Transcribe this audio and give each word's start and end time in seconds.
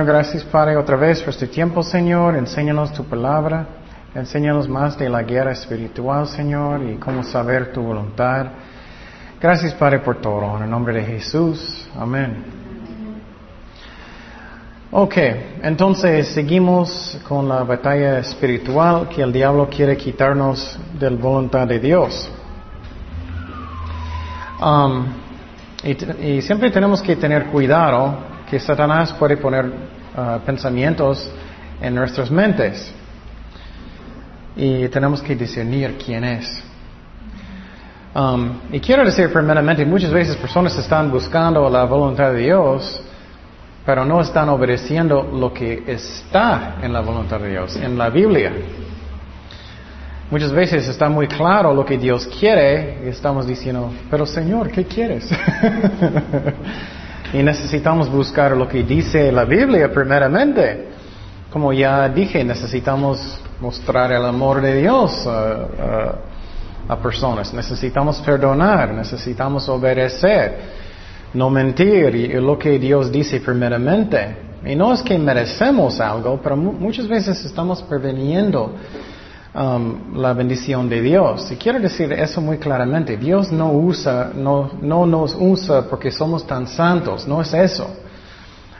Gracias 0.00 0.42
Padre 0.44 0.74
otra 0.78 0.96
vez 0.96 1.20
por 1.20 1.28
este 1.28 1.46
tiempo, 1.46 1.82
Señor. 1.82 2.34
Enséñanos 2.34 2.94
tu 2.94 3.04
palabra. 3.04 3.66
Enséñanos 4.14 4.66
más 4.66 4.96
de 4.96 5.08
la 5.08 5.22
guerra 5.22 5.52
espiritual, 5.52 6.26
Señor, 6.26 6.82
y 6.82 6.96
cómo 6.96 7.22
saber 7.22 7.72
tu 7.74 7.82
voluntad. 7.82 8.46
Gracias, 9.38 9.74
Padre, 9.74 9.98
por 9.98 10.18
todo. 10.20 10.56
En 10.56 10.64
el 10.64 10.70
nombre 10.70 10.94
de 10.94 11.04
Jesús. 11.04 11.86
Amén. 11.96 12.42
Ok, 14.90 15.14
entonces 15.62 16.28
seguimos 16.28 17.18
con 17.28 17.46
la 17.46 17.62
batalla 17.62 18.18
espiritual 18.18 19.10
que 19.10 19.22
el 19.22 19.30
diablo 19.30 19.68
quiere 19.68 19.96
quitarnos 19.96 20.78
de 20.98 21.10
la 21.10 21.16
voluntad 21.16 21.66
de 21.66 21.78
Dios. 21.78 22.30
Um, 24.58 25.04
y, 25.84 26.40
siempre 26.40 26.70
tenemos 26.70 27.02
que 27.02 27.14
tener 27.14 27.46
cuidado 27.46 28.31
que 28.52 28.60
Satanás 28.60 29.14
puede 29.14 29.38
poner 29.38 29.64
uh, 29.64 30.38
pensamientos 30.44 31.26
en 31.80 31.94
nuestras 31.94 32.30
mentes. 32.30 32.92
Y 34.54 34.88
tenemos 34.88 35.22
que 35.22 35.34
discernir 35.34 35.96
quién 35.96 36.22
es. 36.22 36.62
Um, 38.14 38.58
y 38.70 38.78
quiero 38.78 39.06
decir 39.06 39.32
primeramente, 39.32 39.86
muchas 39.86 40.10
veces 40.10 40.36
personas 40.36 40.76
están 40.76 41.10
buscando 41.10 41.70
la 41.70 41.84
voluntad 41.84 42.30
de 42.32 42.40
Dios, 42.40 43.02
pero 43.86 44.04
no 44.04 44.20
están 44.20 44.50
obedeciendo 44.50 45.22
lo 45.22 45.50
que 45.54 45.84
está 45.86 46.76
en 46.82 46.92
la 46.92 47.00
voluntad 47.00 47.40
de 47.40 47.52
Dios, 47.52 47.74
en 47.76 47.96
la 47.96 48.10
Biblia. 48.10 48.52
Muchas 50.30 50.52
veces 50.52 50.86
está 50.86 51.08
muy 51.08 51.26
claro 51.26 51.72
lo 51.72 51.86
que 51.86 51.96
Dios 51.96 52.26
quiere 52.26 52.98
y 53.06 53.08
estamos 53.08 53.46
diciendo, 53.46 53.90
pero 54.10 54.26
Señor, 54.26 54.70
¿qué 54.70 54.84
quieres? 54.84 55.26
y 57.32 57.42
necesitamos 57.42 58.10
buscar 58.10 58.56
lo 58.56 58.68
que 58.68 58.82
dice 58.82 59.32
la 59.32 59.44
Biblia 59.44 59.90
primeramente. 59.92 60.88
Como 61.50 61.72
ya 61.72 62.08
dije, 62.08 62.44
necesitamos 62.44 63.40
mostrar 63.60 64.12
el 64.12 64.24
amor 64.24 64.60
de 64.60 64.80
Dios 64.80 65.26
a, 65.26 66.16
personas. 67.02 67.54
Necesitamos 67.54 68.20
perdonar, 68.20 68.92
necesitamos 68.92 69.66
obedecer, 69.68 70.58
no 71.32 71.48
mentir 71.48 72.14
y 72.14 72.28
lo 72.34 72.58
que 72.58 72.78
Dios 72.78 73.10
dice 73.10 73.40
primeramente. 73.40 74.36
Y 74.66 74.76
no 74.76 74.92
es 74.92 75.02
que 75.02 75.18
merecemos 75.18 76.00
algo, 76.00 76.38
pero 76.42 76.54
muchas 76.56 77.08
veces 77.08 77.42
estamos 77.44 77.82
preveniendo 77.82 78.74
Um, 79.54 80.16
la 80.16 80.32
bendición 80.32 80.88
de 80.88 81.02
Dios. 81.02 81.52
Y 81.52 81.56
quiero 81.56 81.78
decir 81.78 82.10
eso 82.10 82.40
muy 82.40 82.56
claramente. 82.56 83.18
Dios 83.18 83.52
no 83.52 83.70
usa, 83.70 84.30
no, 84.34 84.70
no 84.80 85.04
nos 85.04 85.36
usa 85.38 85.82
porque 85.90 86.10
somos 86.10 86.46
tan 86.46 86.66
santos. 86.66 87.28
No 87.28 87.42
es 87.42 87.52
eso. 87.52 87.86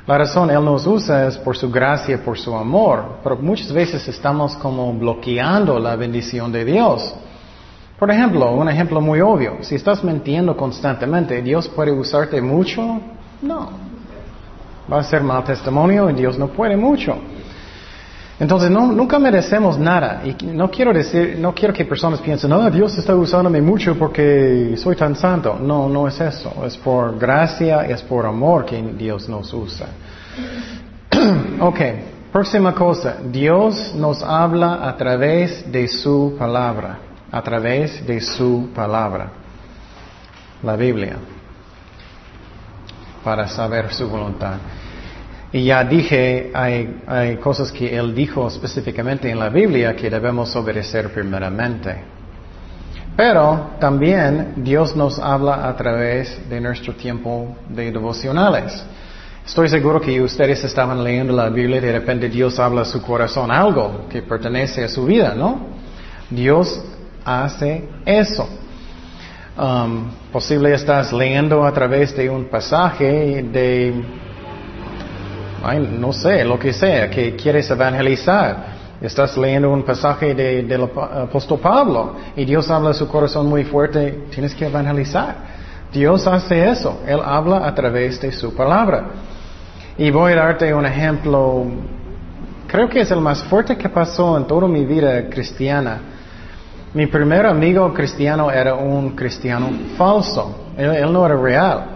La 0.06 0.16
razón 0.16 0.50
Él 0.50 0.64
nos 0.64 0.86
usa 0.86 1.26
es 1.28 1.36
por 1.36 1.58
su 1.58 1.70
gracia, 1.70 2.24
por 2.24 2.38
su 2.38 2.56
amor. 2.56 3.18
Pero 3.22 3.36
muchas 3.36 3.70
veces 3.70 4.08
estamos 4.08 4.56
como 4.56 4.94
bloqueando 4.94 5.78
la 5.78 5.94
bendición 5.94 6.50
de 6.50 6.64
Dios. 6.64 7.14
Por 7.98 8.10
ejemplo, 8.10 8.50
un 8.52 8.66
ejemplo 8.70 9.02
muy 9.02 9.20
obvio. 9.20 9.58
Si 9.60 9.74
estás 9.74 10.02
mintiendo 10.02 10.56
constantemente, 10.56 11.42
¿Dios 11.42 11.68
puede 11.68 11.92
usarte 11.92 12.40
mucho? 12.40 12.98
No. 13.42 13.70
Va 14.90 15.00
a 15.00 15.04
ser 15.04 15.22
mal 15.22 15.44
testimonio 15.44 16.08
y 16.08 16.14
Dios 16.14 16.38
no 16.38 16.48
puede 16.48 16.78
mucho. 16.78 17.14
Entonces 18.42 18.73
no, 18.73 18.91
nunca 18.91 19.20
merecemos 19.20 19.79
nada. 19.79 20.23
Y 20.25 20.35
no 20.47 20.69
quiero 20.69 20.92
decir, 20.92 21.36
no 21.39 21.55
quiero 21.55 21.73
que 21.73 21.85
personas 21.85 22.20
piensen, 22.20 22.51
no, 22.51 22.69
Dios 22.73 22.98
está 22.98 23.14
usándome 23.14 23.63
mucho 23.63 23.97
porque 23.97 24.75
soy 24.77 24.97
tan 24.97 25.14
santo. 25.14 25.57
No, 25.61 25.89
no 25.89 26.08
es 26.08 26.20
eso. 26.20 26.53
Es 26.67 26.77
por 26.77 27.17
gracia, 27.17 27.86
es 27.86 28.03
por 28.03 28.27
amor 28.27 28.64
que 28.64 28.83
Dios 28.83 29.29
nos 29.29 29.55
usa. 29.55 29.86
ok, 31.61 31.79
próxima 32.33 32.75
cosa. 32.75 33.19
Dios 33.30 33.95
nos 33.95 34.25
habla 34.25 34.89
a 34.89 34.97
través 34.97 35.70
de 35.70 35.86
su 35.86 36.35
palabra. 36.36 36.98
A 37.30 37.42
través 37.42 38.05
de 38.05 38.20
su 38.20 38.70
palabra. 38.74 39.30
La 40.64 40.74
Biblia. 40.74 41.14
Para 43.23 43.47
saber 43.47 43.95
su 43.95 44.09
voluntad. 44.09 44.57
Y 45.52 45.64
ya 45.64 45.85
dije, 45.85 46.51
hay, 46.55 47.36
cosas 47.36 47.70
que 47.70 47.95
Él 47.95 48.14
dijo 48.14 48.48
específicamente 48.48 49.30
en 49.30 49.39
la 49.39 49.51
Biblia 49.51 49.95
que 49.95 50.08
debemos 50.08 50.57
obedecer 50.57 51.13
primeramente. 51.13 51.95
Pero 53.14 53.73
también 53.79 54.55
Dios 54.57 54.96
nos 54.96 55.18
habla 55.18 55.68
a 55.68 55.77
través 55.77 56.48
de 56.48 56.58
nuestro 56.58 56.95
tiempo 56.95 57.55
de 57.68 57.92
devocionales. 57.92 58.83
Estoy 59.45 59.68
seguro 59.68 60.01
que 60.01 60.23
ustedes 60.23 60.64
estaban 60.64 61.05
leyendo 61.05 61.35
la 61.35 61.51
Biblia 61.51 61.77
y 61.77 61.80
de 61.80 61.92
repente 61.92 62.30
Dios 62.30 62.58
habla 62.58 62.83
a 62.83 62.85
su 62.86 63.02
corazón 63.02 63.51
algo 63.51 64.07
que 64.08 64.23
pertenece 64.23 64.85
a 64.85 64.89
su 64.89 65.05
vida, 65.05 65.35
¿no? 65.35 65.67
Dios 66.30 66.83
hace 67.27 67.89
eso. 68.07 68.48
Um, 69.58 70.11
posible 70.33 70.73
estás 70.73 71.12
leyendo 71.12 71.67
a 71.67 71.73
través 71.73 72.17
de 72.17 72.30
un 72.30 72.46
pasaje 72.46 73.42
de 73.52 73.92
no 75.62 76.12
sé, 76.12 76.45
lo 76.45 76.58
que 76.58 76.73
sea, 76.73 77.08
que 77.08 77.36
quieres 77.36 77.70
evangelizar. 77.70 78.83
Estás 79.00 79.36
leyendo 79.36 79.70
un 79.70 79.83
pasaje 79.83 80.34
del 80.34 80.83
apóstol 80.83 81.58
Pablo 81.58 82.17
y 82.36 82.45
Dios 82.45 82.70
habla 82.70 82.90
a 82.90 82.95
su 82.95 83.08
corazón 83.08 83.48
muy 83.48 83.64
fuerte, 83.64 84.27
tienes 84.30 84.55
que 84.55 84.67
evangelizar. 84.67 85.36
Dios 85.92 86.27
hace 86.27 86.68
eso, 86.68 87.00
Él 87.06 87.20
habla 87.24 87.67
a 87.67 87.74
través 87.74 88.20
de 88.20 88.33
su 88.33 88.55
palabra. 88.55 89.06
Y 89.98 90.11
voy 90.11 90.33
a 90.33 90.36
darte 90.36 90.73
un 90.73 90.86
ejemplo, 90.86 91.67
creo 92.67 92.89
que 92.89 93.00
es 93.00 93.11
el 93.11 93.20
más 93.20 93.42
fuerte 93.44 93.77
que 93.77 93.89
pasó 93.89 94.36
en 94.36 94.46
toda 94.46 94.67
mi 94.67 94.84
vida 94.84 95.29
cristiana. 95.29 96.00
Mi 96.94 97.06
primer 97.06 97.46
amigo 97.46 97.92
cristiano 97.92 98.50
era 98.50 98.74
un 98.74 99.11
cristiano 99.11 99.68
falso, 99.96 100.73
él 100.77 101.12
no 101.12 101.27
era 101.27 101.36
real. 101.36 101.92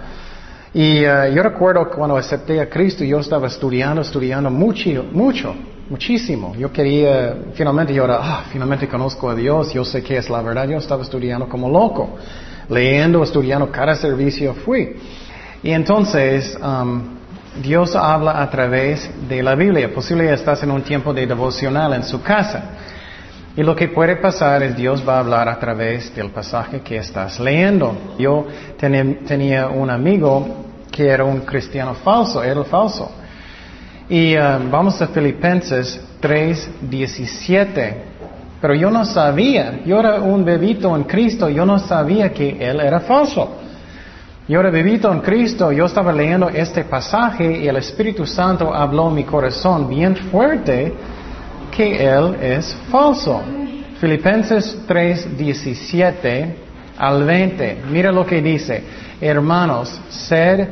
Y 0.77 1.07
uh, 1.07 1.33
yo 1.35 1.43
recuerdo 1.43 1.89
cuando 1.89 2.19
acepté 2.19 2.61
a 2.61 2.69
Cristo, 2.69 3.03
yo 3.03 3.21
estaba 3.21 3.47
estudiando, 3.47 4.03
estudiando 4.03 4.51
mucho, 4.51 5.07
mucho, 5.11 5.55
muchísimo. 5.89 6.55
Yo 6.55 6.71
quería, 6.71 7.35
finalmente 7.55 7.95
yo 7.95 8.05
era, 8.05 8.19
ah, 8.21 8.45
finalmente 8.53 8.87
conozco 8.87 9.31
a 9.31 9.35
Dios, 9.35 9.73
yo 9.73 9.87
sé 9.87 10.03
que 10.03 10.19
es 10.19 10.29
la 10.29 10.43
verdad. 10.43 10.69
Yo 10.69 10.77
estaba 10.77 11.01
estudiando 11.03 11.49
como 11.49 11.71
loco, 11.71 12.19
leyendo, 12.69 13.23
estudiando, 13.23 13.73
cada 13.73 13.95
servicio 13.95 14.53
fui. 14.53 14.97
Y 15.63 15.71
entonces, 15.71 16.59
um, 16.63 17.01
Dios 17.63 17.97
habla 17.97 18.43
a 18.43 18.51
través 18.51 19.11
de 19.31 19.43
la 19.43 19.55
Biblia. 19.55 19.95
Posible 19.95 20.31
estás 20.31 20.63
en 20.63 20.71
un 20.71 20.83
tiempo 20.83 21.15
de 21.15 21.27
devocional 21.27 21.95
en 21.95 22.03
su 22.03 22.21
casa. 22.21 22.63
Y 23.57 23.63
lo 23.63 23.75
que 23.75 23.89
puede 23.89 24.17
pasar 24.17 24.63
es 24.63 24.77
Dios 24.77 25.03
va 25.09 25.17
a 25.17 25.21
hablar 25.21 25.49
a 25.49 25.59
través 25.59 26.15
del 26.15 26.29
pasaje 26.29 26.83
que 26.83 26.99
estás 26.99 27.41
leyendo. 27.41 27.97
Yo 28.19 28.47
tenía 28.79 29.69
un 29.69 29.89
amigo 29.89 30.66
que 30.97 31.07
era 31.07 31.25
un 31.25 31.41
cristiano 31.41 31.95
falso, 31.95 32.43
era 32.43 32.65
falso. 32.65 33.11
Y 34.09 34.35
uh, 34.37 34.71
vamos 34.71 35.03
a 35.03 35.09
Filipenses 35.09 36.01
3:17. 36.23 37.95
Pero 38.61 38.75
yo 38.75 38.91
no 38.91 39.05
sabía, 39.05 39.81
yo 39.85 40.01
era 40.01 40.15
un 40.21 40.43
bebito 40.43 40.97
en 40.97 41.05
Cristo, 41.05 41.51
yo 41.51 41.67
no 41.67 41.79
sabía 41.79 42.33
que 42.33 42.57
Él 42.59 42.81
era 42.81 43.01
falso. 43.01 43.57
Yo 44.49 44.61
era 44.61 44.71
bebito 44.71 45.13
en 45.13 45.21
Cristo, 45.21 45.71
yo 45.73 45.85
estaba 45.85 46.13
leyendo 46.13 46.49
este 46.49 46.85
pasaje 46.85 47.59
y 47.59 47.69
el 47.69 47.77
Espíritu 47.77 48.25
Santo 48.25 48.73
habló 48.73 49.09
en 49.09 49.17
mi 49.17 49.25
corazón 49.25 49.89
bien 49.89 50.17
fuerte 50.17 50.95
que 51.71 52.07
Él 52.07 52.37
es 52.41 52.75
falso. 52.91 53.43
Filipenses 54.01 54.79
3:17 54.89 56.66
al 56.99 57.25
20, 57.25 57.79
mira 57.91 58.13
lo 58.13 58.25
que 58.27 58.41
dice. 58.41 58.83
Hermanos, 59.21 60.01
ser 60.09 60.69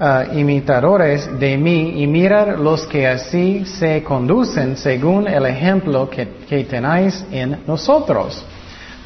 uh, 0.00 0.36
imitadores 0.36 1.28
de 1.38 1.56
mí 1.56 2.02
y 2.02 2.06
mirar 2.06 2.58
los 2.58 2.86
que 2.86 3.06
así 3.06 3.64
se 3.64 4.02
conducen 4.02 4.76
según 4.76 5.26
el 5.28 5.46
ejemplo 5.46 6.08
que, 6.08 6.28
que 6.48 6.64
tenéis 6.64 7.24
en 7.30 7.60
nosotros. 7.66 8.44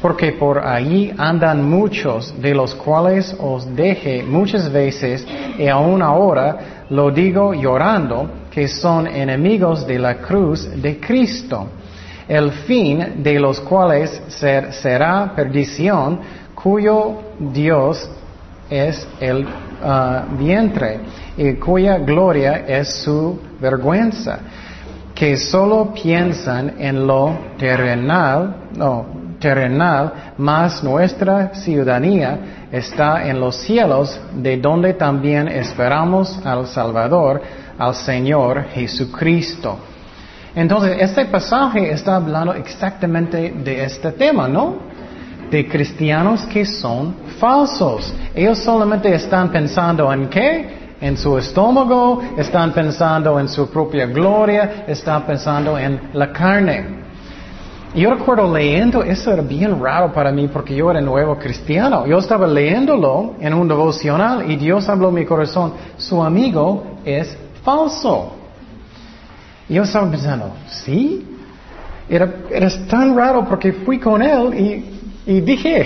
Porque 0.01 0.31
por 0.31 0.65
allí 0.65 1.11
andan 1.17 1.69
muchos, 1.69 2.33
de 2.41 2.55
los 2.55 2.73
cuales 2.73 3.35
os 3.37 3.75
deje 3.75 4.23
muchas 4.23 4.71
veces 4.71 5.27
y 5.57 5.67
aún 5.67 6.01
ahora 6.01 6.85
lo 6.89 7.11
digo 7.11 7.53
llorando, 7.53 8.29
que 8.49 8.67
son 8.67 9.07
enemigos 9.07 9.85
de 9.85 9.99
la 9.99 10.15
cruz 10.15 10.69
de 10.81 10.99
Cristo, 10.99 11.67
el 12.29 12.51
fin 12.51 13.23
de 13.23 13.39
los 13.39 13.59
cuales 13.59 14.21
ser, 14.27 14.71
será 14.71 15.33
perdición, 15.35 16.19
cuyo 16.53 17.15
Dios 17.39 18.07
es 18.69 19.07
el 19.19 19.47
ah, 19.83 20.25
vientre 20.37 20.99
y 21.35 21.53
cuya 21.53 21.97
gloria 21.97 22.65
es 22.67 23.01
su 23.03 23.39
vergüenza, 23.59 24.39
que 25.15 25.37
solo 25.37 25.91
piensan 25.91 26.75
en 26.77 27.07
lo 27.07 27.35
terrenal, 27.57 28.55
no, 28.77 29.07
terrenal, 29.39 30.33
mas 30.37 30.83
nuestra 30.83 31.55
ciudadanía 31.55 32.67
está 32.71 33.27
en 33.27 33.39
los 33.39 33.55
cielos, 33.55 34.19
de 34.35 34.57
donde 34.57 34.93
también 34.93 35.47
esperamos 35.47 36.39
al 36.45 36.67
Salvador, 36.67 37.41
al 37.77 37.95
Señor 37.95 38.65
Jesucristo. 38.65 39.88
Entonces, 40.59 40.97
este 40.99 41.23
pasaje 41.23 41.89
está 41.89 42.17
hablando 42.17 42.53
exactamente 42.53 43.49
de 43.63 43.85
este 43.85 44.11
tema, 44.11 44.45
¿no? 44.49 44.75
De 45.49 45.65
cristianos 45.69 46.45
que 46.47 46.65
son 46.65 47.15
falsos. 47.39 48.13
Ellos 48.35 48.57
solamente 48.57 49.15
están 49.15 49.53
pensando 49.53 50.11
en 50.11 50.27
qué? 50.27 50.97
En 50.99 51.15
su 51.15 51.37
estómago, 51.37 52.21
están 52.35 52.73
pensando 52.73 53.39
en 53.39 53.47
su 53.47 53.69
propia 53.69 54.05
gloria, 54.07 54.83
están 54.85 55.25
pensando 55.25 55.77
en 55.77 56.09
la 56.11 56.33
carne. 56.33 57.05
Yo 57.95 58.13
recuerdo 58.13 58.53
leyendo, 58.53 59.01
eso 59.01 59.31
era 59.31 59.41
bien 59.41 59.81
raro 59.81 60.11
para 60.11 60.29
mí 60.29 60.49
porque 60.49 60.75
yo 60.75 60.91
era 60.91 60.99
nuevo 60.99 61.37
cristiano. 61.37 62.05
Yo 62.05 62.17
estaba 62.17 62.45
leyéndolo 62.45 63.35
en 63.39 63.53
un 63.53 63.65
devocional 63.65 64.51
y 64.51 64.57
Dios 64.57 64.89
habló 64.89 65.07
en 65.07 65.15
mi 65.15 65.25
corazón, 65.25 65.71
su 65.95 66.21
amigo 66.21 66.97
es 67.05 67.37
falso. 67.63 68.38
Yo 69.69 69.83
estaba 69.83 70.09
pensando, 70.09 70.51
¿sí? 70.67 71.25
Era, 72.09 72.33
era 72.49 72.69
tan 72.87 73.15
raro 73.15 73.45
porque 73.47 73.71
fui 73.71 73.99
con 73.99 74.21
él 74.21 74.59
y, 74.59 75.31
y 75.31 75.41
dije, 75.41 75.85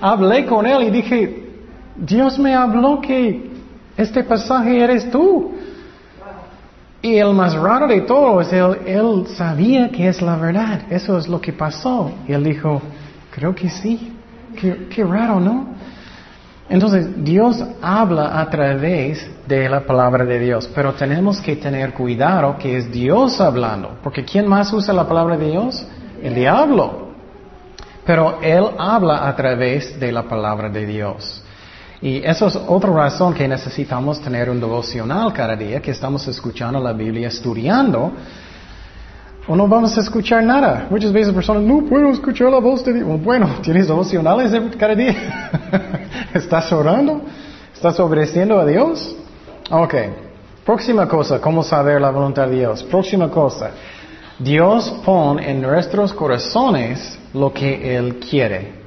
hablé 0.00 0.44
con 0.44 0.66
él 0.66 0.88
y 0.88 0.90
dije, 0.90 1.44
Dios 1.96 2.36
me 2.36 2.52
habló 2.52 3.00
que 3.00 3.48
este 3.96 4.24
pasaje 4.24 4.82
eres 4.82 5.08
tú. 5.08 5.52
Y 7.00 7.16
el 7.16 7.32
más 7.32 7.54
raro 7.54 7.86
de 7.86 8.00
todo 8.02 8.40
es 8.40 8.52
él, 8.52 8.78
él 8.86 9.24
sabía 9.28 9.88
que 9.90 10.08
es 10.08 10.20
la 10.20 10.36
verdad. 10.36 10.82
Eso 10.90 11.16
es 11.16 11.28
lo 11.28 11.40
que 11.40 11.52
pasó. 11.52 12.10
Y 12.26 12.32
él 12.32 12.44
dijo, 12.44 12.82
creo 13.30 13.54
que 13.54 13.68
sí. 13.68 14.12
Qué, 14.60 14.88
qué 14.88 15.04
raro, 15.04 15.40
¿no? 15.40 15.66
Entonces, 16.72 17.22
Dios 17.22 17.62
habla 17.82 18.40
a 18.40 18.48
través 18.48 19.28
de 19.46 19.68
la 19.68 19.84
palabra 19.84 20.24
de 20.24 20.38
Dios, 20.38 20.70
pero 20.74 20.94
tenemos 20.94 21.38
que 21.38 21.56
tener 21.56 21.92
cuidado 21.92 22.56
que 22.56 22.78
es 22.78 22.90
Dios 22.90 23.42
hablando, 23.42 23.98
porque 24.02 24.24
¿quién 24.24 24.48
más 24.48 24.72
usa 24.72 24.94
la 24.94 25.06
palabra 25.06 25.36
de 25.36 25.50
Dios? 25.50 25.84
El 26.22 26.34
diablo. 26.34 27.08
Pero 28.06 28.38
Él 28.40 28.64
habla 28.78 29.28
a 29.28 29.36
través 29.36 30.00
de 30.00 30.12
la 30.12 30.22
palabra 30.22 30.70
de 30.70 30.86
Dios. 30.86 31.44
Y 32.00 32.24
eso 32.24 32.46
es 32.46 32.56
otra 32.56 32.90
razón 32.90 33.34
que 33.34 33.46
necesitamos 33.46 34.22
tener 34.22 34.48
un 34.48 34.58
devocional 34.58 35.30
cada 35.34 35.54
día, 35.54 35.82
que 35.82 35.90
estamos 35.90 36.26
escuchando 36.26 36.80
la 36.80 36.94
Biblia, 36.94 37.28
estudiando, 37.28 38.12
o 39.46 39.56
no 39.56 39.66
vamos 39.66 39.96
a 39.96 40.00
escuchar 40.00 40.42
nada. 40.44 40.86
Muchas 40.90 41.12
veces 41.12 41.34
personas, 41.34 41.62
no 41.62 41.84
puedo 41.84 42.10
escuchar 42.10 42.50
la 42.50 42.58
voz 42.58 42.84
de 42.84 42.94
Dios. 42.94 43.22
Bueno, 43.22 43.48
¿tienes 43.62 43.88
devocionales 43.88 44.52
cada 44.78 44.94
día? 44.94 45.50
¿Estás 46.34 46.72
orando? 46.72 47.22
¿Estás 47.74 47.98
obedeciendo 47.98 48.60
a 48.60 48.66
Dios? 48.66 49.16
Ok. 49.70 49.94
Próxima 50.64 51.08
cosa, 51.08 51.40
¿cómo 51.40 51.64
saber 51.64 52.00
la 52.00 52.10
voluntad 52.10 52.46
de 52.46 52.56
Dios? 52.56 52.84
Próxima 52.84 53.28
cosa. 53.28 53.72
Dios 54.38 54.90
pone 55.04 55.50
en 55.50 55.60
nuestros 55.60 56.12
corazones 56.12 57.18
lo 57.34 57.52
que 57.52 57.96
Él 57.96 58.20
quiere. 58.20 58.80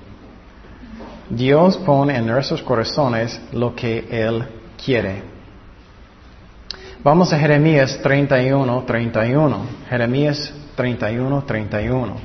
Dios 1.29 1.75
pone 1.77 2.15
en 2.15 2.27
nuestros 2.27 2.61
corazones 2.61 3.41
lo 3.51 3.75
que 3.75 4.07
Él 4.09 4.45
quiere. 4.83 5.34
Vamos 7.05 7.31
a 7.31 7.37
Jeremías 7.37 7.99
31, 8.01 8.83
31. 8.83 9.59
Jeremías 9.87 10.51
31, 10.73 11.43
31. 11.43 12.15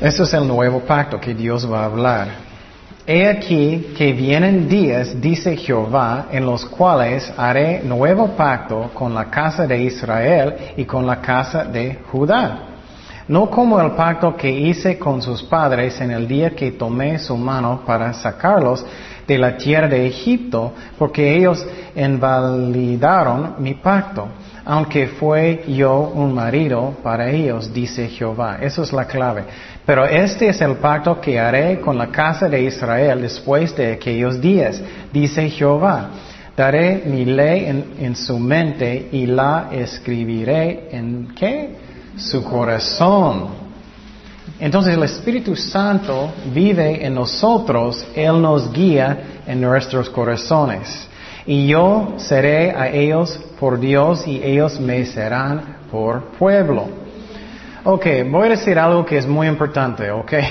Este 0.00 0.22
es 0.22 0.32
el 0.32 0.46
nuevo 0.46 0.78
pacto 0.78 1.18
que 1.18 1.34
Dios 1.34 1.68
va 1.68 1.80
a 1.80 1.86
hablar. 1.86 2.28
He 3.04 3.26
aquí 3.26 3.94
que 3.98 4.12
vienen 4.12 4.68
días, 4.68 5.20
dice 5.20 5.56
Jehová, 5.56 6.28
en 6.30 6.46
los 6.46 6.64
cuales 6.66 7.32
haré 7.36 7.82
nuevo 7.82 8.28
pacto 8.36 8.92
con 8.94 9.12
la 9.12 9.24
casa 9.24 9.66
de 9.66 9.82
Israel 9.82 10.54
y 10.76 10.84
con 10.84 11.04
la 11.04 11.20
casa 11.20 11.64
de 11.64 11.98
Judá 12.08 12.75
no 13.28 13.50
como 13.50 13.80
el 13.80 13.92
pacto 13.92 14.36
que 14.36 14.50
hice 14.50 14.98
con 14.98 15.20
sus 15.20 15.42
padres 15.42 16.00
en 16.00 16.10
el 16.12 16.28
día 16.28 16.50
que 16.50 16.72
tomé 16.72 17.18
su 17.18 17.36
mano 17.36 17.82
para 17.84 18.12
sacarlos 18.12 18.84
de 19.26 19.38
la 19.38 19.56
tierra 19.56 19.88
de 19.88 20.06
Egipto, 20.06 20.72
porque 20.96 21.36
ellos 21.36 21.66
invalidaron 21.96 23.56
mi 23.58 23.74
pacto, 23.74 24.28
aunque 24.64 25.08
fue 25.08 25.64
yo 25.66 26.12
un 26.14 26.32
marido 26.32 26.94
para 27.02 27.30
ellos, 27.30 27.72
dice 27.72 28.08
Jehová. 28.08 28.58
Eso 28.60 28.84
es 28.84 28.92
la 28.92 29.04
clave. 29.06 29.44
Pero 29.84 30.04
este 30.04 30.48
es 30.48 30.60
el 30.60 30.76
pacto 30.76 31.20
que 31.20 31.40
haré 31.40 31.80
con 31.80 31.98
la 31.98 32.08
casa 32.08 32.48
de 32.48 32.62
Israel 32.62 33.22
después 33.22 33.74
de 33.74 33.94
aquellos 33.94 34.40
días, 34.40 34.80
dice 35.12 35.50
Jehová. 35.50 36.10
Daré 36.56 37.02
mi 37.04 37.24
ley 37.24 37.66
en, 37.66 37.84
en 37.98 38.16
su 38.16 38.38
mente 38.38 39.08
y 39.12 39.26
la 39.26 39.68
escribiré 39.72 40.88
en 40.90 41.34
qué? 41.34 41.85
Su 42.16 42.42
corazón. 42.42 43.66
Entonces 44.58 44.94
el 44.94 45.02
Espíritu 45.02 45.54
Santo 45.54 46.32
vive 46.52 47.04
en 47.04 47.14
nosotros, 47.14 48.06
Él 48.14 48.40
nos 48.40 48.72
guía 48.72 49.42
en 49.46 49.60
nuestros 49.60 50.08
corazones. 50.08 51.08
Y 51.44 51.66
yo 51.68 52.14
seré 52.16 52.72
a 52.72 52.88
ellos 52.88 53.38
por 53.60 53.78
Dios 53.78 54.26
y 54.26 54.42
ellos 54.42 54.80
me 54.80 55.04
serán 55.04 55.76
por 55.90 56.24
pueblo. 56.38 56.88
Ok, 57.84 58.06
voy 58.28 58.46
a 58.48 58.50
decir 58.50 58.78
algo 58.78 59.04
que 59.04 59.18
es 59.18 59.26
muy 59.26 59.46
importante, 59.46 60.10
ok. 60.10 60.32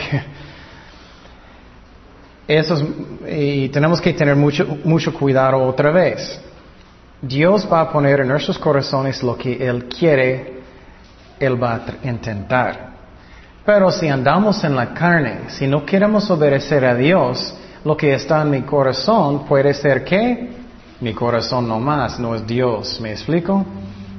Eso 2.48 2.88
y 3.28 3.70
tenemos 3.70 4.00
que 4.00 4.14
tener 4.14 4.36
mucho, 4.36 4.78
mucho 4.84 5.12
cuidado 5.14 5.64
otra 5.64 5.92
vez. 5.92 6.40
Dios 7.22 7.68
va 7.72 7.82
a 7.82 7.92
poner 7.92 8.20
en 8.20 8.28
nuestros 8.28 8.60
corazones 8.60 9.24
lo 9.24 9.36
que 9.36 9.68
Él 9.68 9.86
quiere 9.86 10.55
él 11.40 11.62
va 11.62 11.76
a 11.76 12.08
intentar. 12.08 12.96
Pero 13.66 13.92
si 13.92 14.08
andamos 14.08 14.64
en 14.64 14.76
la 14.76 14.94
carne, 14.94 15.50
si 15.50 15.66
no 15.66 15.86
queremos 15.86 16.30
obedecer 16.30 16.86
a 16.86 16.96
Dios, 16.96 17.56
lo 17.84 17.98
que 17.98 18.14
está 18.14 18.42
en 18.44 18.52
mi 18.52 18.62
corazón 18.62 19.46
puede 19.46 19.74
ser 19.74 20.04
que 20.04 20.50
mi 21.02 21.14
corazón 21.14 21.68
no 21.68 21.80
más, 21.80 22.20
no 22.20 22.36
es 22.36 22.46
Dios. 22.46 23.00
¿Me 23.02 23.12
explico? 23.12 23.66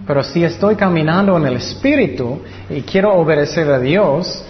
Pero 0.07 0.23
si 0.23 0.45
estoy 0.45 0.77
caminando 0.77 1.37
en 1.37 1.47
el 1.47 1.57
Espíritu 1.57 2.41
y 2.71 2.83
quiero 2.83 3.15
obedecer 3.15 3.71
a 3.71 3.79
Dios 3.79 4.45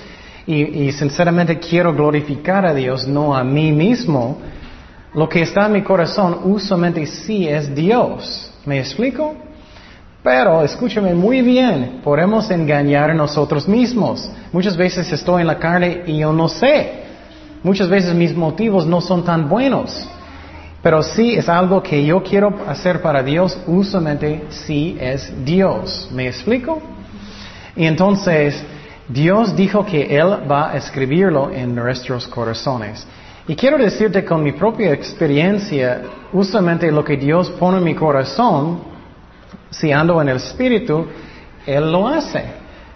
y, 0.46 0.92
sinceramente 0.92 1.58
quiero 1.58 1.92
glorificar 1.92 2.64
a 2.66 2.73
Dios, 2.73 3.06
no 3.06 3.35
a 3.35 3.42
mí 3.42 3.73
mismo, 3.73 4.38
lo 5.14 5.28
que 5.28 5.42
está 5.42 5.66
en 5.66 5.73
mi 5.73 5.82
corazón 5.82 6.40
usualmente 6.44 7.04
sí 7.06 7.49
es 7.49 7.75
Dios. 7.75 8.52
¿Me 8.64 8.78
explico? 8.78 9.35
Pero 10.26 10.64
escúchame 10.64 11.14
muy 11.14 11.40
bien, 11.40 12.00
podemos 12.02 12.50
engañar 12.50 13.12
a 13.12 13.14
nosotros 13.14 13.68
mismos. 13.68 14.28
Muchas 14.50 14.76
veces 14.76 15.12
estoy 15.12 15.42
en 15.42 15.47
la 15.47 15.56
carne 15.56 16.02
y 16.04 16.18
yo 16.18 16.33
no 16.33 16.49
sé. 16.49 17.04
Muchas 17.62 17.88
veces 17.88 18.12
mis 18.12 18.35
motivos 18.35 18.85
no 18.85 19.00
son 19.00 19.25
tan 19.25 19.49
buenos. 19.49 20.04
Pero 20.83 21.00
sí 21.04 21.37
es 21.37 21.49
algo 21.49 21.80
que 21.80 22.04
yo 22.04 22.25
quiero 22.25 22.52
hacer 22.66 23.00
para 23.00 23.23
Dios, 23.23 23.56
usualmente 23.68 24.47
sí 24.49 24.99
es 25.00 25.33
Dios. 25.45 26.09
¿Me 26.12 26.26
explico? 26.26 26.83
Y 27.76 27.87
entonces 27.87 28.61
Dios 29.09 29.54
dijo 29.54 29.87
que 29.87 30.18
Él 30.18 30.38
va 30.50 30.73
a 30.73 30.76
escribirlo 30.76 31.52
en 31.52 31.73
nuestros 31.73 32.26
corazones. 32.26 33.06
Y 33.47 33.54
quiero 33.54 33.78
decirte 33.78 34.25
con 34.25 34.42
mi 34.42 34.50
propia 34.50 34.92
experiencia, 34.92 36.02
usualmente 36.33 36.90
lo 36.90 37.04
que 37.04 37.16
Dios 37.16 37.49
pone 37.50 37.78
en 37.78 37.85
mi 37.85 37.95
corazón, 37.95 38.96
si 39.78 39.92
ando 39.92 40.21
en 40.21 40.28
el 40.28 40.37
Espíritu, 40.37 41.06
Él 41.66 41.90
lo 41.90 42.09
hace. 42.09 42.45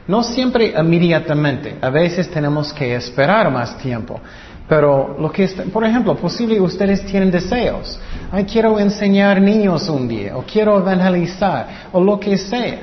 No 0.06 0.22
siempre 0.22 0.74
inmediatamente. 0.76 1.76
A 1.80 1.90
veces 1.90 2.30
tenemos 2.30 2.72
que 2.72 2.94
esperar 2.94 3.50
más 3.50 3.76
tiempo. 3.78 4.20
Pero 4.68 5.16
lo 5.18 5.30
que 5.30 5.48
por 5.72 5.84
ejemplo, 5.84 6.14
posible 6.16 6.60
ustedes 6.60 7.04
tienen 7.04 7.30
deseos. 7.30 7.98
Ay, 8.30 8.44
quiero 8.44 8.78
enseñar 8.78 9.40
niños 9.40 9.88
un 9.88 10.06
día, 10.06 10.36
o 10.36 10.42
quiero 10.42 10.78
evangelizar, 10.78 11.88
o 11.92 12.00
lo 12.00 12.20
que 12.20 12.38
sea. 12.38 12.78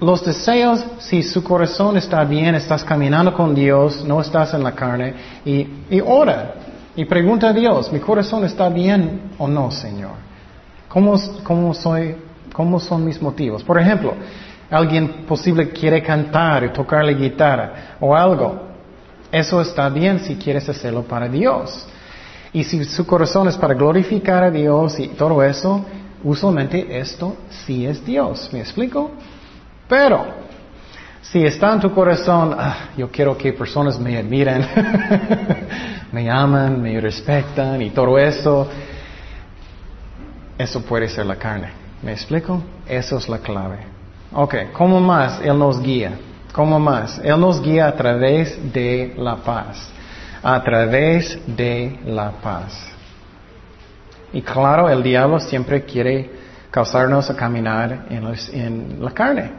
Los 0.00 0.24
deseos, 0.24 0.84
si 0.98 1.22
su 1.22 1.44
corazón 1.44 1.96
está 1.96 2.24
bien, 2.24 2.54
estás 2.56 2.82
caminando 2.82 3.32
con 3.32 3.54
Dios, 3.54 4.04
no 4.04 4.20
estás 4.20 4.52
en 4.54 4.64
la 4.64 4.72
carne, 4.72 5.14
y, 5.44 6.00
ora, 6.04 6.54
y 6.96 7.04
pregunta 7.04 7.50
a 7.50 7.52
Dios, 7.52 7.92
¿mi 7.92 8.00
corazón 8.00 8.44
está 8.44 8.68
bien 8.68 9.30
o 9.38 9.46
no, 9.46 9.70
Señor? 9.70 10.14
¿Cómo, 10.88 11.14
cómo 11.44 11.72
soy 11.72 12.16
¿Cómo 12.52 12.80
son 12.80 13.04
mis 13.04 13.20
motivos? 13.20 13.62
Por 13.62 13.78
ejemplo, 13.78 14.14
alguien 14.70 15.24
posible 15.26 15.70
quiere 15.70 16.02
cantar 16.02 16.64
y 16.64 16.68
tocar 16.70 17.04
la 17.04 17.12
guitarra 17.12 17.96
o 18.00 18.14
algo. 18.14 18.68
Eso 19.30 19.60
está 19.60 19.88
bien 19.88 20.18
si 20.20 20.36
quieres 20.36 20.68
hacerlo 20.68 21.02
para 21.02 21.28
Dios. 21.28 21.86
Y 22.52 22.64
si 22.64 22.84
su 22.84 23.06
corazón 23.06 23.48
es 23.48 23.56
para 23.56 23.74
glorificar 23.74 24.42
a 24.42 24.50
Dios 24.50 24.98
y 24.98 25.08
todo 25.08 25.42
eso, 25.42 25.84
usualmente 26.24 26.98
esto 26.98 27.36
sí 27.48 27.86
es 27.86 28.04
Dios. 28.04 28.50
¿Me 28.52 28.60
explico? 28.60 29.10
Pero 29.88 30.50
Si 31.22 31.44
está 31.44 31.72
en 31.74 31.80
tu 31.80 31.92
corazón, 31.92 32.56
ah, 32.58 32.88
yo 32.96 33.10
quiero 33.10 33.36
que 33.36 33.52
personas 33.52 34.00
me 34.00 34.16
admiren, 34.16 34.66
me 36.12 36.30
aman, 36.30 36.80
me 36.80 36.98
respetan 36.98 37.80
y 37.82 37.90
todo 37.90 38.18
eso, 38.18 38.66
eso 40.56 40.82
puede 40.82 41.08
ser 41.08 41.26
la 41.26 41.36
carne. 41.36 41.68
¿Me 42.02 42.12
explico? 42.12 42.62
Eso 42.86 43.18
es 43.18 43.28
la 43.28 43.38
clave. 43.38 43.78
Ok, 44.32 44.54
¿cómo 44.72 45.00
más 45.00 45.40
Él 45.42 45.58
nos 45.58 45.82
guía? 45.82 46.12
¿Cómo 46.52 46.80
más? 46.80 47.20
Él 47.22 47.38
nos 47.38 47.60
guía 47.60 47.88
a 47.88 47.94
través 47.94 48.72
de 48.72 49.14
la 49.16 49.36
paz. 49.36 49.90
A 50.42 50.62
través 50.62 51.38
de 51.46 51.98
la 52.06 52.30
paz. 52.30 52.90
Y 54.32 54.40
claro, 54.40 54.88
el 54.88 55.02
diablo 55.02 55.38
siempre 55.40 55.84
quiere 55.84 56.30
causarnos 56.70 57.28
a 57.28 57.36
caminar 57.36 58.06
en, 58.08 59.02
la 59.02 59.10
carne. 59.10 59.50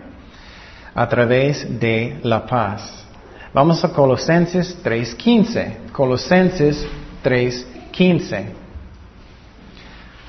A 0.95 1.07
través 1.07 1.79
de 1.79 2.19
la 2.23 2.45
paz. 2.45 3.05
Vamos 3.53 3.83
a 3.83 3.89
Colosenses 3.89 4.77
3.15. 4.83 5.91
Colosenses 5.91 6.85
3.15. 7.23 8.60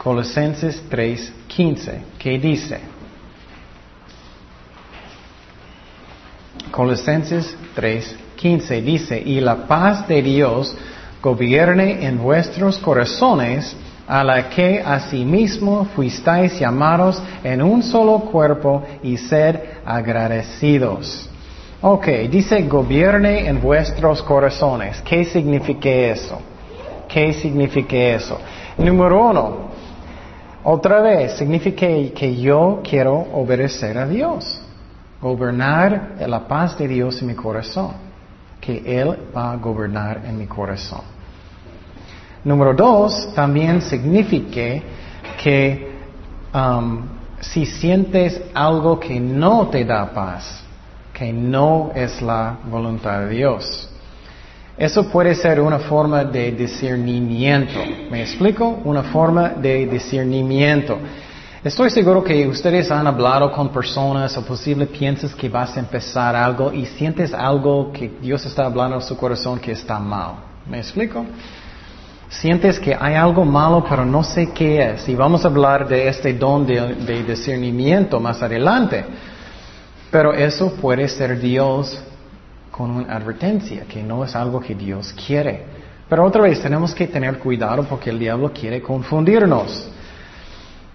Colosenses 0.03 0.83
3.15. 0.91 1.93
¿Qué 2.19 2.39
dice? 2.39 2.81
Colosenses 6.73 7.57
3.15 7.77 8.83
dice, 8.83 9.23
y 9.25 9.41
la 9.41 9.67
paz 9.69 10.09
de 10.09 10.23
Dios 10.23 10.77
gobierne 11.23 12.05
en 12.05 12.19
vuestros 12.19 12.79
corazones, 12.79 13.77
a 14.09 14.25
la 14.25 14.49
que 14.51 14.81
asimismo 14.81 15.87
fuisteis 15.95 16.59
llamados 16.59 17.23
en 17.45 17.63
un 17.63 17.83
solo 17.83 18.19
cuerpo 18.21 18.83
y 19.03 19.17
ser 19.17 19.81
agradecidos. 19.87 21.31
Ok, 21.81 22.07
dice 22.29 22.63
gobierne 22.63 23.47
en 23.47 23.61
vuestros 23.61 24.23
corazones. 24.23 25.01
¿Qué 25.03 25.25
significa 25.25 25.89
eso? 25.89 26.41
¿Qué 27.09 27.33
significa 27.33 27.97
eso? 27.97 28.39
Número 28.77 29.29
uno, 29.31 29.72
otra 30.65 31.01
vez, 31.01 31.37
significa 31.37 31.87
que 31.87 32.37
yo 32.37 32.81
quiero 32.83 33.15
obedecer 33.33 33.99
a 33.99 34.07
Dios 34.07 34.63
gobernar 35.23 36.17
la 36.27 36.49
paz 36.49 36.77
de 36.77 36.89
Dios 36.89 37.23
en 37.23 37.29
mi 37.29 37.35
corazón, 37.35 37.93
que 38.61 38.83
Él 38.85 39.17
va 39.35 39.53
a 39.53 39.57
gobernar 39.57 40.23
en 40.27 40.37
mi 40.37 40.47
corazón. 40.47 41.03
Número 42.43 42.75
dos, 42.75 43.33
también 43.33 43.81
significa 43.81 44.83
que 45.41 45.93
um, 46.53 47.03
si 47.41 47.65
sientes 47.65 48.43
algo 48.53 48.99
que 48.99 49.21
no 49.21 49.69
te 49.69 49.85
da 49.85 50.13
paz, 50.13 50.65
que 51.13 51.33
no 51.33 51.93
es 51.95 52.21
la 52.21 52.59
voluntad 52.69 53.21
de 53.21 53.29
Dios, 53.29 53.89
eso 54.77 55.05
puede 55.09 55.35
ser 55.35 55.61
una 55.61 55.79
forma 55.79 56.25
de 56.25 56.53
discernimiento. 56.53 57.79
¿Me 58.11 58.23
explico? 58.23 58.81
Una 58.85 59.03
forma 59.03 59.51
de 59.51 59.87
discernimiento. 59.87 60.99
Estoy 61.63 61.91
seguro 61.91 62.25
que 62.25 62.49
ustedes 62.49 62.91
han 62.91 63.07
hablado 63.07 63.53
con 63.53 63.69
personas 63.69 64.37
o 64.37 64.45
posible 64.45 64.87
piensas 64.87 65.35
que 65.35 65.49
vas 65.49 65.77
a 65.77 65.81
empezar 65.81 66.35
algo 66.35 66.73
y 66.73 66.87
sientes 66.87 67.33
algo 67.33 67.93
que 67.93 68.11
Dios 68.21 68.45
está 68.47 68.65
hablando 68.65 68.97
en 68.97 69.03
su 69.03 69.17
corazón 69.17 69.61
que 69.61 69.73
está 69.73 69.99
mal. 69.99 70.37
¿Me 70.67 70.79
explico? 70.79 71.25
Sientes 72.29 72.81
que 72.81 72.97
hay 72.99 73.15
algo 73.15 73.45
malo 73.45 73.85
pero 73.89 74.07
no 74.07 74.25
sé 74.25 74.51
qué 74.53 74.93
es. 74.93 75.09
Y 75.09 75.15
vamos 75.15 75.45
a 75.45 75.49
hablar 75.49 75.87
de 75.87 76.09
este 76.09 76.33
don 76.33 76.67
de, 76.67 76.95
de 76.95 77.23
discernimiento 77.23 78.19
más 78.19 78.43
adelante. 78.43 79.05
Pero 80.11 80.33
eso 80.33 80.73
puede 80.73 81.07
ser 81.09 81.39
Dios 81.39 82.03
con 82.73 82.91
una 82.91 83.15
advertencia, 83.15 83.85
que 83.85 84.03
no 84.03 84.25
es 84.25 84.35
algo 84.35 84.59
que 84.59 84.75
Dios 84.75 85.15
quiere. 85.27 85.63
Pero 86.09 86.25
otra 86.25 86.43
vez 86.43 86.61
tenemos 86.61 86.95
que 86.95 87.07
tener 87.07 87.39
cuidado 87.39 87.85
porque 87.85 88.11
el 88.11 88.19
diablo 88.19 88.51
quiere 88.53 88.81
confundirnos. 88.81 89.89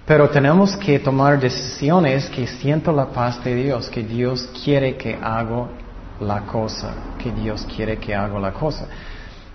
Pero 0.05 0.29
tenemos 0.29 0.75
que 0.77 0.99
tomar 0.99 1.39
decisiones 1.39 2.29
que 2.29 2.47
siento 2.47 2.91
la 2.91 3.05
paz 3.05 3.43
de 3.43 3.53
Dios, 3.55 3.89
que 3.89 4.03
Dios 4.03 4.49
quiere 4.63 4.95
que 4.95 5.15
haga 5.15 5.67
la 6.19 6.41
cosa, 6.41 6.93
que 7.21 7.31
Dios 7.31 7.65
quiere 7.75 7.97
que 7.97 8.15
haga 8.15 8.39
la 8.39 8.51
cosa. 8.51 8.87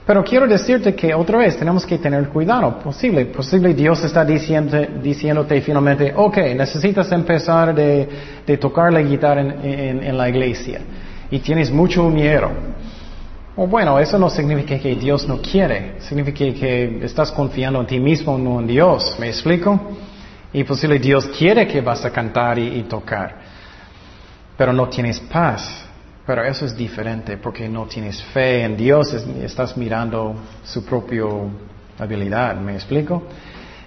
Pero 0.07 0.23
quiero 0.23 0.47
decirte 0.47 0.95
que 0.95 1.14
otra 1.14 1.38
vez 1.38 1.57
tenemos 1.57 1.87
que 1.87 1.99
tener 1.99 2.29
cuidado. 2.29 2.79
Posible, 2.81 3.26
posible 3.26 3.73
Dios 3.73 4.02
está 4.05 4.25
diciéndote 4.25 5.61
finalmente, 5.61 6.12
ok, 6.14 6.37
necesitas 6.57 7.11
empezar 7.12 7.75
de, 7.75 8.57
tocar 8.61 8.93
la 8.93 9.00
guitarra 9.00 9.41
en, 9.41 10.17
la 10.17 10.29
iglesia 10.29 10.81
y 11.33 11.41
tienes 11.41 11.71
mucho 11.73 12.09
miedo. 12.11 12.51
O 13.57 13.67
bueno, 13.67 13.99
eso 13.99 14.19
no 14.19 14.31
significa 14.31 14.79
que 14.79 14.95
Dios 14.95 15.27
no 15.27 15.41
quiere, 15.41 16.01
significa 16.01 16.39
que 16.39 17.01
estás 17.03 17.33
confiando 17.33 17.81
en 17.81 17.87
ti 17.87 17.99
mismo, 17.99 18.39
no 18.39 18.61
en 18.61 18.67
Dios. 18.67 19.17
¿Me 19.19 19.29
explico? 19.29 19.81
Y 20.53 20.62
posible 20.65 20.99
Dios 20.99 21.27
quiere 21.39 21.67
que 21.67 21.81
vas 21.81 22.05
a 22.05 22.11
cantar 22.11 22.59
y, 22.59 22.83
tocar, 22.83 23.37
pero 24.57 24.73
no 24.73 24.89
tienes 24.89 25.19
paz. 25.21 25.87
Pero 26.25 26.45
eso 26.45 26.67
es 26.67 26.77
diferente 26.77 27.37
porque 27.37 27.69
no 27.69 27.87
tienes 27.87 28.23
fe 28.23 28.62
en 28.62 28.77
Dios, 28.77 29.12
estás 29.43 29.77
mirando 29.77 30.37
su 30.62 30.85
propia 30.85 31.25
habilidad, 31.99 32.57
¿me 32.57 32.75
explico? 32.75 33.25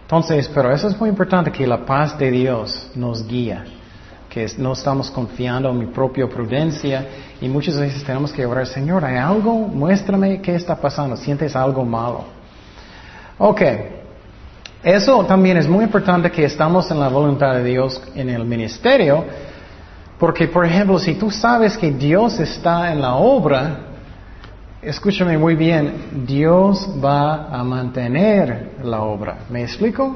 Entonces, 0.02 0.50
pero 0.54 0.74
eso 0.74 0.90
es 0.90 1.00
muy 1.00 1.10
importante, 1.10 1.50
que 1.52 1.66
la 1.66 1.86
paz 1.86 2.18
de 2.18 2.30
Dios 2.30 2.92
nos 2.94 3.26
guía, 3.26 3.64
que 4.30 4.46
no 4.58 4.74
estamos 4.74 5.10
confiando 5.10 5.70
en 5.70 5.80
mi 5.80 5.86
propia 5.86 6.28
prudencia 6.28 7.08
y 7.42 7.50
muchas 7.50 7.78
veces 7.80 8.04
tenemos 8.04 8.32
que 8.32 8.46
orar, 8.46 8.66
Señor, 8.68 9.04
¿hay 9.04 9.18
algo? 9.18 9.54
Muéstrame 9.54 10.42
qué 10.42 10.56
está 10.56 10.76
pasando, 10.76 11.18
sientes 11.18 11.56
algo 11.56 11.84
malo. 11.84 12.24
Ok, 13.38 13.62
eso 14.84 15.26
también 15.26 15.58
es 15.58 15.68
muy 15.68 15.84
importante 15.84 16.32
que 16.32 16.46
estamos 16.46 16.90
en 16.92 17.00
la 17.00 17.10
voluntad 17.10 17.56
de 17.56 17.64
Dios 17.64 18.02
en 18.16 18.30
el 18.30 18.46
ministerio, 18.46 19.26
porque 20.18 20.48
por 20.48 20.66
ejemplo, 20.66 20.98
si 21.00 21.16
tú 21.16 21.30
sabes 21.30 21.78
que 21.78 21.92
Dios 21.92 22.40
está 22.40 22.94
en 22.94 23.02
la 23.02 23.16
obra, 23.16 23.80
escúchame 24.82 25.38
muy 25.38 25.56
bien, 25.56 26.26
Dios 26.26 26.90
va 27.04 27.48
a 27.48 27.64
mantener 27.64 28.76
la 28.84 29.02
obra. 29.02 29.40
¿Me 29.50 29.64
explico? 29.64 30.16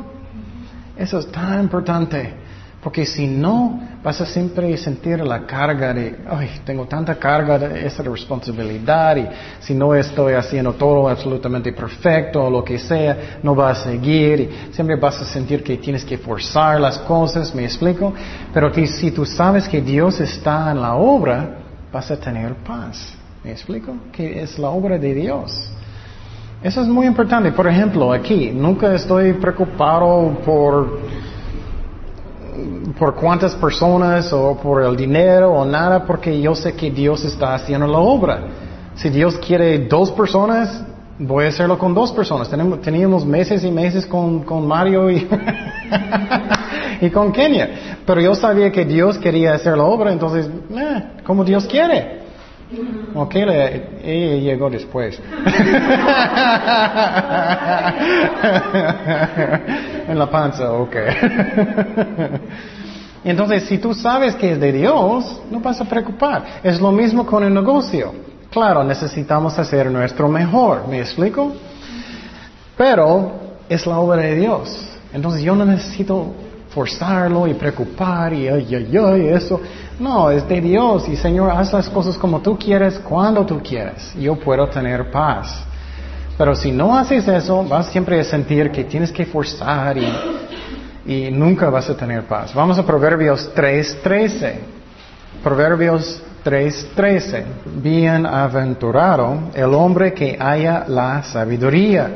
Eso 0.95 1.19
es 1.19 1.31
tan 1.31 1.61
importante. 1.61 2.33
Porque 2.81 3.05
si 3.05 3.27
no, 3.27 3.81
vas 4.01 4.21
a 4.21 4.25
siempre 4.25 4.75
sentir 4.77 5.19
la 5.19 5.45
carga 5.45 5.93
de, 5.93 6.19
ay, 6.29 6.61
tengo 6.63 6.85
tanta 6.85 7.15
carga 7.15 7.59
de 7.59 7.85
esa 7.85 8.01
responsabilidad 8.01 9.17
y 9.17 9.27
si 9.59 9.73
no 9.73 9.93
estoy 9.93 10.33
haciendo 10.33 10.73
todo 10.73 11.09
absolutamente 11.09 11.73
perfecto 11.73 12.43
o 12.43 12.49
lo 12.49 12.63
que 12.63 12.79
sea, 12.79 13.39
no 13.43 13.53
vas 13.53 13.79
a 13.79 13.83
seguir 13.91 14.39
y 14.39 14.73
siempre 14.73 14.95
vas 14.95 15.21
a 15.21 15.25
sentir 15.25 15.63
que 15.63 15.77
tienes 15.77 16.05
que 16.05 16.17
forzar 16.17 16.79
las 16.79 16.97
cosas, 16.99 17.53
¿me 17.53 17.65
explico? 17.65 18.13
Pero 18.53 18.73
si 18.73 19.11
tú 19.11 19.25
sabes 19.25 19.67
que 19.67 19.81
Dios 19.81 20.19
está 20.21 20.71
en 20.71 20.81
la 20.81 20.95
obra, 20.95 21.57
vas 21.91 22.09
a 22.09 22.17
tener 22.17 22.53
paz. 22.55 23.15
¿Me 23.43 23.51
explico? 23.51 23.93
Que 24.11 24.41
es 24.41 24.57
la 24.59 24.69
obra 24.69 24.97
de 24.97 25.13
Dios. 25.13 25.71
Eso 26.61 26.81
es 26.81 26.87
muy 26.87 27.07
importante. 27.07 27.51
Por 27.53 27.67
ejemplo, 27.67 28.11
aquí, 28.11 28.51
nunca 28.53 28.93
estoy 28.93 29.33
preocupado 29.33 30.37
por 30.45 30.99
por 32.97 33.15
cuántas 33.15 33.55
personas 33.55 34.31
o 34.33 34.57
por 34.57 34.83
el 34.83 34.95
dinero 34.95 35.53
o 35.53 35.65
nada, 35.65 36.05
porque 36.05 36.39
yo 36.41 36.55
sé 36.55 36.73
que 36.73 36.91
Dios 36.91 37.23
está 37.25 37.55
haciendo 37.55 37.87
la 37.87 37.99
obra. 37.99 38.41
Si 38.95 39.09
Dios 39.09 39.37
quiere 39.37 39.87
dos 39.87 40.11
personas, 40.11 40.83
voy 41.19 41.45
a 41.45 41.49
hacerlo 41.49 41.77
con 41.77 41.93
dos 41.93 42.11
personas. 42.11 42.49
Tenemos, 42.49 42.81
teníamos 42.81 43.25
meses 43.25 43.63
y 43.63 43.71
meses 43.71 44.05
con, 44.05 44.43
con 44.43 44.67
Mario 44.67 45.09
y, 45.09 45.27
y 47.01 47.09
con 47.09 47.31
Kenia. 47.31 47.97
Pero 48.05 48.21
yo 48.21 48.35
sabía 48.35 48.71
que 48.71 48.85
Dios 48.85 49.17
quería 49.17 49.53
hacer 49.53 49.77
la 49.77 49.83
obra, 49.83 50.11
entonces, 50.11 50.47
eh, 50.47 51.03
como 51.23 51.43
Dios 51.43 51.65
quiere. 51.65 52.19
Ok, 53.15 53.35
ella 53.35 53.79
llegó 54.03 54.69
después. 54.69 55.19
en 60.09 60.17
la 60.17 60.29
panza, 60.29 60.71
ok. 60.71 60.95
Entonces, 63.23 63.65
si 63.65 63.77
tú 63.77 63.93
sabes 63.93 64.35
que 64.35 64.53
es 64.53 64.59
de 64.59 64.71
Dios, 64.71 65.41
no 65.51 65.59
vas 65.59 65.79
a 65.81 65.85
preocupar. 65.85 66.61
Es 66.63 66.81
lo 66.81 66.91
mismo 66.91 67.25
con 67.25 67.43
el 67.43 67.53
negocio. 67.53 68.13
Claro, 68.49 68.83
necesitamos 68.83 69.59
hacer 69.59 69.91
nuestro 69.91 70.27
mejor, 70.27 70.87
¿me 70.87 70.99
explico? 70.99 71.51
Pero 72.75 73.33
es 73.67 73.85
la 73.85 73.99
obra 73.99 74.23
de 74.23 74.35
Dios. 74.35 74.87
Entonces 75.13 75.43
yo 75.43 75.55
no 75.55 75.65
necesito 75.65 76.33
forzarlo 76.69 77.47
y 77.47 77.53
preocupar 77.53 78.33
y 78.33 78.47
ay, 78.47 78.75
ay, 78.75 78.97
ay, 78.97 79.27
eso. 79.27 79.59
No, 79.99 80.31
es 80.31 80.47
de 80.47 80.61
Dios 80.61 81.07
y 81.09 81.15
Señor, 81.15 81.51
haz 81.51 81.73
las 81.73 81.89
cosas 81.89 82.17
como 82.17 82.39
tú 82.39 82.57
quieres, 82.57 82.97
cuando 82.99 83.45
tú 83.45 83.61
quieres. 83.61 84.13
Yo 84.15 84.39
puedo 84.39 84.67
tener 84.67 85.11
paz. 85.11 85.65
Pero 86.39 86.55
si 86.55 86.71
no 86.71 86.97
haces 86.97 87.27
eso, 87.27 87.65
vas 87.65 87.87
siempre 87.87 88.17
a 88.17 88.23
sentir 88.23 88.71
que 88.71 88.85
tienes 88.85 89.11
que 89.11 89.25
forzar 89.25 89.97
y 91.05 91.29
nunca 91.31 91.69
vas 91.69 91.89
a 91.89 91.97
tener 91.97 92.23
paz. 92.23 92.53
Vamos 92.53 92.79
a 92.79 92.85
Proverbios 92.85 93.51
3.13. 93.53 94.53
Proverbios 95.43 96.23
3:13. 96.45 97.43
Bienaventurado 97.81 99.49
el 99.53 99.73
hombre 99.73 100.13
que 100.13 100.37
haya 100.39 100.85
la 100.87 101.23
sabiduría 101.23 102.09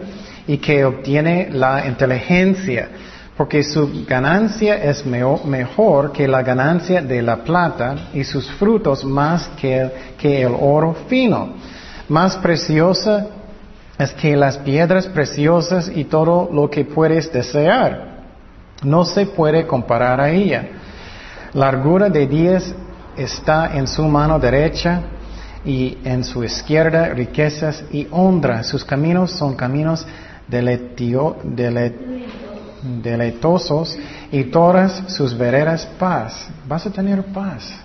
y 0.48 0.58
que 0.58 0.86
obtiene 0.86 1.50
la 1.52 1.86
inteligencia, 1.86 2.88
porque 3.36 3.62
su 3.62 4.06
ganancia 4.08 4.82
es 4.82 5.06
mejor 5.06 6.14
que 6.14 6.30
la 6.30 6.44
ganancia 6.44 7.02
de 7.02 7.22
la 7.22 7.44
plata 7.44 7.96
y 8.14 8.24
sus 8.24 8.50
frutos 8.52 9.04
más 9.04 9.50
que, 9.60 10.14
que 10.18 10.44
el 10.44 10.56
oro 10.58 10.96
fino. 11.10 11.56
Más 12.08 12.38
preciosa 12.38 13.28
es 13.98 14.12
que 14.14 14.36
las 14.36 14.58
piedras 14.58 15.08
preciosas 15.08 15.92
y 15.94 16.06
todo 16.06 16.50
lo 16.52 16.70
que 16.70 16.86
puedes 16.86 17.32
desear. 17.32 18.14
No 18.84 19.06
se 19.06 19.26
puede 19.28 19.66
comparar 19.68 20.20
a 20.20 20.30
ella. 20.32 20.68
Largura 21.54 22.10
de 22.10 22.28
días 22.28 22.74
está 23.16 23.78
en 23.78 23.88
su 23.88 24.04
mano 24.04 24.40
derecha 24.40 25.02
y 25.64 25.98
en 26.04 26.24
su 26.24 26.44
izquierda 26.44 27.10
riquezas 27.10 27.84
y 27.92 28.08
honra. 28.12 28.64
Sus 28.64 28.84
caminos 28.84 29.32
son 29.32 29.56
caminos 29.56 30.06
deletio, 30.48 31.38
deleitosos 33.02 33.98
y 34.32 34.46
todas 34.46 35.04
sus 35.14 35.38
veredas 35.38 35.86
paz. 36.00 36.48
Vas 36.68 36.86
a 36.86 36.92
tener 36.92 37.24
paz. 37.26 37.83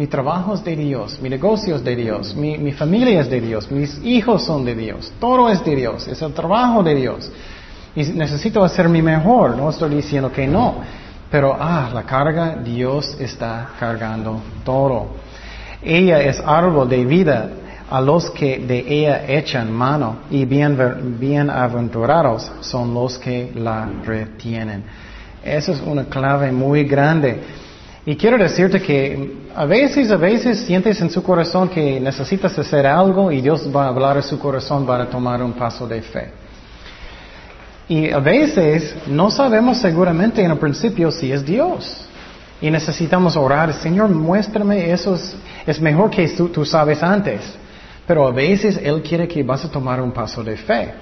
Mi 0.00 0.06
trabajo 0.06 0.54
es 0.54 0.64
de 0.64 0.76
Dios, 0.76 1.20
mi 1.20 1.28
negocio 1.28 1.76
es 1.76 1.84
de 1.84 1.94
Dios, 1.94 2.34
mi, 2.34 2.56
mi, 2.56 2.72
familia 2.72 3.20
es 3.20 3.28
de 3.28 3.38
Dios, 3.38 3.70
mis 3.70 4.02
hijos 4.02 4.46
son 4.46 4.64
de 4.64 4.74
Dios, 4.74 5.12
todo 5.20 5.50
es 5.50 5.62
de 5.62 5.76
Dios, 5.76 6.08
es 6.08 6.22
el 6.22 6.32
trabajo 6.32 6.82
de 6.82 6.94
Dios. 6.94 7.30
Y 7.94 8.04
necesito 8.04 8.64
hacer 8.64 8.88
mi 8.88 9.02
mejor, 9.02 9.58
no 9.58 9.68
estoy 9.68 9.96
diciendo 9.96 10.32
que 10.32 10.46
no, 10.46 10.76
pero 11.30 11.54
ah, 11.54 11.90
la 11.92 12.04
carga, 12.04 12.56
Dios 12.56 13.14
está 13.20 13.72
cargando 13.78 14.40
todo. 14.64 15.08
Ella 15.82 16.22
es 16.22 16.40
árbol 16.46 16.88
de 16.88 17.04
vida 17.04 17.50
a 17.90 18.00
los 18.00 18.30
que 18.30 18.58
de 18.58 18.78
ella 18.88 19.26
echan 19.28 19.70
mano 19.70 20.20
y 20.30 20.46
bienaventurados 20.46 22.50
son 22.62 22.94
los 22.94 23.18
que 23.18 23.52
la 23.54 23.86
retienen. 24.02 24.82
Esa 25.44 25.72
es 25.72 25.82
una 25.84 26.06
clave 26.06 26.50
muy 26.52 26.84
grande. 26.84 27.68
Y 28.10 28.16
quiero 28.16 28.36
decirte 28.36 28.82
que 28.82 29.36
a 29.54 29.64
veces, 29.66 30.10
a 30.10 30.16
veces 30.16 30.58
sientes 30.62 31.00
en 31.00 31.10
su 31.10 31.22
corazón 31.22 31.68
que 31.68 32.00
necesitas 32.00 32.58
hacer 32.58 32.84
algo 32.84 33.30
y 33.30 33.40
Dios 33.40 33.70
va 33.72 33.84
a 33.84 33.86
hablar 33.86 34.18
a 34.18 34.22
su 34.22 34.36
corazón 34.36 34.84
para 34.84 35.08
tomar 35.08 35.40
un 35.40 35.52
paso 35.52 35.86
de 35.86 36.02
fe. 36.02 36.32
Y 37.88 38.10
a 38.10 38.18
veces 38.18 38.96
no 39.06 39.30
sabemos 39.30 39.78
seguramente 39.78 40.42
en 40.42 40.50
el 40.50 40.58
principio 40.58 41.12
si 41.12 41.30
es 41.30 41.46
Dios. 41.46 42.04
Y 42.60 42.68
necesitamos 42.68 43.36
orar, 43.36 43.72
Señor, 43.74 44.08
muéstrame 44.08 44.90
eso. 44.90 45.16
Es, 45.64 45.80
mejor 45.80 46.10
que 46.10 46.26
tú, 46.30 46.64
sabes 46.64 47.00
antes. 47.04 47.42
Pero 48.08 48.26
a 48.26 48.32
veces 48.32 48.76
Él 48.82 49.02
quiere 49.02 49.28
que 49.28 49.44
vas 49.44 49.64
a 49.64 49.70
tomar 49.70 50.00
un 50.00 50.10
paso 50.10 50.42
de 50.42 50.56
fe. 50.56 50.94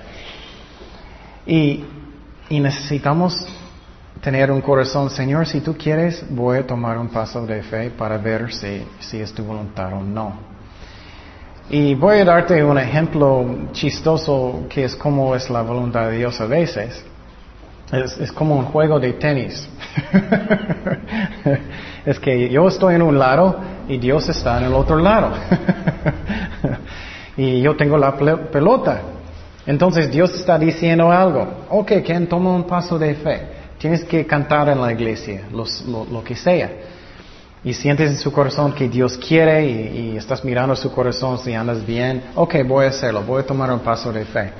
Y, 1.47 1.85
y 2.51 2.61
necesitamos 2.61 3.47
tener 4.21 4.51
un 4.51 4.61
corazón, 4.61 5.11
Señor, 5.11 5.47
si 5.47 5.61
tú 5.61 5.77
quieres, 5.77 6.25
voy 6.29 6.59
a 6.59 6.67
tomar 6.67 6.99
un 6.99 7.09
paso 7.09 7.47
de 7.47 7.63
fe 7.63 7.91
para 7.91 8.19
ver 8.19 8.53
si, 8.53 8.87
si 9.01 9.21
es 9.21 9.33
tu 9.33 9.45
voluntad 9.45 9.93
o 9.93 10.03
no. 10.03 10.49
Y 11.71 11.95
voy 11.95 12.19
a 12.19 12.25
darte 12.25 12.65
un 12.65 12.79
ejemplo 12.79 13.69
chistoso 13.73 14.65
que 14.71 14.85
es 14.85 14.97
como 14.97 15.35
es 15.35 15.51
la 15.51 15.61
voluntad 15.63 16.09
de 16.09 16.17
Dios 16.17 16.41
a 16.41 16.47
veces. 16.47 17.05
Es, 17.93 18.33
como 18.33 18.57
un 18.57 18.65
juego 18.67 18.99
de 18.99 19.15
tenis. 19.15 19.69
es 22.07 22.19
que 22.19 22.49
yo 22.49 22.69
estoy 22.69 22.95
en 22.95 23.03
un 23.03 23.19
lado 23.19 23.59
y 23.89 23.99
Dios 23.99 24.29
está 24.29 24.59
en 24.59 24.65
el 24.65 24.75
otro 24.75 24.97
lado. 24.97 25.33
y 27.37 27.61
yo 27.61 27.77
tengo 27.77 27.99
la 27.99 28.15
pelota. 28.17 29.03
Entonces 29.67 30.11
Dios 30.11 30.35
está 30.35 30.59
diciendo 30.59 31.11
algo. 31.13 31.67
Ok, 31.69 31.93
¿quién 32.05 32.27
toma 32.27 32.55
un 32.55 32.65
paso 32.65 32.99
de 32.99 33.15
fe? 33.15 33.58
Tienes 33.79 34.05
que 34.05 34.27
cantar 34.27 34.69
en 34.69 34.81
la 34.81 34.93
iglesia, 34.93 35.45
lo 35.53 36.25
que 36.25 36.35
sea 36.35 36.71
y 37.65 37.73
sientes 37.75 38.11
en 38.11 38.19
su 38.19 38.33
corazón 38.33 38.73
que 38.73 38.89
Dios 38.89 39.19
quiere 39.19 39.67
y, 39.67 40.17
estás 40.17 40.45
mirando 40.45 40.77
su 40.77 40.93
corazón 40.93 41.39
si 41.39 41.55
andas 41.55 41.85
bien, 41.85 42.23
ok, 42.35 42.57
voy 42.67 42.87
a 42.87 42.89
hacerlo, 42.89 43.23
voy 43.23 43.43
a 43.43 43.47
tomar 43.47 43.71
un 43.73 43.81
paso 43.81 44.13
de 44.13 44.25
fe. 44.25 44.53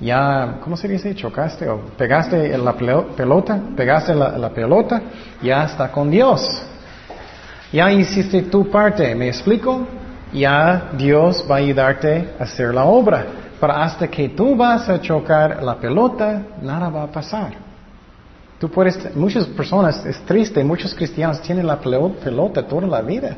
Ya, 0.00 0.58
¿cómo 0.62 0.76
se 0.76 0.86
dice? 0.86 1.14
¿Chocaste 1.14 1.68
o 1.68 1.80
pegaste 1.96 2.56
la 2.56 2.72
pelota? 2.72 3.60
¿Pegaste 3.76 4.14
la, 4.14 4.48
pelota? 4.50 5.02
Ya 5.42 5.64
está 5.64 5.90
con 5.90 6.08
Dios. 6.08 6.62
Ya 7.72 7.90
hiciste 7.90 8.42
tu 8.42 8.70
parte, 8.70 9.12
¿me 9.16 9.26
explico? 9.26 9.86
Ya 10.32 10.90
Dios 10.96 11.44
va 11.50 11.56
a 11.56 11.58
ayudarte 11.58 12.34
a 12.38 12.44
hacer 12.44 12.72
la 12.72 12.84
obra. 12.84 13.26
Pero 13.60 13.72
hasta 13.72 14.06
que 14.06 14.28
tú 14.28 14.54
vas 14.54 14.88
a 14.88 15.00
chocar 15.00 15.60
la 15.64 15.74
pelota, 15.74 16.42
nada 16.62 16.88
va 16.88 17.02
a 17.02 17.08
pasar. 17.08 17.67
Tú 18.58 18.68
puedes, 18.68 19.14
muchas 19.14 19.46
personas, 19.46 20.04
es 20.04 20.20
triste, 20.24 20.64
muchos 20.64 20.92
cristianos 20.92 21.40
tienen 21.42 21.66
la 21.66 21.78
pelota 21.78 22.66
toda 22.66 22.88
la 22.88 23.00
vida 23.02 23.36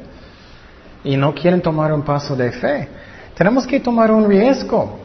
y 1.05 1.17
no 1.17 1.35
quieren 1.35 1.61
tomar 1.61 1.93
un 1.93 2.03
paso 2.03 2.35
de 2.35 2.51
fe. 2.53 2.89
Tenemos 3.35 3.67
que 3.67 3.81
tomar 3.81 4.11
un 4.11 4.27
riesgo. 4.27 4.99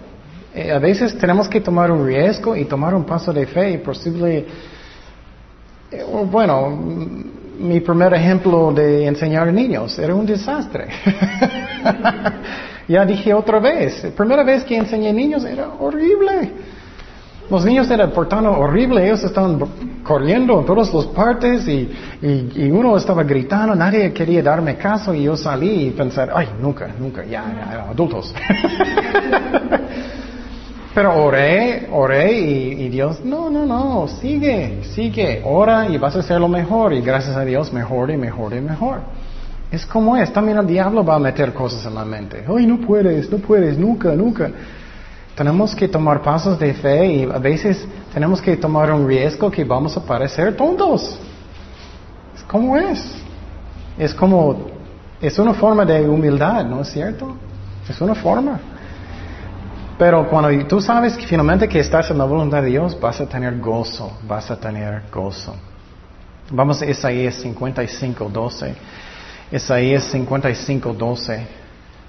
Eh, 0.54 0.72
a 0.72 0.80
veces 0.80 1.18
tenemos 1.18 1.50
que 1.50 1.60
tomar 1.60 1.92
un 1.92 2.06
riesgo 2.06 2.56
y 2.56 2.64
tomar 2.64 2.96
un 2.96 3.04
paso 3.04 3.34
de 3.34 3.46
fe 3.46 3.72
y 3.72 3.78
posible, 3.80 4.46
eh, 5.92 6.06
bueno, 6.32 6.70
mi 7.60 7.82
primer 7.82 8.14
ejemplo 8.14 8.72
de 8.72 9.08
enseñar 9.08 9.50
a 9.50 9.52
niños 9.52 10.00
era 10.00 10.16
un 10.16 10.26
desastre. 10.26 10.88
ya 12.88 13.06
dije 13.06 13.34
otra 13.34 13.60
vez, 13.60 14.08
primera 14.16 14.44
vez 14.44 14.64
que 14.64 14.78
enseñé 14.78 15.12
niños 15.12 15.44
era 15.44 15.68
horrible. 15.78 16.75
Los 17.50 17.64
niños 17.64 17.90
eran 17.92 18.12
portando 18.12 18.52
horrible, 18.52 19.06
ellos 19.06 19.24
estaban 19.24 19.60
corriendo 20.04 20.60
en 20.60 20.66
todas 20.66 20.92
las 20.94 21.06
partes 21.08 21.68
y, 21.68 21.92
y, 22.22 22.72
uno 22.72 22.98
estaba 22.98 23.24
gritando, 23.24 23.76
nadie 23.76 24.12
quería 24.14 24.42
darme 24.42 24.76
caso 24.78 25.14
y 25.14 25.24
yo 25.24 25.38
salí 25.38 25.88
y 25.88 25.92
pensé, 25.92 26.26
ay, 26.34 26.50
nunca, 26.60 26.88
nunca, 27.00 27.24
ya, 27.24 27.44
ya 27.54 27.90
adultos. 27.90 28.34
Pero 30.96 31.24
oré, 31.24 31.88
oré 31.92 32.40
y, 32.40 32.86
y, 32.86 32.90
Dios, 32.90 33.24
no, 33.24 33.50
no, 33.50 33.66
no, 33.66 34.08
sigue, 34.08 34.84
sigue, 34.84 35.42
ora 35.44 35.88
y 35.90 35.98
vas 35.98 36.16
a 36.16 36.20
hacer 36.20 36.40
lo 36.40 36.48
mejor 36.48 36.94
y 36.94 37.02
gracias 37.02 37.36
a 37.36 37.44
Dios 37.44 37.74
mejor 37.74 38.10
y 38.12 38.18
mejor 38.18 38.54
y 38.54 38.62
mejor. 38.62 39.00
Es 39.72 39.86
como 39.86 40.16
es, 40.16 40.32
también 40.32 40.58
el 40.58 40.66
diablo 40.66 41.04
va 41.04 41.16
a 41.16 41.20
meter 41.20 41.54
cosas 41.54 41.86
en 41.86 41.96
la 41.96 42.06
mente. 42.06 42.46
Ay, 42.48 42.66
no 42.66 42.80
puedes, 42.80 43.30
no 43.30 43.40
puedes, 43.40 43.78
nunca, 43.78 44.14
nunca. 44.14 44.50
Tenemos 45.36 45.76
que 45.76 45.88
tomar 45.88 46.22
pasos 46.22 46.58
de 46.58 46.74
fe 46.74 47.06
y 47.06 47.24
a 47.24 47.38
veces 47.38 47.86
tenemos 48.14 48.42
que 48.42 48.56
tomar 48.56 48.92
un 48.94 49.06
riesgo 49.08 49.52
que 49.52 49.66
vamos 49.66 49.98
a 49.98 50.02
parecer 50.02 50.56
tontos. 50.56 51.20
Es 52.36 52.44
como 52.44 52.78
es. 52.78 53.16
Es 53.98 54.14
como, 54.14 54.68
es 55.22 55.38
una 55.38 55.54
forma 55.54 55.86
de 55.86 56.08
humildad, 56.08 56.66
¿no 56.66 56.82
es 56.82 56.90
cierto? 56.90 57.36
Es 57.88 58.00
una 58.00 58.16
forma. 58.16 58.60
Pero 59.98 60.28
cuando 60.30 60.66
tú 60.68 60.82
sabes 60.82 61.16
que 61.16 61.26
finalmente 61.26 61.68
que 61.68 61.80
estás 61.80 62.10
en 62.12 62.18
la 62.18 62.26
voluntad 62.26 62.62
de 62.62 62.70
Dios, 62.70 62.98
vas 63.00 63.20
a 63.22 63.26
tener 63.26 63.60
gozo, 63.60 64.12
vas 64.28 64.50
a 64.52 64.58
tener 64.58 65.04
gozo. 65.12 65.56
Vamos 66.52 66.82
a 66.82 66.86
Isaías 66.86 67.36
55, 67.36 68.30
12. 68.32 68.76
Isaías 69.52 70.04
55, 70.06 70.94
12. 70.94 71.48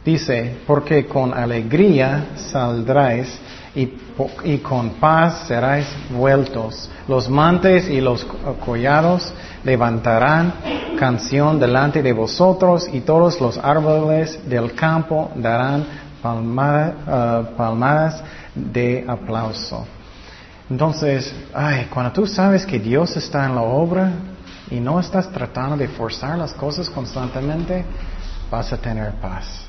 Dice, 0.06 0.58
porque 0.68 1.04
con 1.06 1.34
alegría 1.34 2.26
saldráis 2.36 3.40
y, 3.74 4.58
con 4.58 4.90
paz 5.00 5.48
seráis 5.48 5.84
vueltos. 6.10 6.88
Los 7.08 7.28
mantes 7.28 7.88
y 7.88 8.00
los 8.00 8.24
collados 8.64 9.34
levantarán 9.64 10.54
canción 10.96 11.58
delante 11.58 12.04
de 12.04 12.12
vosotros 12.12 12.88
y 12.92 13.00
todos 13.00 13.40
los 13.40 13.58
árboles 13.58 14.48
del 14.48 14.74
campo 14.76 15.32
darán 15.34 15.80
eh, 15.82 17.42
palmadas 17.56 18.22
de 18.54 19.04
aplauso. 19.08 19.88
Entonces, 20.70 21.34
ay, 21.52 21.88
cuando 21.92 22.12
tú 22.12 22.28
sabes 22.28 22.64
que 22.64 22.78
Dios 22.78 23.16
está 23.16 23.44
en 23.46 23.56
la 23.56 23.62
obra 23.62 24.12
y 24.70 24.78
no 24.78 25.00
estás 25.00 25.28
tratando 25.32 25.76
de 25.76 25.88
forzar 25.88 26.38
las 26.38 26.54
cosas 26.54 26.88
constantemente, 26.88 27.84
vas 28.48 28.72
a 28.72 28.76
tener 28.76 29.10
paz. 29.14 29.65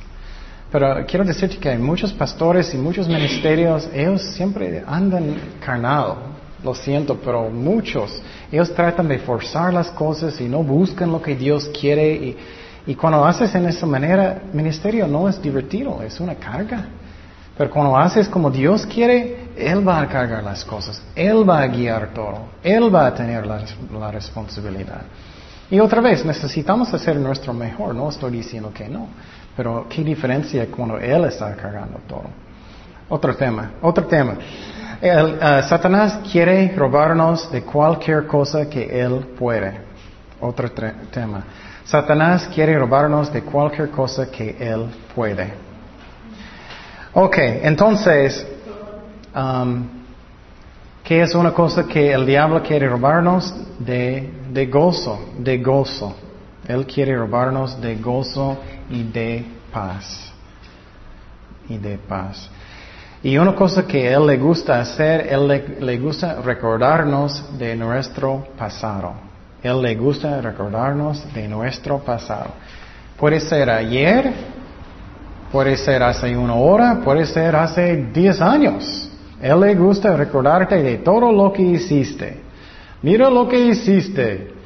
Pero 0.71 1.05
quiero 1.05 1.23
decirte 1.23 1.57
que 1.57 1.69
hay 1.69 1.77
muchos 1.77 2.11
pastores 2.11 2.73
y 2.73 2.77
muchos 2.77 3.07
ministerios, 3.07 3.89
ellos 3.93 4.21
siempre 4.21 4.83
andan 4.85 5.35
carnal, 5.63 6.15
lo 6.63 6.75
siento, 6.75 7.17
pero 7.23 7.49
muchos, 7.49 8.21
ellos 8.51 8.73
tratan 8.73 9.07
de 9.07 9.19
forzar 9.19 9.73
las 9.73 9.89
cosas 9.91 10.39
y 10.41 10.45
no 10.45 10.63
buscan 10.63 11.11
lo 11.11 11.21
que 11.21 11.35
Dios 11.35 11.69
quiere 11.79 12.13
y, 12.13 12.37
y 12.85 12.95
cuando 12.95 13.23
haces 13.25 13.53
en 13.55 13.65
esa 13.65 13.85
manera, 13.85 14.41
ministerio 14.51 15.07
no 15.07 15.29
es 15.29 15.41
divertido, 15.41 16.01
es 16.01 16.19
una 16.19 16.35
carga. 16.35 16.85
Pero 17.57 17.71
cuando 17.71 17.97
haces 17.97 18.27
como 18.27 18.51
Dios 18.51 18.85
quiere, 18.85 19.49
Él 19.57 19.87
va 19.87 20.01
a 20.01 20.07
cargar 20.07 20.43
las 20.43 20.63
cosas, 20.63 21.01
Él 21.15 21.49
va 21.49 21.61
a 21.61 21.67
guiar 21.67 22.13
todo, 22.13 22.49
Él 22.61 22.93
va 22.93 23.07
a 23.07 23.13
tener 23.13 23.47
la, 23.47 23.61
la 23.99 24.11
responsabilidad. 24.11 25.01
Y 25.69 25.79
otra 25.79 25.99
vez, 26.01 26.23
necesitamos 26.23 26.93
hacer 26.93 27.17
nuestro 27.17 27.53
mejor, 27.53 27.95
no 27.95 28.09
estoy 28.09 28.31
diciendo 28.31 28.71
que 28.73 28.87
no, 28.87 29.07
pero 29.57 29.87
¿qué 29.89 30.03
diferencia 30.03 30.67
cuando 30.67 30.99
Él 30.99 31.25
está 31.25 31.55
cargando 31.55 31.99
todo? 32.07 32.25
Otro 33.09 33.35
tema, 33.35 33.71
otro 33.81 34.05
tema. 34.05 34.35
Eh, 35.01 35.61
Satanás 35.67 36.19
quiere 36.31 36.71
robarnos 36.75 37.51
de 37.51 37.63
cualquier 37.63 38.27
cosa 38.27 38.69
que 38.69 38.83
Él 38.83 39.33
puede. 39.37 39.79
Otro 40.39 40.69
tema. 41.11 41.43
Satanás 41.83 42.47
quiere 42.53 42.77
robarnos 42.77 43.33
de 43.33 43.41
cualquier 43.41 43.89
cosa 43.89 44.29
que 44.29 44.55
Él 44.59 44.85
puede. 45.15 45.51
Ok, 47.13 47.37
entonces, 47.63 48.45
um, 49.35 49.87
¿qué 51.03 51.21
es 51.23 51.33
una 51.33 51.51
cosa 51.51 51.83
que 51.85 52.11
el 52.11 52.27
diablo 52.27 52.61
quiere 52.61 52.87
robarnos? 52.87 53.55
De, 53.79 54.31
de 54.51 54.65
gozo, 54.67 55.19
de 55.39 55.57
gozo. 55.57 56.15
Él 56.67 56.85
quiere 56.85 57.15
robarnos 57.15 57.79
de 57.81 57.95
gozo 57.95 58.57
y 58.89 59.03
de 59.03 59.45
paz. 59.71 60.31
Y 61.69 61.77
de 61.77 61.97
paz. 61.97 62.49
Y 63.23 63.37
una 63.37 63.55
cosa 63.55 63.85
que 63.85 64.11
Él 64.11 64.27
le 64.27 64.37
gusta 64.37 64.79
hacer, 64.79 65.27
Él 65.27 65.47
le, 65.79 65.97
gusta 65.97 66.41
recordarnos 66.41 67.57
de 67.57 67.75
nuestro 67.75 68.47
pasado. 68.57 69.13
Él 69.63 69.81
le 69.81 69.95
gusta 69.95 70.39
recordarnos 70.39 71.25
de 71.33 71.47
nuestro 71.47 71.99
pasado. 71.99 72.51
Puede 73.17 73.39
ser 73.39 73.69
ayer, 73.69 74.31
puede 75.51 75.75
ser 75.77 76.03
hace 76.03 76.37
una 76.37 76.53
hora, 76.53 77.01
puede 77.03 77.25
ser 77.25 77.55
hace 77.55 77.95
diez 78.13 78.39
años. 78.39 79.09
Él 79.41 79.59
le 79.59 79.75
gusta 79.75 80.15
recordarte 80.15 80.81
de 80.81 80.97
todo 80.99 81.31
lo 81.31 81.51
que 81.51 81.63
hiciste. 81.63 82.39
Mira 83.01 83.29
lo 83.29 83.47
que 83.47 83.59
hiciste. 83.59 84.56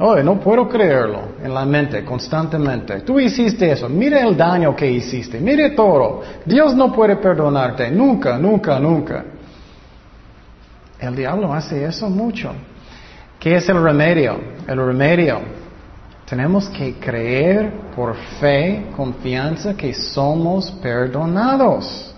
Oh, 0.00 0.14
no 0.22 0.38
puedo 0.38 0.68
creerlo 0.68 1.32
en 1.42 1.52
la 1.52 1.64
mente 1.64 2.04
constantemente. 2.04 3.00
Tú 3.00 3.18
hiciste 3.18 3.72
eso. 3.72 3.88
Mire 3.88 4.20
el 4.20 4.36
daño 4.36 4.76
que 4.76 4.88
hiciste. 4.88 5.40
Mire 5.40 5.70
todo. 5.70 6.22
Dios 6.44 6.74
no 6.76 6.92
puede 6.92 7.16
perdonarte. 7.16 7.90
Nunca, 7.90 8.38
nunca, 8.38 8.78
nunca. 8.78 9.24
El 11.00 11.16
diablo 11.16 11.52
hace 11.52 11.84
eso 11.84 12.08
mucho. 12.08 12.52
¿Qué 13.40 13.56
es 13.56 13.68
el 13.68 13.82
remedio? 13.82 14.38
El 14.68 14.78
remedio. 14.78 15.40
Tenemos 16.28 16.68
que 16.68 16.94
creer 16.94 17.72
por 17.96 18.14
fe, 18.38 18.86
confianza 18.94 19.76
que 19.76 19.94
somos 19.94 20.70
perdonados. 20.70 22.14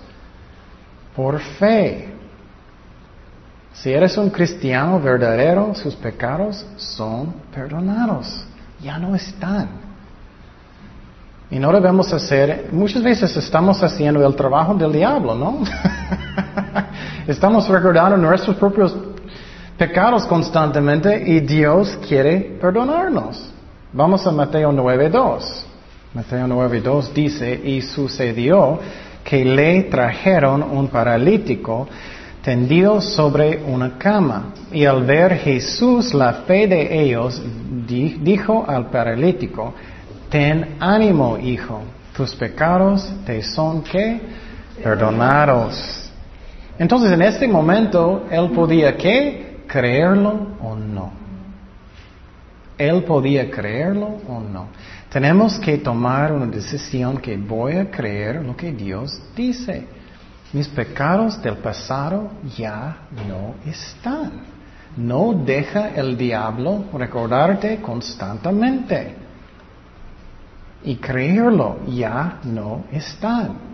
Por 1.17 1.41
fe. 1.41 2.09
Si 3.83 3.91
eres 3.91 4.19
un 4.19 4.29
cristiano 4.29 5.01
verdadero, 5.01 5.75
sus 5.75 5.95
pecados 5.95 6.67
son 6.77 7.33
perdonados. 7.55 8.45
Ya 8.83 8.99
no 8.99 9.15
están. 9.15 9.69
Y 11.51 11.59
no 11.59 11.73
debemos 11.73 12.13
hacer, 12.13 12.69
muchas 12.73 13.03
veces 13.03 13.35
estamos 13.39 13.83
haciendo 13.83 14.25
el 14.27 14.37
trabajo 14.37 14.75
del 14.75 14.93
diablo, 14.93 15.35
¿no? 15.35 15.63
estamos 17.27 17.67
recordando 17.69 18.19
nuestros 18.19 18.57
propios 18.57 18.95
pecados 19.79 20.27
constantemente 20.27 21.25
y 21.27 21.41
Dios 21.41 21.99
quiere 22.07 22.59
perdonarnos. 22.61 23.51
Vamos 23.95 24.27
a 24.27 24.31
Mateo 24.31 24.73
9.2. 24.73 25.43
Mateo 26.13 26.47
9.2 26.47 27.13
dice, 27.15 27.59
y 27.65 27.81
sucedió 27.81 28.79
que 29.25 29.43
le 29.43 29.85
trajeron 29.85 30.63
un 30.63 30.89
paralítico 30.89 31.89
tendido 32.43 33.01
sobre 33.01 33.63
una 33.63 33.99
cama. 33.99 34.55
Y 34.73 34.85
al 34.85 35.05
ver 35.05 35.37
Jesús 35.37 36.15
la 36.15 36.33
fe 36.47 36.67
de 36.67 37.03
ellos, 37.03 37.43
dijo 37.87 38.65
al 38.67 38.91
paralítico, 38.91 39.75
ten 40.29 40.77
ánimo, 40.81 41.39
hijo, 41.39 41.83
tus 42.17 42.35
pecados 42.35 43.11
te 43.25 43.43
son 43.43 43.83
que 43.83 44.21
perdonados. 44.83 46.11
Entonces 46.79 47.13
en 47.13 47.23
este 47.23 47.47
momento 47.47 48.27
él 48.31 48.51
podía 48.51 48.97
que 48.97 49.65
creerlo 49.67 50.57
o 50.63 50.75
no. 50.75 51.13
Él 52.79 53.03
podía 53.05 53.51
creerlo 53.51 54.17
o 54.27 54.41
no. 54.41 54.69
Tenemos 55.11 55.59
que 55.59 55.77
tomar 55.77 56.33
una 56.33 56.47
decisión 56.47 57.19
que 57.19 57.37
voy 57.37 57.77
a 57.77 57.91
creer 57.91 58.37
lo 58.43 58.57
que 58.57 58.73
Dios 58.73 59.21
dice. 59.37 60.00
Mis 60.53 60.67
pecados 60.67 61.41
del 61.43 61.59
pasado 61.59 62.31
ya 62.57 62.97
no 63.29 63.55
están. 63.65 64.33
No 64.97 65.33
deja 65.33 65.91
el 65.91 66.17
diablo 66.17 66.87
recordarte 66.93 67.81
constantemente. 67.81 69.15
Y 70.83 70.97
creerlo, 70.97 71.79
ya 71.87 72.41
no 72.43 72.85
están. 72.91 73.71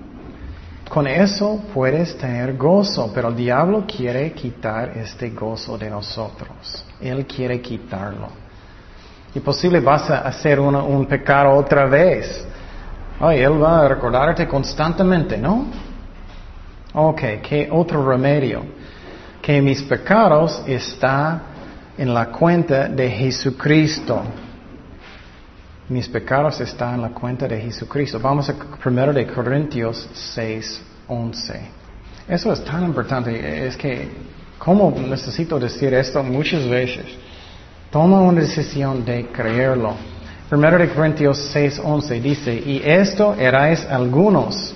Con 0.88 1.06
eso 1.06 1.62
puedes 1.72 2.16
tener 2.18 2.56
gozo, 2.56 3.10
pero 3.14 3.28
el 3.28 3.36
diablo 3.36 3.84
quiere 3.86 4.32
quitar 4.32 4.96
este 4.98 5.30
gozo 5.30 5.78
de 5.78 5.88
nosotros. 5.88 6.84
Él 7.00 7.26
quiere 7.26 7.60
quitarlo. 7.60 8.28
Y 9.34 9.40
posible 9.40 9.80
vas 9.80 10.10
a 10.10 10.18
hacer 10.20 10.60
un 10.60 11.06
pecado 11.06 11.56
otra 11.56 11.86
vez. 11.86 12.46
Ay, 13.18 13.40
él 13.40 13.62
va 13.62 13.84
a 13.84 13.88
recordarte 13.88 14.46
constantemente, 14.46 15.38
¿no? 15.38 15.85
Ok, 16.98 17.20
¿qué 17.46 17.68
otro 17.70 18.08
remedio? 18.08 18.64
Que 19.42 19.60
mis 19.60 19.82
pecados 19.82 20.62
están 20.66 21.42
en 21.98 22.14
la 22.14 22.28
cuenta 22.32 22.88
de 22.88 23.10
Jesucristo. 23.10 24.22
Mis 25.90 26.08
pecados 26.08 26.58
están 26.62 26.94
en 26.94 27.02
la 27.02 27.10
cuenta 27.10 27.46
de 27.46 27.60
Jesucristo. 27.60 28.18
Vamos 28.18 28.48
a 28.48 28.54
1 28.82 29.12
de 29.12 29.26
Corintios 29.26 30.08
6, 30.14 30.82
11. 31.06 31.60
Eso 32.28 32.50
es 32.50 32.64
tan 32.64 32.84
importante. 32.84 33.66
Es 33.66 33.76
que, 33.76 34.08
¿cómo 34.56 34.90
necesito 34.98 35.58
decir 35.58 35.92
esto 35.92 36.22
muchas 36.22 36.66
veces? 36.66 37.04
Toma 37.90 38.22
una 38.22 38.40
decisión 38.40 39.04
de 39.04 39.26
creerlo. 39.26 39.96
1 40.50 40.78
de 40.78 40.88
Corintios 40.88 41.36
6, 41.52 41.78
11 41.84 42.20
dice, 42.22 42.54
y 42.54 42.80
esto 42.82 43.34
erais 43.34 43.84
algunos 43.84 44.74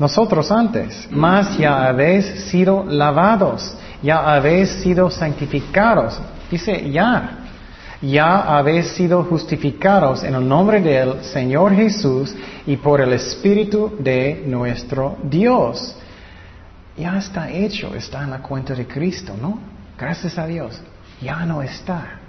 nosotros 0.00 0.50
antes, 0.50 1.06
mas 1.10 1.58
ya 1.58 1.86
habéis 1.86 2.24
sido 2.50 2.84
lavados, 2.84 3.76
ya 4.02 4.34
habéis 4.34 4.70
sido 4.82 5.10
santificados. 5.10 6.18
Dice 6.50 6.90
ya, 6.90 7.40
ya 8.00 8.56
habéis 8.56 8.88
sido 8.88 9.22
justificados 9.24 10.24
en 10.24 10.34
el 10.34 10.48
nombre 10.48 10.80
del 10.80 11.22
Señor 11.22 11.74
Jesús 11.74 12.34
y 12.66 12.78
por 12.78 13.02
el 13.02 13.12
Espíritu 13.12 13.94
de 13.98 14.42
nuestro 14.46 15.18
Dios. 15.22 15.94
Ya 16.96 17.18
está 17.18 17.50
hecho, 17.50 17.94
está 17.94 18.22
en 18.22 18.30
la 18.30 18.38
cuenta 18.38 18.74
de 18.74 18.86
Cristo, 18.86 19.34
¿no? 19.38 19.60
Gracias 19.98 20.38
a 20.38 20.46
Dios. 20.46 20.80
Ya 21.20 21.44
no 21.44 21.60
está. 21.62 22.19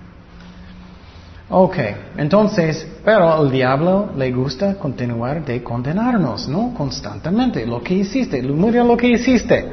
Ok, 1.54 1.76
entonces, 2.16 2.88
pero 3.04 3.30
al 3.30 3.52
diablo 3.52 4.12
le 4.16 4.32
gusta 4.32 4.76
continuar 4.76 5.44
de 5.44 5.62
condenarnos, 5.62 6.48
¿no? 6.48 6.74
Constantemente. 6.74 7.66
Lo 7.66 7.84
que 7.84 7.94
hiciste, 7.94 8.42
mira 8.42 8.86
lo 8.86 8.96
que 8.96 9.08
hiciste. 9.08 9.70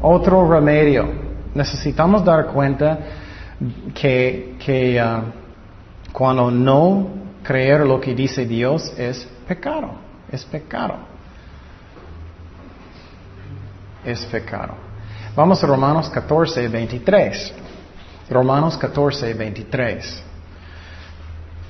Otro 0.00 0.50
remedio. 0.50 1.06
Necesitamos 1.54 2.24
dar 2.24 2.46
cuenta 2.46 2.98
que, 3.94 4.56
que 4.58 4.98
uh, 4.98 6.12
cuando 6.12 6.50
no 6.50 7.08
creer 7.42 7.80
lo 7.80 8.00
que 8.00 8.14
dice 8.14 8.46
Dios 8.46 8.90
es 8.96 9.28
pecado. 9.46 9.90
Es 10.32 10.46
pecado. 10.46 10.94
Es 14.02 14.24
pecado. 14.24 14.72
Vamos 15.34 15.62
a 15.62 15.66
Romanos 15.66 16.08
14, 16.08 16.68
23. 16.68 17.54
Romanos 18.30 18.78
14, 18.78 19.34
23. 19.34 20.25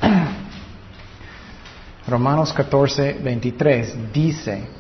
Romanos 2.09 2.53
14, 2.53 3.15
23 3.23 4.13
dice, 4.13 4.77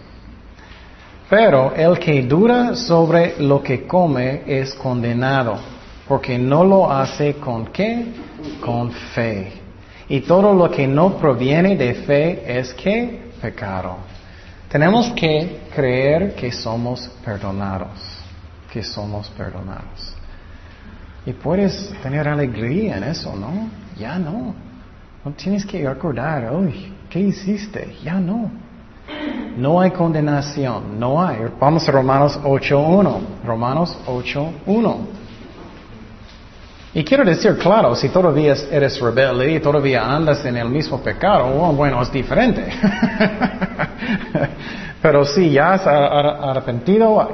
pero 1.28 1.74
el 1.74 1.98
que 1.98 2.22
dura 2.22 2.76
sobre 2.76 3.34
lo 3.40 3.62
que 3.62 3.86
come 3.86 4.42
es 4.46 4.74
condenado, 4.74 5.58
porque 6.06 6.38
no 6.38 6.62
lo 6.62 6.90
hace 6.90 7.34
con 7.34 7.66
qué? 7.66 8.06
Con 8.60 8.92
fe. 8.92 9.52
Y 10.08 10.20
todo 10.20 10.54
lo 10.54 10.70
que 10.70 10.86
no 10.86 11.16
proviene 11.18 11.74
de 11.76 11.94
fe 11.94 12.58
es 12.58 12.72
que 12.74 13.32
pecado. 13.40 13.96
Tenemos 14.68 15.10
que 15.10 15.62
creer 15.74 16.34
que 16.34 16.52
somos 16.52 17.08
perdonados, 17.24 17.98
que 18.72 18.84
somos 18.84 19.28
perdonados. 19.30 20.14
Y 21.24 21.32
puedes 21.32 21.90
tener 22.02 22.28
alegría 22.28 22.98
en 22.98 23.04
eso, 23.04 23.34
¿no? 23.34 23.68
Ya 23.98 24.16
no. 24.16 24.54
No 25.26 25.32
tienes 25.32 25.66
que 25.66 25.84
acordar, 25.88 26.52
uy, 26.54 26.92
¿qué 27.10 27.18
hiciste? 27.18 27.96
Ya 28.04 28.14
no. 28.14 28.48
No 29.56 29.80
hay 29.80 29.90
condenación, 29.90 31.00
no 31.00 31.20
hay. 31.20 31.38
Vamos 31.58 31.88
a 31.88 31.90
Romanos 31.90 32.38
8.1. 32.44 33.18
Romanos 33.44 33.98
8.1. 34.06 34.96
Y 36.94 37.02
quiero 37.02 37.24
decir, 37.24 37.58
claro, 37.58 37.96
si 37.96 38.08
todavía 38.08 38.54
eres 38.70 39.00
rebelde 39.00 39.54
y 39.54 39.58
todavía 39.58 40.08
andas 40.08 40.44
en 40.44 40.58
el 40.58 40.68
mismo 40.68 41.00
pecado, 41.00 41.60
oh, 41.60 41.72
bueno, 41.72 42.00
es 42.02 42.12
diferente. 42.12 42.64
Pero 45.02 45.24
si 45.24 45.50
ya 45.50 45.72
has 45.72 45.88
arrepentido 45.88 47.32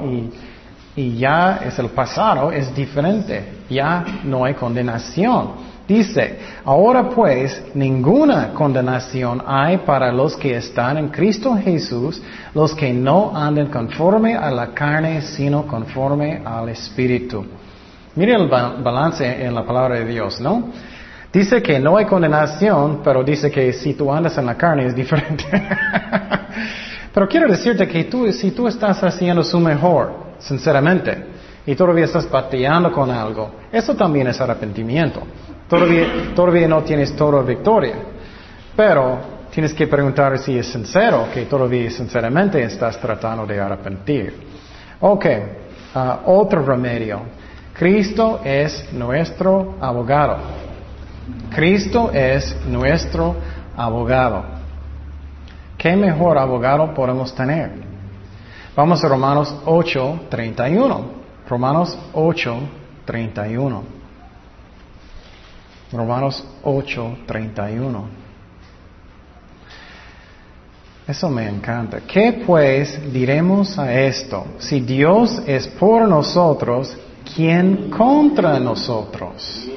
y 0.96 1.18
ya 1.18 1.61
es 1.62 1.78
el 1.78 1.90
pasado, 1.90 2.52
es 2.52 2.74
diferente. 2.74 3.64
Ya 3.68 4.02
no 4.24 4.46
hay 4.46 4.55
condenación. 4.55 5.71
Dice, 5.92 6.38
ahora 6.64 7.11
pues 7.11 7.64
ninguna 7.74 8.55
condenación 8.55 9.42
hay 9.46 9.76
para 9.76 10.11
los 10.11 10.35
que 10.38 10.57
están 10.57 10.96
en 10.96 11.09
Cristo 11.09 11.55
Jesús, 11.55 12.22
los 12.55 12.74
que 12.74 12.94
no 12.94 13.37
andan 13.37 13.66
conforme 13.66 14.35
a 14.35 14.50
la 14.50 14.68
carne, 14.68 15.20
sino 15.20 15.66
conforme 15.66 16.40
al 16.42 16.70
Espíritu. 16.70 17.44
Mire 18.14 18.35
el 18.37 18.48
balance 18.48 19.44
en 19.44 19.55
la 19.55 19.66
palabra 19.66 19.96
de 19.96 20.07
Dios, 20.07 20.40
¿no? 20.40 20.70
Dice 21.31 21.62
que 21.62 21.78
no 21.78 21.98
hay 21.98 22.07
condenación, 22.07 23.02
pero 23.05 23.22
dice 23.22 23.50
que 23.50 23.70
si 23.74 23.92
tú 23.92 24.11
andas 24.11 24.38
en 24.38 24.46
la 24.46 24.55
carne 24.55 24.87
es 24.87 24.94
diferente. 24.94 25.44
pero 27.12 27.28
quiero 27.28 27.48
decirte 27.48 27.87
que 27.87 28.05
tú, 28.05 28.33
si 28.33 28.50
tú 28.52 28.66
estás 28.66 29.05
haciendo 29.05 29.44
su 29.44 29.61
mejor, 29.61 30.14
sinceramente, 30.38 31.26
y 31.66 31.74
todavía 31.74 32.07
estás 32.07 32.31
bateando 32.31 32.90
con 32.90 33.11
algo, 33.11 33.50
eso 33.70 33.94
también 33.94 34.28
es 34.28 34.40
arrepentimiento. 34.40 35.22
Todavía, 35.68 36.68
no 36.68 36.83
tienes 36.83 37.14
toda 37.16 37.42
victoria. 37.42 37.94
Pero 38.77 39.18
tienes 39.51 39.72
que 39.75 39.87
preguntar 39.87 40.38
si 40.38 40.59
es 40.59 40.66
sincero, 40.66 41.29
que 41.33 41.46
todavía 41.46 41.90
sinceramente 41.90 42.62
estás 42.62 42.98
tratando 43.01 43.46
de 43.46 43.61
arrepentir. 43.61 44.35
Ok, 45.01 45.27
uh, 45.94 46.31
otro 46.31 46.64
remedio. 46.64 47.22
Cristo 47.72 48.40
es 48.44 48.92
nuestro 48.92 49.77
abogado. 49.81 50.37
Cristo 51.55 52.11
es 52.12 52.57
nuestro 52.66 53.37
abogado. 53.77 54.44
¿Qué 55.77 55.96
mejor 55.96 56.38
abogado 56.38 56.94
podemos 56.94 57.35
tener? 57.35 57.72
Vamos 58.77 59.05
a 59.05 59.09
Romanos 59.09 59.55
8, 59.64 60.20
31. 60.31 61.05
Romanos 61.48 61.98
8, 62.14 62.57
31. 63.05 64.01
Romanos 65.92 66.42
8, 66.62 67.18
31. 67.26 68.22
Eso 71.07 71.28
me 71.28 71.48
encanta. 71.48 72.00
¿Qué 72.00 72.42
pues 72.46 73.12
diremos 73.12 73.78
a 73.78 73.92
esto? 73.92 74.46
Si 74.59 74.81
Dios 74.81 75.42
es 75.46 75.66
por 75.66 76.09
nosotros, 76.09 76.96
¿quién 77.35 77.90
contra 77.90 78.59
nosotros? 78.59 79.68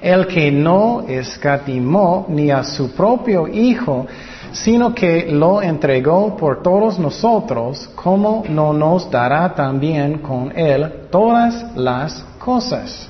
El 0.00 0.26
que 0.28 0.52
no 0.52 1.04
escatimó 1.08 2.26
ni 2.28 2.50
a 2.50 2.62
su 2.62 2.92
propio 2.92 3.48
Hijo, 3.48 4.06
sino 4.52 4.94
que 4.94 5.26
lo 5.30 5.60
entregó 5.60 6.36
por 6.36 6.62
todos 6.62 6.98
nosotros, 6.98 7.90
¿cómo 7.96 8.44
no 8.48 8.72
nos 8.72 9.10
dará 9.10 9.54
también 9.54 10.18
con 10.18 10.56
él 10.56 11.08
todas 11.10 11.76
las 11.76 12.24
cosas? 12.38 13.09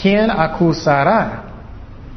¿Quién 0.00 0.30
acusará? 0.30 1.44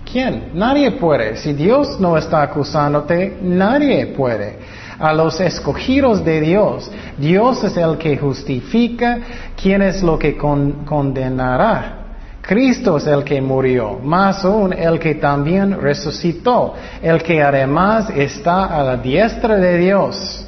¿Quién? 0.09 0.51
Nadie 0.53 0.91
puede. 0.91 1.37
Si 1.37 1.53
Dios 1.53 1.99
no 1.99 2.17
está 2.17 2.41
acusándote, 2.41 3.37
nadie 3.41 4.07
puede 4.07 4.57
a 5.01 5.13
los 5.13 5.41
escogidos 5.41 6.23
de 6.23 6.41
Dios. 6.41 6.89
Dios 7.17 7.63
es 7.63 7.75
el 7.75 7.97
que 7.97 8.17
justifica, 8.17 9.19
¿quién 9.59 9.81
es 9.81 10.03
lo 10.03 10.17
que 10.17 10.37
condenará? 10.37 11.97
Cristo 12.41 12.97
es 12.97 13.07
el 13.07 13.23
que 13.23 13.41
murió, 13.41 13.99
más 14.03 14.43
aún 14.45 14.73
el 14.73 14.99
que 14.99 15.15
también 15.15 15.79
resucitó, 15.79 16.73
el 17.01 17.21
que 17.21 17.41
además 17.41 18.09
está 18.09 18.65
a 18.65 18.83
la 18.83 18.97
diestra 18.97 19.55
de 19.55 19.77
Dios, 19.77 20.45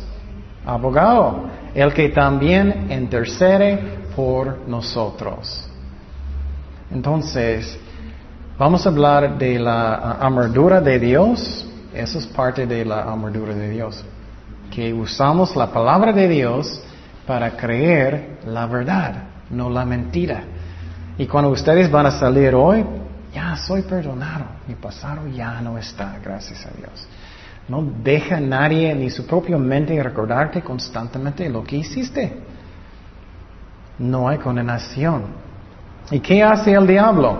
abogado, 0.65 1.45
el 1.73 1.93
que 1.93 2.09
también 2.09 2.87
intercede 2.91 3.79
por 4.15 4.67
nosotros. 4.67 5.69
Entonces, 6.91 7.77
vamos 8.57 8.85
a 8.85 8.89
hablar 8.89 9.37
de 9.37 9.59
la 9.59 10.11
armadura 10.13 10.81
de 10.81 10.99
Dios, 10.99 11.67
eso 11.93 12.19
es 12.19 12.27
parte 12.27 12.65
de 12.65 12.85
la 12.85 13.01
armadura 13.01 13.53
de 13.53 13.69
Dios 13.69 14.03
que 14.73 14.91
usamos 14.91 15.55
la 15.55 15.67
palabra 15.67 16.11
de 16.11 16.27
Dios 16.27 16.81
para 17.27 17.55
creer 17.55 18.39
la 18.47 18.65
verdad, 18.65 19.23
no 19.51 19.69
la 19.69 19.85
mentira. 19.85 20.43
Y 21.15 21.27
cuando 21.27 21.51
ustedes 21.51 21.91
van 21.91 22.07
a 22.07 22.11
salir 22.11 22.55
hoy, 22.55 22.83
ya 23.31 23.55
soy 23.55 23.83
perdonado, 23.83 24.45
mi 24.67 24.73
pasado 24.73 25.27
ya 25.27 25.61
no 25.61 25.77
está, 25.77 26.17
gracias 26.23 26.65
a 26.65 26.71
Dios. 26.75 27.07
No 27.67 27.83
deja 28.03 28.39
nadie 28.39 28.95
ni 28.95 29.11
su 29.11 29.27
propia 29.27 29.57
mente 29.59 30.01
recordarte 30.01 30.61
constantemente 30.61 31.47
lo 31.49 31.63
que 31.63 31.77
hiciste. 31.77 32.39
No 33.99 34.27
hay 34.27 34.39
condenación. 34.39 35.43
¿Y 36.11 36.19
qué 36.19 36.43
hace 36.43 36.73
el 36.73 36.85
diablo? 36.85 37.37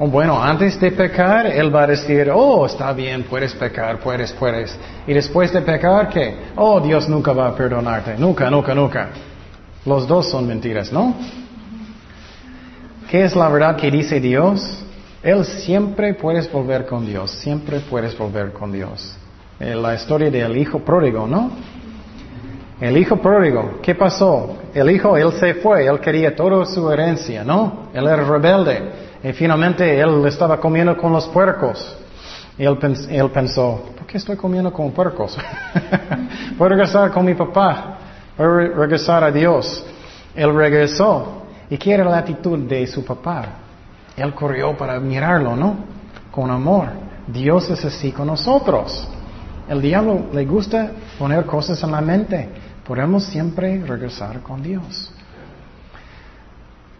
Oh, 0.00 0.06
bueno, 0.06 0.40
antes 0.40 0.78
de 0.78 0.92
pecar, 0.92 1.46
Él 1.46 1.74
va 1.74 1.82
a 1.82 1.86
decir, 1.88 2.30
oh, 2.32 2.66
está 2.66 2.92
bien, 2.92 3.24
puedes 3.24 3.52
pecar, 3.54 3.98
puedes, 3.98 4.32
puedes. 4.32 4.78
Y 5.06 5.12
después 5.12 5.52
de 5.52 5.60
pecar, 5.60 6.08
¿qué? 6.08 6.36
Oh, 6.54 6.80
Dios 6.80 7.08
nunca 7.08 7.32
va 7.32 7.48
a 7.48 7.54
perdonarte, 7.54 8.16
nunca, 8.16 8.48
nunca, 8.48 8.74
nunca. 8.74 9.08
Los 9.84 10.06
dos 10.06 10.30
son 10.30 10.46
mentiras, 10.46 10.92
¿no? 10.92 11.14
¿Qué 13.10 13.24
es 13.24 13.34
la 13.34 13.48
verdad 13.48 13.76
que 13.76 13.90
dice 13.90 14.20
Dios? 14.20 14.84
Él 15.22 15.44
siempre 15.44 16.14
puedes 16.14 16.50
volver 16.52 16.86
con 16.86 17.04
Dios, 17.04 17.32
siempre 17.32 17.80
puedes 17.80 18.16
volver 18.16 18.52
con 18.52 18.70
Dios. 18.70 19.16
Eh, 19.58 19.74
la 19.74 19.94
historia 19.94 20.30
del 20.30 20.56
hijo 20.56 20.78
pródigo, 20.78 21.26
¿no? 21.26 21.50
El 22.80 22.96
hijo 22.96 23.16
pródigo, 23.16 23.80
¿qué 23.82 23.94
pasó? 23.96 24.56
El 24.72 24.90
hijo, 24.90 25.16
él 25.16 25.32
se 25.32 25.54
fue, 25.54 25.86
él 25.86 25.98
quería 25.98 26.36
toda 26.36 26.64
su 26.64 26.90
herencia, 26.90 27.42
¿no? 27.42 27.88
Él 27.92 28.06
era 28.06 28.22
rebelde. 28.22 29.08
Y 29.24 29.32
finalmente 29.32 30.00
él 30.00 30.24
estaba 30.26 30.60
comiendo 30.60 30.96
con 30.96 31.12
los 31.12 31.26
puercos. 31.28 31.96
Él, 32.56 32.78
pensó, 33.32 33.84
¿por 33.96 34.06
qué 34.06 34.18
estoy 34.18 34.36
comiendo 34.36 34.72
con 34.72 34.92
puercos? 34.92 35.36
Voy 36.56 36.66
a 36.66 36.68
regresar 36.68 37.10
con 37.10 37.24
mi 37.24 37.34
papá. 37.34 37.98
Voy 38.36 38.46
a 38.46 38.50
regresar 38.76 39.24
a 39.24 39.30
Dios. 39.32 39.84
Él 40.34 40.54
regresó. 40.54 41.42
¿Y 41.70 41.76
qué 41.76 41.92
era 41.94 42.04
la 42.04 42.18
actitud 42.18 42.58
de 42.60 42.86
su 42.86 43.04
papá? 43.04 43.44
Él 44.16 44.32
corrió 44.34 44.76
para 44.76 45.00
mirarlo, 45.00 45.56
¿no? 45.56 45.76
Con 46.30 46.50
amor. 46.50 46.88
Dios 47.26 47.68
es 47.70 47.84
así 47.84 48.12
con 48.12 48.28
nosotros. 48.28 49.06
El 49.68 49.82
diablo 49.82 50.26
le 50.32 50.44
gusta 50.46 50.90
poner 51.18 51.44
cosas 51.44 51.82
en 51.82 51.90
la 51.90 52.00
mente. 52.00 52.48
Podemos 52.88 53.24
siempre 53.24 53.84
regresar 53.84 54.40
con 54.40 54.62
Dios. 54.62 55.12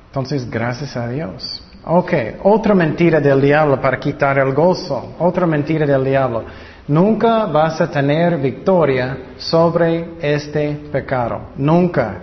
Entonces, 0.09 0.49
gracias 0.51 0.95
a 0.99 1.09
Dios. 1.09 1.65
Ok, 1.87 2.13
otra 2.43 2.75
mentira 2.75 3.21
del 3.21 3.41
diablo 3.41 3.81
para 3.81 3.99
quitar 3.99 4.39
el 4.39 4.53
gozo. 4.53 5.15
Otra 5.19 5.47
mentira 5.47 5.87
del 5.87 6.05
diablo. 6.05 6.45
Nunca 6.89 7.47
vas 7.47 7.81
a 7.81 7.91
tener 7.91 8.37
victoria 8.37 9.17
sobre 9.39 10.11
este 10.21 10.75
pecado. 10.93 11.53
Nunca. 11.57 12.21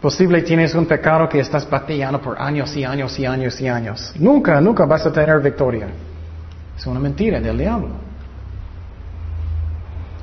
Posible 0.00 0.42
tienes 0.42 0.72
un 0.76 0.86
pecado 0.86 1.28
que 1.28 1.40
estás 1.40 1.68
batallando 1.68 2.20
por 2.20 2.40
años 2.40 2.76
y 2.76 2.84
años 2.84 3.18
y 3.18 3.26
años 3.26 3.60
y 3.60 3.66
años. 3.66 4.12
Nunca, 4.20 4.60
nunca 4.60 4.84
vas 4.86 5.04
a 5.04 5.12
tener 5.12 5.40
victoria. 5.40 5.88
Es 6.78 6.86
una 6.86 7.00
mentira 7.00 7.40
del 7.40 7.58
diablo. 7.58 8.09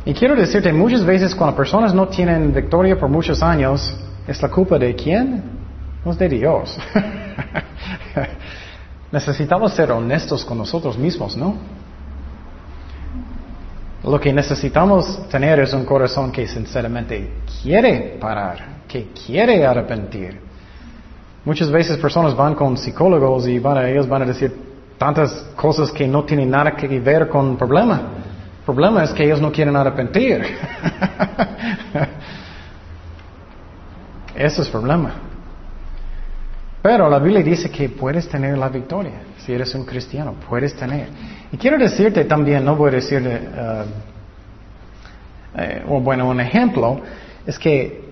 Y 0.07 0.13
quiero 0.13 0.37
decirte, 0.37 0.71
muchas 0.71 1.03
veces 1.03 1.35
cuando 1.35 1.57
personas 1.57 1.93
no 1.93 2.07
tienen 2.07 2.53
victoria 2.53 2.97
por 2.97 3.09
muchos 3.09 3.43
años, 3.43 3.93
¿es 4.25 4.41
la 4.41 4.47
culpa 4.47 4.79
de 4.79 4.95
quién? 4.95 5.43
de 6.17 6.29
Dios. 6.29 6.79
Necesitamos 9.11 9.73
ser 9.73 9.91
honestos 9.91 10.45
con 10.45 10.59
nosotros 10.59 10.97
mismos, 10.97 11.35
¿no? 11.35 11.55
Lo 14.05 14.17
que 14.17 14.31
necesitamos 14.31 15.27
tener 15.27 15.59
es 15.59 15.73
un 15.73 15.83
corazón 15.83 16.31
que 16.31 16.47
sinceramente 16.47 17.41
quiere 17.61 18.15
parar, 18.17 18.83
que 18.87 19.09
quiere 19.11 19.65
arrepentir. 19.65 20.39
Muchas 21.43 21.69
veces 21.69 21.97
personas 21.97 22.33
van 22.33 22.55
con 22.55 22.77
psicólogos 22.77 23.45
y 23.49 23.59
van 23.59 23.85
ellos 23.85 24.07
van 24.07 24.21
a 24.21 24.25
decir 24.25 24.55
tantas 24.97 25.33
cosas 25.57 25.91
que 25.91 26.07
no 26.07 26.23
tienen 26.23 26.49
nada 26.49 26.77
que 26.77 26.87
ver 27.01 27.27
con 27.27 27.51
el 27.51 27.57
problema. 27.57 28.26
Problema 28.67 29.01
es 29.05 29.11
que 29.11 29.23
ellos 29.23 29.39
no 29.39 29.49
quieren 29.49 29.77
arrepentir. 29.77 30.43
Ese 34.35 34.61
es 34.61 34.67
el 34.67 34.67
problema. 34.67 35.13
Pero 36.81 37.09
la 37.09 37.17
Biblia 37.17 37.41
dice 37.41 37.71
que 37.71 37.87
puedes 37.87 38.27
tener 38.27 38.57
la 38.57 38.67
victoria. 38.67 39.21
Si 39.37 39.53
eres 39.53 39.73
un 39.73 39.85
cristiano, 39.85 40.35
puedes 40.49 40.75
tener. 40.75 41.07
Y 41.49 41.55
quiero 41.55 41.77
decirte 41.77 42.25
también, 42.25 42.65
no 42.65 42.75
voy 42.75 42.89
a 42.89 42.95
decirle, 42.95 43.39
uh, 43.39 43.85
eh, 45.61 45.83
bueno, 45.87 46.27
un 46.27 46.41
ejemplo, 46.41 46.99
es 47.45 47.57
que 47.57 48.06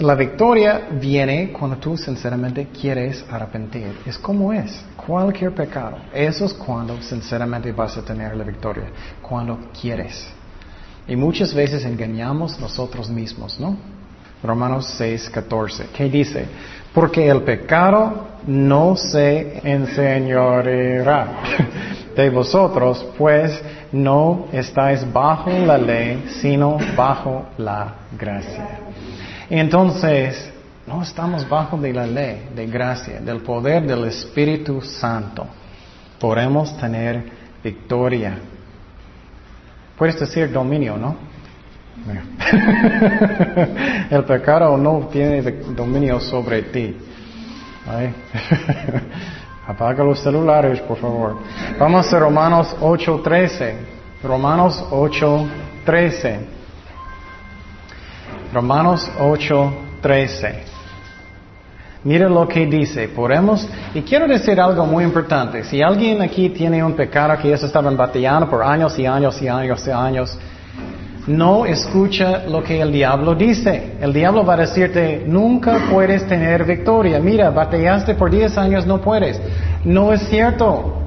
La 0.00 0.14
victoria 0.14 0.82
viene 0.92 1.50
cuando 1.50 1.76
tú 1.78 1.96
sinceramente 1.96 2.68
quieres 2.68 3.24
arrepentir. 3.28 3.98
Es 4.06 4.16
como 4.16 4.52
es. 4.52 4.84
Cualquier 4.96 5.52
pecado. 5.52 5.96
Eso 6.14 6.44
es 6.44 6.54
cuando 6.54 7.02
sinceramente 7.02 7.72
vas 7.72 7.96
a 7.96 8.02
tener 8.02 8.36
la 8.36 8.44
victoria. 8.44 8.84
Cuando 9.20 9.58
quieres. 9.80 10.28
Y 11.08 11.16
muchas 11.16 11.52
veces 11.52 11.84
engañamos 11.84 12.60
nosotros 12.60 13.10
mismos, 13.10 13.58
¿no? 13.58 13.76
Romanos 14.40 14.86
6, 14.96 15.30
14. 15.30 15.86
¿Qué 15.92 16.08
dice? 16.08 16.46
Porque 16.94 17.28
el 17.28 17.42
pecado 17.42 18.28
no 18.46 18.94
se 18.94 19.60
enseñoreará 19.64 21.28
de 22.16 22.30
vosotros, 22.30 23.04
pues 23.18 23.60
no 23.90 24.46
estáis 24.52 25.12
bajo 25.12 25.50
la 25.50 25.76
ley, 25.76 26.24
sino 26.40 26.78
bajo 26.96 27.46
la 27.58 27.94
gracia. 28.16 28.87
Entonces, 29.50 30.52
no 30.86 31.02
estamos 31.02 31.48
bajo 31.48 31.76
de 31.76 31.92
la 31.92 32.06
ley, 32.06 32.48
de 32.54 32.66
gracia, 32.66 33.20
del 33.20 33.40
poder 33.40 33.86
del 33.86 34.04
Espíritu 34.04 34.80
Santo. 34.82 35.46
Podemos 36.18 36.76
tener 36.78 37.24
victoria. 37.62 38.38
Puedes 39.96 40.18
decir 40.20 40.52
dominio, 40.52 40.96
¿no? 40.96 41.16
El 44.10 44.24
pecado 44.24 44.76
no 44.76 45.08
tiene 45.10 45.42
dominio 45.42 46.20
sobre 46.20 46.62
ti. 46.62 46.96
Apaga 49.66 50.04
los 50.04 50.20
celulares, 50.20 50.80
por 50.80 50.98
favor. 50.98 51.38
Vamos 51.78 52.12
a 52.12 52.18
Romanos 52.18 52.76
8:13. 52.80 53.74
Romanos 54.22 54.84
8:13. 54.90 56.57
Romanos 58.52 59.10
8:13. 59.18 60.54
Mira 62.04 62.28
lo 62.28 62.46
que 62.46 62.66
dice. 62.66 63.08
Podemos, 63.08 63.68
y 63.92 64.02
quiero 64.02 64.26
decir 64.26 64.60
algo 64.60 64.86
muy 64.86 65.04
importante. 65.04 65.64
Si 65.64 65.82
alguien 65.82 66.22
aquí 66.22 66.48
tiene 66.50 66.82
un 66.82 66.94
pecado 66.94 67.36
que 67.38 67.48
ellos 67.48 67.62
estaban 67.62 67.96
batallando 67.96 68.48
por 68.48 68.62
años 68.62 68.98
y 68.98 69.06
años 69.06 69.40
y 69.42 69.48
años 69.48 69.86
y 69.86 69.90
años, 69.90 70.38
no 71.26 71.66
escucha 71.66 72.44
lo 72.48 72.62
que 72.62 72.80
el 72.80 72.92
diablo 72.92 73.34
dice. 73.34 73.96
El 74.00 74.12
diablo 74.12 74.46
va 74.46 74.54
a 74.54 74.58
decirte, 74.58 75.24
nunca 75.26 75.80
puedes 75.90 76.26
tener 76.26 76.64
victoria. 76.64 77.18
Mira, 77.18 77.50
batallaste 77.50 78.14
por 78.14 78.30
10 78.30 78.56
años, 78.56 78.86
no 78.86 79.00
puedes. 79.00 79.38
No 79.84 80.12
es 80.12 80.22
cierto. 80.28 81.02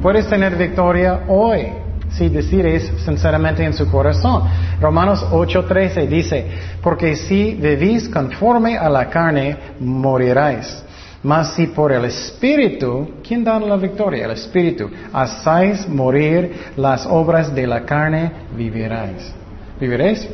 Puedes 0.00 0.28
tener 0.28 0.56
victoria 0.56 1.22
hoy 1.26 1.83
si 2.16 2.28
decides 2.28 2.90
sinceramente 3.04 3.64
en 3.64 3.72
su 3.72 3.90
corazón. 3.90 4.42
Romanos 4.80 5.24
8:13 5.30 6.06
dice, 6.06 6.46
porque 6.82 7.16
si 7.16 7.54
vivís 7.54 8.08
conforme 8.08 8.78
a 8.78 8.88
la 8.88 9.08
carne, 9.08 9.56
moriráis. 9.80 10.82
Mas 11.22 11.54
si 11.54 11.68
por 11.68 11.90
el 11.90 12.04
Espíritu, 12.04 13.14
¿quién 13.26 13.42
da 13.42 13.58
la 13.58 13.76
victoria? 13.76 14.26
El 14.26 14.32
Espíritu. 14.32 14.90
Hacéis 15.10 15.88
morir 15.88 16.72
las 16.76 17.06
obras 17.06 17.54
de 17.54 17.66
la 17.66 17.84
carne, 17.84 18.30
viviráis. 18.54 19.32
¿Viviréis? 19.80 20.28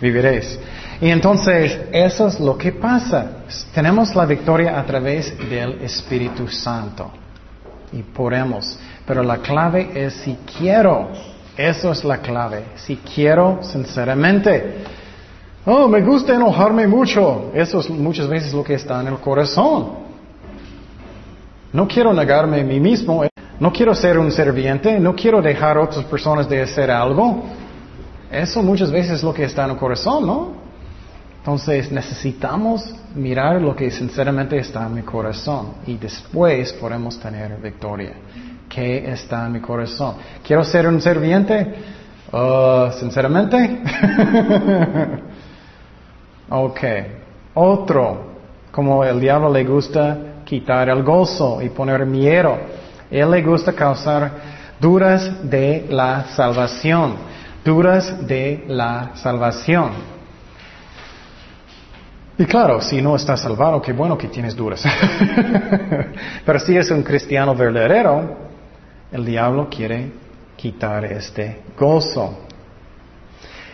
Viviréis. 0.00 0.58
Y 1.02 1.10
entonces, 1.10 1.78
eso 1.92 2.28
es 2.28 2.40
lo 2.40 2.56
que 2.56 2.72
pasa. 2.72 3.42
Tenemos 3.74 4.14
la 4.14 4.24
victoria 4.24 4.78
a 4.80 4.86
través 4.86 5.36
del 5.50 5.82
Espíritu 5.82 6.48
Santo. 6.48 7.10
Y 7.92 8.02
podemos. 8.02 8.78
Pero 9.12 9.24
la 9.24 9.42
clave 9.42 9.90
es 9.94 10.14
si 10.14 10.38
quiero. 10.56 11.08
Eso 11.54 11.92
es 11.92 12.02
la 12.02 12.22
clave. 12.22 12.64
Si 12.76 12.96
quiero 12.96 13.58
sinceramente. 13.60 14.76
Oh, 15.66 15.86
me 15.86 16.00
gusta 16.00 16.34
enojarme 16.34 16.86
mucho. 16.86 17.50
Eso 17.52 17.80
es 17.80 17.90
muchas 17.90 18.26
veces 18.26 18.54
lo 18.54 18.64
que 18.64 18.72
está 18.72 19.02
en 19.02 19.08
el 19.08 19.18
corazón. 19.18 19.90
No 21.74 21.86
quiero 21.86 22.14
negarme 22.14 22.62
a 22.62 22.64
mí 22.64 22.80
mismo. 22.80 23.22
No 23.60 23.70
quiero 23.70 23.94
ser 23.94 24.18
un 24.18 24.32
serviente. 24.32 24.98
No 24.98 25.14
quiero 25.14 25.42
dejar 25.42 25.76
a 25.76 25.82
otras 25.82 26.06
personas 26.06 26.48
de 26.48 26.62
hacer 26.62 26.90
algo. 26.90 27.42
Eso 28.30 28.62
muchas 28.62 28.90
veces 28.90 29.16
es 29.16 29.22
lo 29.22 29.34
que 29.34 29.44
está 29.44 29.66
en 29.66 29.72
el 29.72 29.76
corazón, 29.76 30.26
¿no? 30.26 30.52
Entonces 31.36 31.92
necesitamos 31.92 32.94
mirar 33.14 33.60
lo 33.60 33.76
que 33.76 33.90
sinceramente 33.90 34.56
está 34.56 34.86
en 34.86 34.94
mi 34.94 35.02
corazón 35.02 35.74
y 35.86 35.98
después 35.98 36.72
podemos 36.72 37.20
tener 37.20 37.60
victoria. 37.60 38.14
¿Qué 38.68 39.10
está 39.10 39.46
en 39.46 39.52
mi 39.52 39.60
corazón? 39.60 40.16
¿Quiero 40.46 40.64
ser 40.64 40.86
un 40.86 41.00
serviente? 41.00 41.74
Uh, 42.32 42.90
¿Sinceramente? 42.98 43.82
ok. 46.48 46.80
Otro, 47.54 48.32
como 48.70 49.04
el 49.04 49.20
diablo 49.20 49.52
le 49.52 49.64
gusta 49.64 50.18
quitar 50.44 50.88
el 50.88 51.02
gozo 51.02 51.60
y 51.60 51.68
poner 51.68 52.06
miedo. 52.06 52.58
Él 53.10 53.30
le 53.30 53.42
gusta 53.42 53.72
causar 53.72 54.30
duras 54.80 55.48
de 55.48 55.86
la 55.90 56.24
salvación 56.34 57.32
duras 57.64 58.26
de 58.26 58.64
la 58.68 59.12
salvación. 59.14 59.90
Y 62.38 62.44
claro, 62.46 62.80
si 62.80 63.00
no 63.00 63.14
estás 63.14 63.40
salvado, 63.40 63.80
qué 63.80 63.92
bueno 63.92 64.16
que 64.18 64.28
tienes 64.28 64.56
duras. 64.56 64.82
Pero 66.46 66.58
si 66.58 66.76
es 66.76 66.90
un 66.90 67.02
cristiano 67.02 67.54
verdadero, 67.54 68.51
el 69.12 69.24
diablo 69.24 69.68
quiere 69.68 70.10
quitar 70.56 71.04
este 71.04 71.62
gozo. 71.78 72.46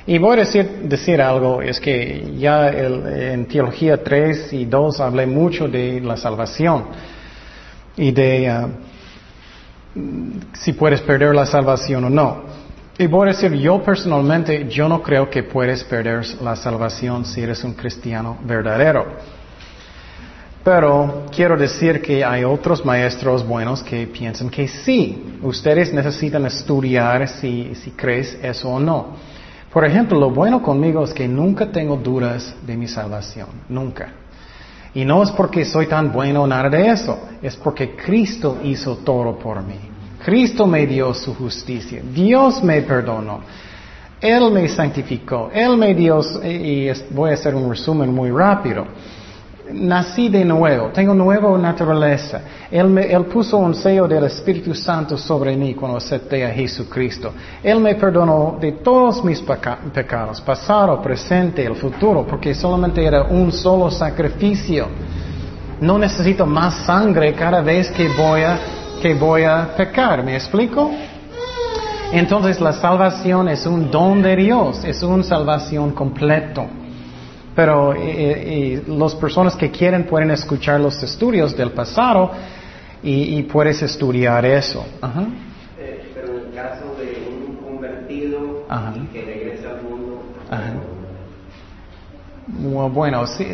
Y 0.07 0.19
voy 0.19 0.39
a 0.39 0.41
decir, 0.41 0.67
decir 0.85 1.21
algo, 1.21 1.61
es 1.61 1.79
que 1.79 2.35
ya 2.39 2.71
en 2.71 3.47
Teología 3.47 4.03
3 4.03 4.53
y 4.55 4.65
2 4.65 5.01
hablé 5.01 5.27
mucho 5.27 5.69
de 5.69 6.01
la 6.01 6.17
salvación 6.17 6.87
y 7.95 8.11
de 8.13 8.49
ah, 8.49 8.69
si 10.55 10.73
puedes 10.73 11.03
perder 11.03 11.35
la 11.35 11.45
salvación 11.45 12.05
o 12.05 12.11
no. 12.11 12.43
Y 12.97 13.07
voy 13.07 13.29
a 13.29 13.33
decir, 13.33 13.53
yo 13.53 13.83
personalmente, 13.83 14.67
yo 14.69 14.89
no 14.89 15.03
creo 15.03 15.31
que 15.31 15.43
puedes 15.43 15.85
perder 15.85 16.27
la 16.43 16.57
salvación 16.57 17.25
si 17.25 17.43
eres 17.43 17.63
un 17.63 17.75
cristiano 17.75 18.39
verdadero. 18.45 19.07
Pero 20.71 21.25
quiero 21.35 21.57
decir 21.57 22.03
que 22.03 22.23
hay 22.23 22.45
otros 22.45 22.85
maestros 22.85 23.43
buenos 23.43 23.83
que 23.83 24.07
piensan 24.07 24.51
que 24.51 24.69
sí. 24.69 25.39
Ustedes 25.41 25.95
necesitan 25.95 26.45
estudiar 26.45 27.27
si, 27.27 27.75
si 27.75 27.93
crees 27.93 28.39
eso 28.43 28.69
o 28.69 28.79
no. 28.79 29.15
Por 29.73 29.87
ejemplo, 29.87 30.21
lo 30.21 30.29
bueno 30.29 30.61
conmigo 30.63 31.05
es 31.05 31.15
que 31.15 31.27
nunca 31.27 31.73
tengo 31.73 31.97
dudas 31.97 32.55
de 32.67 32.77
mi 32.77 32.87
salvación. 32.87 33.49
Nunca. 33.71 34.13
Y 34.93 35.07
no 35.07 35.23
es 35.23 35.31
porque 35.31 35.65
soy 35.65 35.87
tan 35.87 36.13
bueno 36.13 36.43
o 36.43 36.47
nada 36.47 36.69
de 36.69 36.87
eso. 36.87 37.19
Es 37.41 37.57
porque 37.57 37.97
Cristo 37.97 38.59
hizo 38.63 38.99
todo 38.99 39.39
por 39.39 39.63
mí. 39.63 39.81
Cristo 40.23 40.67
me 40.67 40.87
dio 40.87 41.15
su 41.15 41.35
justicia. 41.35 42.03
Dios 42.13 42.63
me 42.63 42.83
perdonó. 42.83 43.41
Él 44.21 44.51
me 44.53 44.69
santificó. 44.69 45.49
Él 45.51 45.79
me 45.79 45.95
dio, 45.95 46.21
y 46.45 46.91
voy 47.09 47.31
a 47.31 47.35
hacer 47.35 47.55
un 47.55 47.71
resumen 47.71 48.13
muy 48.13 48.31
rápido. 48.31 48.85
Nací 49.73 50.29
de 50.29 50.45
nuevo, 50.45 50.89
tengo 50.89 51.15
nueva 51.15 51.57
naturaleza. 51.59 52.41
Él, 52.71 52.89
me, 52.89 53.03
él 53.13 53.25
puso 53.27 53.59
un 53.59 53.75
sello 53.75 54.09
del 54.09 54.25
Espíritu 54.25 54.75
Santo 54.75 55.17
sobre 55.17 55.57
mí 55.57 55.75
cuando 55.75 55.99
acepté 55.99 56.45
a 56.45 56.51
Jesucristo. 56.51 57.33
Él 57.63 57.81
me 57.81 57.95
perdonó 57.95 58.57
de 58.61 58.73
todos 58.73 59.23
mis 59.25 59.41
pecados, 59.41 60.41
pasado, 60.41 61.01
presente, 61.03 61.65
el 61.65 61.77
futuro, 61.77 62.27
porque 62.27 62.55
solamente 62.55 63.05
era 63.05 63.25
un 63.25 63.53
solo 63.53 63.91
sacrificio. 63.91 64.87
No 65.81 65.99
necesito 65.99 66.47
más 66.47 66.87
sangre 66.87 67.35
cada 67.35 67.61
vez 67.61 67.91
que 67.91 68.09
voy 68.09 68.43
a 68.43 68.59
que 69.01 69.15
voy 69.15 69.45
a 69.45 69.75
pecar. 69.77 70.23
¿Me 70.23 70.35
explico? 70.35 70.91
Entonces 72.13 72.61
la 72.61 72.73
salvación 72.73 73.49
es 73.49 73.67
un 73.67 73.91
don 73.91 74.23
de 74.23 74.37
Dios, 74.37 74.85
es 74.85 75.03
una 75.03 75.23
salvación 75.23 75.93
completo. 75.93 76.67
Pero 77.59 77.93
las 77.93 79.17
personas 79.17 79.57
que 79.57 79.69
quieren 79.69 80.05
pueden 80.05 80.31
escuchar 80.31 80.79
los 80.79 81.03
estudios 81.03 81.57
del 81.57 81.73
pasado 81.73 82.31
y, 83.03 83.43
puedes 83.43 83.83
estudiar 83.83 84.47
eso. 84.47 84.87
Eh, 85.77 86.13
pero 86.15 86.39
en 86.39 86.47
el 86.47 86.55
caso 86.55 86.95
de 87.01 87.27
un 87.29 87.57
convertido 87.57 88.65
que 89.13 89.23
regresa 89.25 89.71
al 89.71 89.83
mundo. 89.83 90.23
Bueno, 92.95 93.27
sí, 93.27 93.45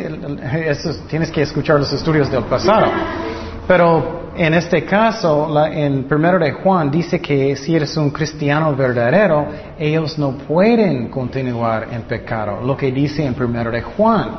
tienes 1.09 1.31
que 1.31 1.41
escuchar 1.41 1.79
los 1.79 1.91
estudios 1.91 2.29
del 2.29 2.43
pasado. 2.43 2.85
Pero 3.67 4.24
en 4.37 4.53
este 4.53 4.83
caso, 4.83 5.65
en 5.65 6.03
primero 6.03 6.37
de 6.37 6.51
Juan 6.51 6.91
dice 6.91 7.19
que 7.21 7.55
si 7.55 7.75
eres 7.75 7.95
un 7.97 8.09
cristiano 8.09 8.75
verdadero, 8.75 9.47
ellos 9.79 10.17
no 10.17 10.31
pueden 10.31 11.07
continuar 11.09 11.87
en 11.91 12.03
pecado. 12.03 12.61
Lo 12.61 12.75
que 12.75 12.91
dice 12.91 13.25
en 13.25 13.33
primero 13.33 13.71
de 13.71 13.81
Juan. 13.81 14.37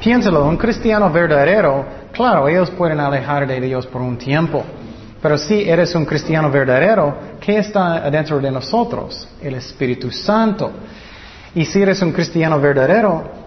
Piénsalo, 0.00 0.44
un 0.44 0.56
cristiano 0.56 1.10
verdadero, 1.10 1.84
claro, 2.12 2.48
ellos 2.48 2.70
pueden 2.70 3.00
alejar 3.00 3.46
de 3.46 3.60
Dios 3.60 3.86
por 3.86 4.02
un 4.02 4.18
tiempo. 4.18 4.64
Pero 5.22 5.38
si 5.38 5.68
eres 5.68 5.94
un 5.94 6.04
cristiano 6.04 6.50
verdadero, 6.50 7.16
¿qué 7.40 7.58
está 7.58 8.10
dentro 8.10 8.40
de 8.40 8.50
nosotros? 8.50 9.28
El 9.40 9.54
Espíritu 9.54 10.10
Santo. 10.10 10.72
Y 11.54 11.64
si 11.64 11.80
eres 11.80 12.02
un 12.02 12.12
cristiano 12.12 12.58
verdadero, 12.60 13.41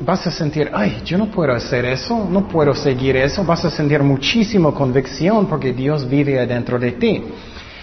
vas 0.00 0.26
a 0.26 0.30
sentir, 0.30 0.70
ay, 0.72 1.02
yo 1.04 1.16
no 1.18 1.30
puedo 1.30 1.52
hacer 1.52 1.84
eso, 1.84 2.26
no 2.30 2.48
puedo 2.48 2.74
seguir 2.74 3.16
eso, 3.16 3.44
vas 3.44 3.64
a 3.64 3.70
sentir 3.70 4.02
muchísima 4.02 4.72
convicción 4.72 5.46
porque 5.46 5.72
Dios 5.72 6.08
vive 6.08 6.40
adentro 6.40 6.78
de 6.78 6.92
ti. 6.92 7.22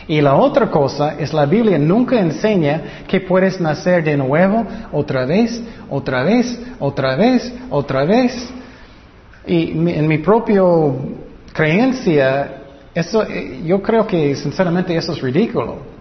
Y 0.07 0.20
la 0.20 0.36
otra 0.36 0.70
cosa 0.70 1.16
es 1.18 1.34
la 1.34 1.45
Biblia 1.45 1.78
nunca 1.78 2.20
enseña 2.20 3.05
que 3.07 3.22
puedes 3.22 3.62
nacer 3.62 4.03
de 4.03 4.18
nuevo 4.18 4.66
otra 4.91 5.26
vez, 5.26 5.62
otra 5.89 6.24
vez, 6.24 6.59
otra 6.80 7.16
vez, 7.16 7.53
otra 7.70 8.03
vez. 8.03 8.49
Y 9.45 9.72
en 9.72 10.07
mi 10.07 10.18
propia 10.18 10.64
creencia, 11.53 12.62
eso, 12.93 13.24
eh, 13.24 13.62
yo 13.66 13.82
creo 13.82 14.05
que 14.05 14.36
sinceramente 14.36 14.95
eso 14.95 15.14
es 15.14 15.22
ridículo. 15.22 16.01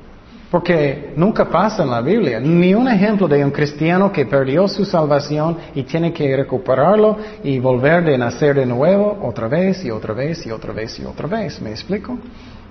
Porque 0.50 1.12
nunca 1.14 1.48
pasa 1.48 1.84
en 1.84 1.90
la 1.90 2.00
Biblia. 2.00 2.40
Ni 2.40 2.74
un 2.74 2.88
ejemplo 2.88 3.28
de 3.28 3.44
un 3.44 3.52
cristiano 3.52 4.10
que 4.10 4.26
perdió 4.26 4.66
su 4.66 4.84
salvación 4.84 5.56
y 5.74 5.84
tiene 5.84 6.12
que 6.12 6.36
recuperarlo 6.36 7.16
y 7.44 7.60
volver 7.60 8.04
de 8.04 8.18
nacer 8.18 8.56
de 8.56 8.66
nuevo 8.66 9.16
otra 9.22 9.46
vez 9.46 9.84
y 9.84 9.90
otra 9.90 10.12
vez 10.12 10.44
y 10.44 10.50
otra 10.50 10.72
vez 10.72 10.98
y 10.98 11.04
otra 11.04 11.28
vez. 11.28 11.60
¿Me 11.62 11.70
explico? 11.70 12.18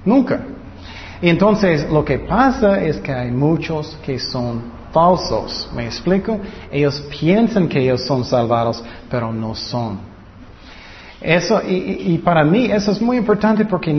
Nunca. 0.04 0.42
Y 1.22 1.30
entonces 1.30 1.90
lo 1.90 2.04
que 2.04 2.20
pasa 2.20 2.84
es 2.84 2.98
que 2.98 3.14
hay 3.14 3.32
muchos 3.32 3.98
que 4.06 4.20
son 4.20 4.62
falsos. 4.92 5.70
¿Me 5.74 5.86
explico? 5.86 6.38
Ellos 6.70 7.02
piensan 7.18 7.70
que 7.70 7.80
ellos 7.80 8.06
son 8.06 8.26
salvados, 8.26 8.84
pero 9.10 9.32
no 9.32 9.56
son. 9.56 10.00
Eso, 11.22 11.62
y, 11.66 12.14
y 12.14 12.18
para 12.18 12.44
mí 12.44 12.66
eso 12.66 12.92
es 12.92 13.02
muy 13.02 13.18
importante 13.18 13.66
porque 13.66 13.92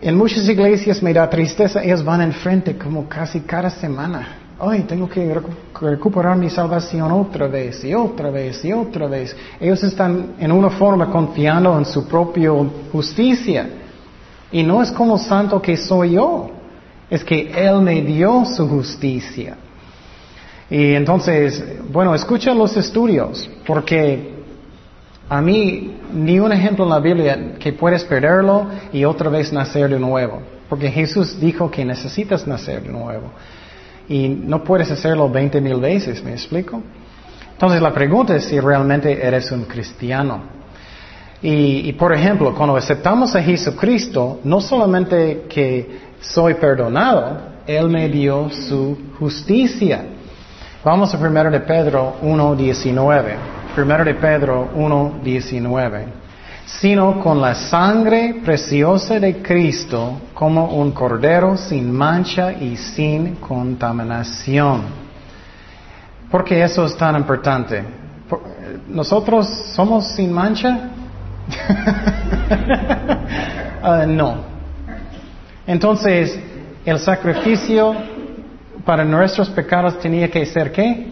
en 0.00 0.16
muchas 0.16 0.48
iglesias 0.48 1.02
me 1.02 1.12
da 1.12 1.28
tristeza, 1.28 1.82
ellos 1.82 2.04
van 2.04 2.20
enfrente 2.20 2.76
como 2.76 3.08
casi 3.08 3.40
cada 3.40 3.70
semana. 3.70 4.38
Ay, 4.58 4.82
tengo 4.82 5.08
que 5.08 5.34
recuperar 5.80 6.36
mi 6.36 6.48
salvación 6.48 7.10
otra 7.10 7.48
vez 7.48 7.84
y 7.84 7.92
otra 7.94 8.30
vez 8.30 8.64
y 8.64 8.72
otra 8.72 9.08
vez. 9.08 9.36
Ellos 9.60 9.82
están 9.82 10.34
en 10.38 10.52
una 10.52 10.70
forma 10.70 11.10
confiando 11.10 11.76
en 11.76 11.84
su 11.84 12.06
propia 12.06 12.50
justicia. 12.92 13.68
Y 14.52 14.62
no 14.62 14.82
es 14.82 14.92
como 14.92 15.18
santo 15.18 15.60
que 15.60 15.76
soy 15.76 16.12
yo, 16.12 16.50
es 17.10 17.24
que 17.24 17.50
Él 17.50 17.80
me 17.80 18.02
dio 18.02 18.44
su 18.44 18.68
justicia. 18.68 19.56
Y 20.70 20.94
entonces, 20.94 21.62
bueno, 21.90 22.14
escucha 22.14 22.54
los 22.54 22.76
estudios, 22.76 23.50
porque 23.66 24.33
a 25.28 25.40
mí, 25.40 25.96
ni 26.12 26.38
un 26.38 26.52
ejemplo 26.52 26.84
en 26.84 26.90
la 26.90 27.00
Biblia 27.00 27.54
que 27.58 27.72
puedes 27.72 28.04
perderlo 28.04 28.66
y 28.92 29.04
otra 29.04 29.30
vez 29.30 29.52
nacer 29.52 29.90
de 29.90 29.98
nuevo. 29.98 30.40
Porque 30.68 30.90
Jesús 30.90 31.40
dijo 31.40 31.70
que 31.70 31.84
necesitas 31.84 32.46
nacer 32.46 32.82
de 32.82 32.90
nuevo. 32.90 33.30
Y 34.08 34.28
no 34.28 34.62
puedes 34.62 34.90
hacerlo 34.90 35.28
veinte 35.30 35.60
mil 35.60 35.80
veces, 35.80 36.22
¿me 36.22 36.32
explico? 36.32 36.82
Entonces 37.52 37.80
la 37.80 37.92
pregunta 37.92 38.36
es 38.36 38.44
si 38.44 38.60
realmente 38.60 39.26
eres 39.26 39.50
un 39.50 39.64
cristiano. 39.64 40.54
Y, 41.40 41.88
y, 41.88 41.92
por 41.92 42.12
ejemplo, 42.12 42.54
cuando 42.54 42.76
aceptamos 42.76 43.34
a 43.36 43.42
Jesucristo, 43.42 44.40
no 44.44 44.60
solamente 44.60 45.44
que 45.48 46.00
soy 46.20 46.54
perdonado, 46.54 47.38
Él 47.66 47.88
me 47.88 48.08
dio 48.08 48.48
su 48.50 48.96
justicia. 49.18 50.04
Vamos 50.82 51.14
a 51.14 51.20
primero 51.20 51.50
de 51.50 51.60
Pedro 51.60 52.14
1.19. 52.22 53.53
Primero 53.74 54.04
de 54.04 54.14
Pedro 54.14 54.70
1.19, 54.76 56.04
sino 56.64 57.20
con 57.20 57.40
la 57.40 57.56
sangre 57.56 58.40
preciosa 58.44 59.18
de 59.18 59.42
Cristo 59.42 60.20
como 60.32 60.66
un 60.66 60.92
cordero 60.92 61.56
sin 61.56 61.90
mancha 61.90 62.52
y 62.52 62.76
sin 62.76 63.34
contaminación. 63.36 64.82
¿Por 66.30 66.44
qué 66.44 66.62
eso 66.62 66.86
es 66.86 66.96
tan 66.96 67.16
importante? 67.16 67.82
¿Nosotros 68.88 69.48
somos 69.74 70.06
sin 70.14 70.32
mancha? 70.32 70.90
uh, 73.82 74.06
no. 74.06 74.36
Entonces, 75.66 76.38
el 76.84 76.98
sacrificio 77.00 77.92
para 78.84 79.04
nuestros 79.04 79.48
pecados 79.50 79.98
tenía 79.98 80.30
que 80.30 80.46
ser 80.46 80.70
qué? 80.70 81.08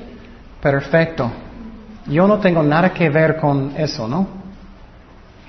Perfecto. 0.61 1.42
Yo 2.07 2.27
no 2.27 2.39
tengo 2.39 2.63
nada 2.63 2.93
que 2.93 3.09
ver 3.09 3.37
con 3.37 3.75
eso, 3.77 4.09
¿no? 4.09 4.27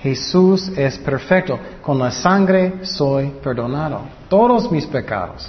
Jesús 0.00 0.68
es 0.76 0.98
perfecto. 0.98 1.58
Con 1.80 1.98
la 1.98 2.10
sangre 2.10 2.84
soy 2.84 3.30
perdonado. 3.42 4.02
Todos 4.28 4.70
mis 4.70 4.86
pecados. 4.86 5.48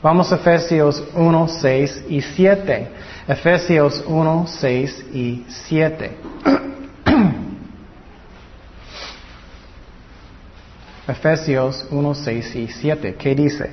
Vamos 0.00 0.30
a 0.32 0.36
Efesios 0.36 1.02
1, 1.14 1.48
6 1.48 2.04
y 2.08 2.20
7. 2.20 2.90
Efesios 3.26 4.04
1, 4.06 4.44
6 4.46 5.06
y 5.12 5.44
7. 5.48 6.16
Efesios 11.08 11.86
1, 11.90 12.14
6 12.14 12.56
y 12.56 12.68
7. 12.68 13.16
¿Qué 13.18 13.34
dice? 13.34 13.70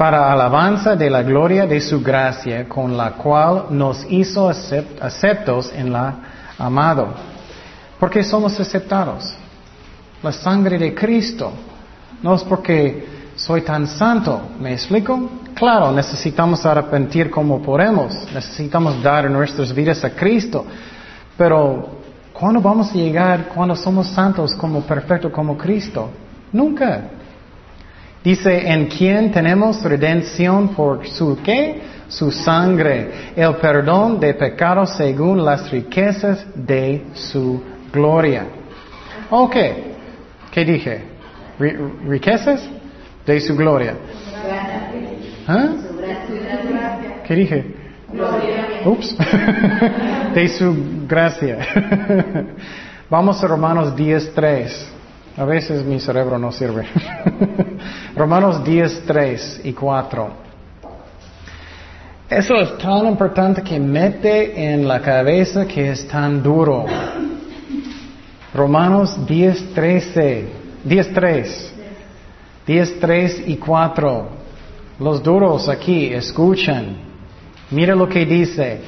Para 0.00 0.32
alabanza 0.32 0.96
de 0.96 1.10
la 1.10 1.22
gloria 1.22 1.66
de 1.66 1.78
su 1.78 2.00
gracia, 2.00 2.66
con 2.66 2.96
la 2.96 3.12
cual 3.12 3.66
nos 3.68 4.06
hizo 4.08 4.48
aceptos 4.48 5.70
en 5.74 5.92
la 5.92 6.14
amado. 6.56 7.08
porque 7.98 8.24
somos 8.24 8.58
aceptados? 8.58 9.34
La 10.22 10.32
sangre 10.32 10.78
de 10.78 10.94
Cristo. 10.94 11.52
No 12.22 12.34
es 12.34 12.42
porque 12.44 13.08
soy 13.36 13.60
tan 13.60 13.86
santo, 13.86 14.40
¿me 14.58 14.72
explico? 14.72 15.28
Claro, 15.52 15.92
necesitamos 15.92 16.64
arrepentir 16.64 17.30
como 17.30 17.60
podemos, 17.60 18.26
necesitamos 18.32 19.02
dar 19.02 19.30
nuestras 19.30 19.70
vidas 19.70 20.02
a 20.02 20.14
Cristo, 20.14 20.64
pero 21.36 21.90
¿cuándo 22.32 22.62
vamos 22.62 22.90
a 22.90 22.94
llegar 22.94 23.48
cuando 23.54 23.76
somos 23.76 24.06
santos 24.06 24.54
como 24.54 24.80
perfectos 24.80 25.30
como 25.30 25.58
Cristo? 25.58 26.08
Nunca. 26.54 27.19
Dice, 28.22 28.70
en 28.70 28.86
quien 28.86 29.30
tenemos 29.30 29.82
redención 29.82 30.74
por 30.74 31.06
su 31.08 31.38
qué? 31.42 31.80
Su 32.08 32.30
sangre, 32.30 33.32
el 33.36 33.54
perdón 33.56 34.18
de 34.20 34.34
pecados 34.34 34.90
según 34.96 35.44
las 35.44 35.70
riquezas 35.70 36.44
de 36.54 37.06
su 37.14 37.62
gloria. 37.92 38.46
Ok, 39.30 39.56
¿qué 40.50 40.64
dije? 40.64 41.04
¿Riquezas? 42.06 42.68
De 43.24 43.40
su 43.40 43.56
gloria. 43.56 43.94
¿Ah? 45.46 45.68
¿Qué 47.26 47.34
dije? 47.34 47.74
Ups. 48.84 49.16
de 50.34 50.48
su 50.48 51.06
gracia. 51.06 51.58
Vamos 53.08 53.42
a 53.42 53.46
Romanos 53.46 53.94
10.3. 53.94 54.99
A 55.40 55.46
veces 55.46 55.86
mi 55.86 55.98
cerebro 55.98 56.38
no 56.38 56.52
sirve. 56.52 56.86
Romanos 58.14 58.62
10, 58.62 59.04
3 59.06 59.60
y 59.64 59.72
4. 59.72 60.28
Eso 62.28 62.56
es 62.56 62.76
tan 62.76 63.06
importante 63.06 63.62
que 63.62 63.80
mete 63.80 64.70
en 64.70 64.86
la 64.86 65.00
cabeza 65.00 65.66
que 65.66 65.92
es 65.92 66.06
tan 66.06 66.42
duro. 66.42 66.84
Romanos 68.52 69.16
10, 69.26 69.72
13, 69.72 70.48
10, 70.84 71.14
3, 71.14 71.74
10, 72.66 73.00
3 73.00 73.42
y 73.46 73.56
4. 73.56 74.28
Los 74.98 75.22
duros 75.22 75.70
aquí 75.70 76.12
escuchan. 76.12 76.98
Mira 77.70 77.94
lo 77.94 78.06
que 78.06 78.26
dice. 78.26 78.82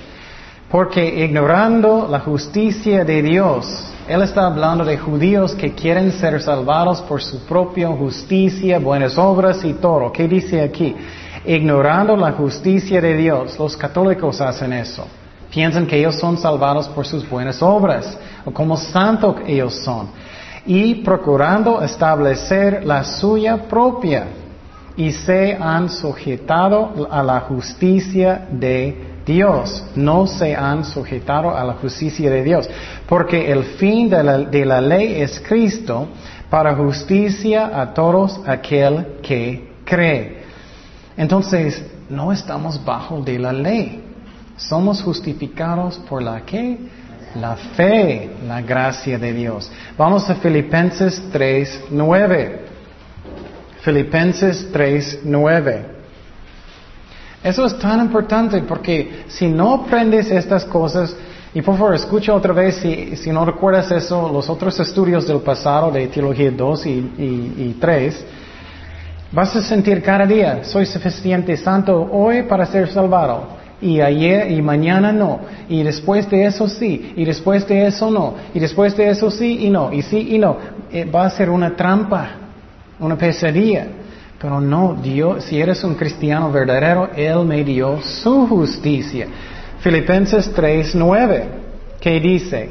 Porque 0.70 1.24
ignorando 1.24 2.06
la 2.10 2.20
justicia 2.20 3.06
de 3.06 3.22
Dios, 3.22 3.91
él 4.08 4.22
está 4.22 4.46
hablando 4.46 4.84
de 4.84 4.98
judíos 4.98 5.54
que 5.54 5.74
quieren 5.74 6.10
ser 6.12 6.40
salvados 6.42 7.00
por 7.02 7.22
su 7.22 7.38
propia 7.44 7.88
justicia, 7.88 8.78
buenas 8.78 9.16
obras 9.16 9.64
y 9.64 9.74
todo. 9.74 10.10
¿Qué 10.10 10.26
dice 10.26 10.60
aquí? 10.60 10.96
Ignorando 11.44 12.16
la 12.16 12.32
justicia 12.32 13.00
de 13.00 13.16
Dios. 13.16 13.58
Los 13.58 13.76
católicos 13.76 14.40
hacen 14.40 14.72
eso. 14.72 15.06
Piensan 15.50 15.86
que 15.86 15.98
ellos 15.98 16.18
son 16.18 16.36
salvados 16.36 16.88
por 16.88 17.06
sus 17.06 17.28
buenas 17.28 17.62
obras 17.62 18.18
o 18.44 18.50
como 18.50 18.76
santos 18.76 19.36
ellos 19.46 19.74
son. 19.84 20.08
Y 20.66 20.96
procurando 20.96 21.82
establecer 21.82 22.84
la 22.84 23.04
suya 23.04 23.56
propia. 23.68 24.26
Y 24.96 25.12
se 25.12 25.54
han 25.54 25.88
sujetado 25.88 27.08
a 27.10 27.22
la 27.22 27.40
justicia 27.40 28.46
de 28.50 29.12
Dios, 29.24 29.84
no 29.94 30.26
se 30.26 30.54
han 30.54 30.84
sujetado 30.84 31.56
a 31.56 31.64
la 31.64 31.74
justicia 31.74 32.30
de 32.30 32.42
Dios, 32.42 32.68
porque 33.08 33.50
el 33.50 33.64
fin 33.64 34.10
de 34.10 34.64
la, 34.64 34.80
ley 34.80 35.20
es 35.20 35.40
Cristo 35.40 36.08
para 36.50 36.74
justicia 36.74 37.80
a 37.80 37.94
todos 37.94 38.40
aquel 38.46 39.18
que 39.22 39.72
cree. 39.84 40.42
Entonces, 41.16 41.84
no 42.08 42.32
estamos 42.32 42.84
bajo 42.84 43.20
de 43.22 43.38
la 43.38 43.52
ley. 43.52 44.02
Somos 44.56 45.02
justificados 45.02 45.98
por 46.08 46.22
la? 46.22 46.42
La 47.36 47.56
fe, 47.56 48.30
la 48.46 48.60
gracia 48.60 49.18
de 49.18 49.32
Dios. 49.32 49.70
Vamos 49.96 50.28
a 50.28 50.34
Filipenses 50.34 51.22
3, 51.32 51.84
9. 51.90 52.71
Filipenses 53.82 54.68
3, 54.72 55.20
9. 55.24 55.86
Eso 57.42 57.66
es 57.66 57.78
tan 57.78 58.00
importante 58.00 58.62
porque 58.62 59.24
si 59.28 59.48
no 59.48 59.74
aprendes 59.74 60.30
estas 60.30 60.64
cosas, 60.64 61.14
Y 61.54 61.60
por 61.60 61.76
favor, 61.76 61.94
escucha 61.94 62.32
otra 62.32 62.54
vez, 62.54 62.76
si, 62.76 63.14
si 63.16 63.30
no 63.30 63.44
recuerdas 63.44 63.90
eso, 63.90 64.30
los 64.32 64.48
otros 64.48 64.80
estudios 64.80 65.26
del 65.26 65.40
pasado 65.40 65.90
de 65.90 66.06
Teología 66.06 66.50
2 66.50 66.86
y, 66.86 66.90
y 66.90 67.76
3, 67.78 68.24
vas 69.30 69.54
a 69.54 69.60
sentir 69.60 70.02
cada 70.02 70.24
día, 70.24 70.64
soy 70.64 70.86
suficiente 70.86 71.54
santo 71.58 72.08
hoy 72.10 72.44
para 72.44 72.64
ser 72.64 72.88
salvado. 72.88 73.60
Y 73.82 74.00
ayer 74.00 74.50
y 74.50 74.62
mañana 74.62 75.12
no. 75.12 75.40
Y 75.68 75.82
después 75.82 76.30
de 76.30 76.46
eso 76.46 76.68
sí. 76.68 77.12
Y 77.16 77.24
después 77.24 77.66
de 77.66 77.86
eso 77.88 78.10
no. 78.10 78.34
Y 78.54 78.60
después 78.60 78.96
de 78.96 79.10
eso 79.10 79.28
sí 79.28 79.66
y 79.66 79.70
no. 79.70 79.92
Y 79.92 80.02
sí 80.02 80.28
y 80.30 80.38
no. 80.38 80.56
Eh, 80.92 81.04
va 81.04 81.26
a 81.26 81.30
ser 81.30 81.50
una 81.50 81.74
trampa, 81.74 82.30
una 83.02 83.16
pesadilla. 83.16 83.86
Pero 84.40 84.60
no, 84.60 84.94
Dios, 85.00 85.44
si 85.44 85.60
eres 85.60 85.84
un 85.84 85.94
cristiano 85.94 86.50
verdadero, 86.50 87.10
Él 87.14 87.44
me 87.44 87.62
dio 87.62 88.00
su 88.02 88.46
justicia. 88.46 89.26
Filipenses 89.80 90.52
3, 90.52 90.94
9, 90.94 91.48
¿qué 92.00 92.20
dice? 92.20 92.70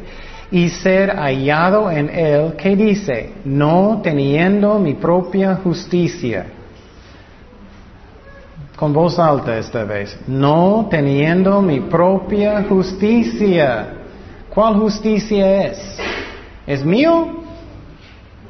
Y 0.51 0.69
ser 0.69 1.11
hallado 1.11 1.89
en 1.89 2.09
Él, 2.09 2.53
¿qué 2.57 2.75
dice? 2.75 3.31
No 3.45 4.01
teniendo 4.03 4.79
mi 4.79 4.95
propia 4.95 5.55
justicia. 5.55 6.45
Con 8.75 8.91
voz 8.91 9.17
alta 9.19 9.57
esta 9.57 9.83
vez. 9.83 10.17
No 10.27 10.87
teniendo 10.89 11.61
mi 11.61 11.79
propia 11.81 12.63
justicia. 12.67 13.93
¿Cuál 14.49 14.75
justicia 14.75 15.67
es? 15.67 15.97
¿Es 16.67 16.83
mío? 16.83 17.40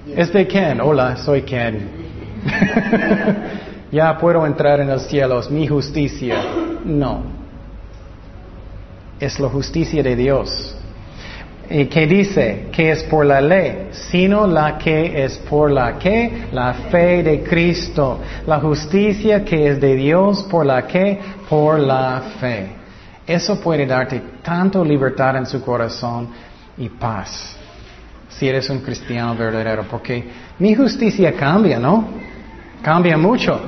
¿Es 0.08 0.34
de 0.34 0.48
quién? 0.48 0.82
Hola, 0.82 1.16
soy 1.18 1.44
Ken. 1.44 1.90
ya 3.92 4.18
puedo 4.18 4.46
entrar 4.46 4.80
en 4.80 4.90
el 4.90 5.00
cielo, 5.00 5.40
es 5.40 5.50
mi 5.50 5.68
justicia. 5.68 6.42
No. 6.84 7.24
Es 9.20 9.40
la 9.40 9.50
justicia 9.50 10.02
de 10.02 10.16
Dios. 10.16 10.76
¿Y 11.70 11.86
qué 11.86 12.08
dice? 12.08 12.68
Que 12.72 12.92
es 12.92 13.04
por 13.04 13.26
la 13.26 13.40
ley, 13.40 13.90
sino 13.92 14.48
la 14.48 14.78
que 14.78 15.24
es 15.24 15.38
por 15.38 15.72
la 15.72 15.98
que, 16.00 16.48
la 16.52 16.74
fe 16.74 17.22
de 17.22 17.44
Cristo. 17.44 18.20
La 18.48 18.60
justicia 18.60 19.46
que 19.46 19.68
es 19.68 19.80
de 19.80 19.96
Dios 19.96 20.44
por 20.50 20.66
la 20.66 20.88
que, 20.88 21.20
por 21.48 21.80
la 21.80 22.22
fe. 22.40 22.68
Eso 23.26 23.62
puede 23.62 23.86
darte 23.86 24.22
tanto 24.42 24.84
libertad 24.84 25.38
en 25.38 25.46
su 25.46 25.62
corazón 25.64 26.28
y 26.78 26.90
paz. 26.90 27.61
Si 28.38 28.48
eres 28.48 28.70
un 28.70 28.80
cristiano 28.80 29.36
verdadero, 29.36 29.84
porque 29.90 30.24
mi 30.60 30.74
justicia 30.74 31.34
cambia, 31.34 31.80
¿no? 31.80 32.08
Cambia 32.82 33.18
mucho. 33.18 33.60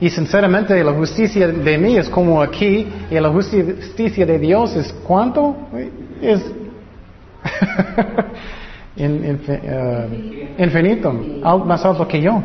Y 0.00 0.08
sinceramente 0.10 0.82
la 0.84 0.92
justicia 0.92 1.48
de 1.48 1.78
mí 1.78 1.96
es 1.96 2.08
como 2.08 2.40
aquí 2.40 2.86
y 3.10 3.14
la 3.14 3.30
justicia 3.30 4.24
de 4.24 4.38
Dios 4.38 4.76
es 4.76 4.92
cuánto? 5.04 5.56
Es 6.22 6.40
uh, 8.96 9.02
infinito, 10.62 11.12
más 11.64 11.84
alto 11.84 12.06
que 12.06 12.20
yo. 12.20 12.42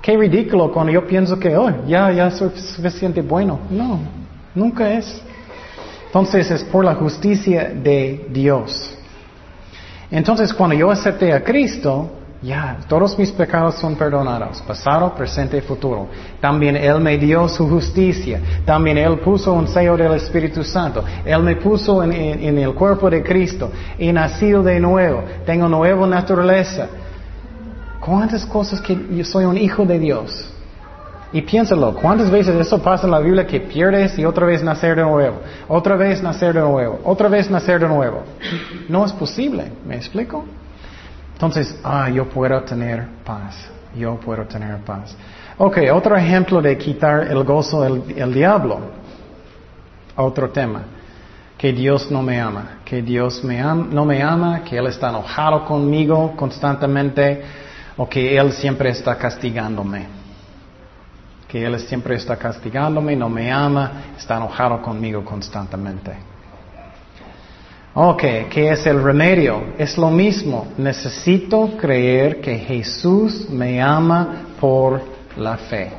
Qué 0.00 0.16
ridículo 0.16 0.72
cuando 0.72 0.92
yo 0.92 1.06
pienso 1.06 1.38
que, 1.38 1.54
oh, 1.54 1.86
ya, 1.86 2.10
ya 2.12 2.30
soy 2.30 2.50
suficiente 2.56 3.20
bueno. 3.20 3.58
No, 3.68 3.98
nunca 4.54 4.90
es. 4.92 5.22
Entonces 6.06 6.50
es 6.50 6.64
por 6.64 6.82
la 6.84 6.94
justicia 6.94 7.70
de 7.74 8.26
Dios. 8.30 8.97
Entonces 10.10 10.52
cuando 10.54 10.74
yo 10.74 10.90
acepté 10.90 11.32
a 11.32 11.42
Cristo, 11.42 12.10
ya, 12.40 12.78
todos 12.88 13.18
mis 13.18 13.32
pecados 13.32 13.74
son 13.74 13.96
perdonados, 13.96 14.62
pasado, 14.62 15.12
presente 15.12 15.58
y 15.58 15.60
futuro. 15.60 16.06
También 16.40 16.76
Él 16.76 17.00
me 17.00 17.18
dio 17.18 17.48
su 17.48 17.68
justicia. 17.68 18.40
También 18.64 18.96
Él 18.96 19.18
puso 19.18 19.52
un 19.52 19.66
sello 19.66 19.96
del 19.96 20.14
Espíritu 20.14 20.62
Santo. 20.62 21.04
Él 21.24 21.42
me 21.42 21.56
puso 21.56 22.00
en, 22.02 22.12
el 22.58 22.74
cuerpo 22.74 23.10
de 23.10 23.24
Cristo. 23.24 23.72
He 23.98 24.12
nacido 24.12 24.62
de 24.62 24.78
nuevo. 24.78 25.24
Tengo 25.44 25.68
nueva 25.68 26.06
naturaleza. 26.06 26.86
¿Cuántas 28.00 28.46
cosas 28.46 28.80
que 28.80 28.96
yo 29.10 29.24
soy 29.24 29.44
un 29.44 29.58
hijo 29.58 29.84
de 29.84 29.98
Dios? 29.98 30.47
Y 31.32 31.42
piénsalo, 31.42 31.94
¿cuántas 31.94 32.30
veces 32.30 32.54
eso 32.56 32.82
pasa 32.82 33.06
en 33.06 33.10
la 33.10 33.20
Biblia 33.20 33.46
que 33.46 33.60
pierdes 33.60 34.18
y 34.18 34.24
otra 34.24 34.46
vez 34.46 34.62
nacer 34.62 34.96
de 34.96 35.02
nuevo? 35.02 35.40
Otra 35.68 35.94
vez 35.94 36.22
nacer 36.22 36.54
de 36.54 36.60
nuevo. 36.60 37.00
Otra 37.04 37.28
vez 37.28 37.50
nacer 37.50 37.80
de 37.80 37.88
nuevo. 37.88 38.22
No 38.88 39.04
es 39.04 39.12
posible. 39.12 39.70
¿Me 39.86 39.96
explico? 39.96 40.46
Entonces, 41.34 41.78
ah, 41.84 42.08
yo 42.08 42.28
puedo 42.28 42.62
tener 42.62 43.06
paz. 43.24 43.68
Yo 43.94 44.18
puedo 44.18 44.44
tener 44.44 44.78
paz. 44.78 45.14
Ok, 45.58 45.78
otro 45.92 46.16
ejemplo 46.16 46.62
de 46.62 46.78
quitar 46.78 47.26
el 47.30 47.44
gozo 47.44 47.82
del 47.82 48.32
diablo. 48.32 48.80
Otro 50.16 50.48
tema. 50.48 50.82
Que 51.58 51.72
Dios 51.74 52.10
no 52.10 52.22
me 52.22 52.40
ama. 52.40 52.78
Que 52.86 53.02
Dios 53.02 53.44
me 53.44 53.60
no 53.60 54.06
me 54.06 54.22
ama. 54.22 54.64
Que 54.64 54.78
Él 54.78 54.86
está 54.86 55.10
enojado 55.10 55.66
conmigo 55.66 56.32
constantemente. 56.36 57.42
O 57.98 58.08
que 58.08 58.38
Él 58.38 58.52
siempre 58.52 58.88
está 58.90 59.16
castigándome. 59.16 60.17
Que 61.48 61.64
Él 61.64 61.78
siempre 61.80 62.14
está 62.16 62.36
castigándome, 62.36 63.16
no 63.16 63.28
me 63.28 63.50
ama, 63.50 64.14
está 64.16 64.36
enojado 64.36 64.82
conmigo 64.82 65.24
constantemente. 65.24 66.12
Ok, 67.94 68.22
¿qué 68.50 68.70
es 68.70 68.86
el 68.86 69.02
remedio? 69.02 69.74
Es 69.76 69.98
lo 69.98 70.10
mismo. 70.10 70.68
Necesito 70.76 71.76
creer 71.76 72.40
que 72.40 72.56
Jesús 72.58 73.48
me 73.50 73.82
ama 73.82 74.44
por 74.60 75.02
la 75.36 75.56
fe. 75.56 75.90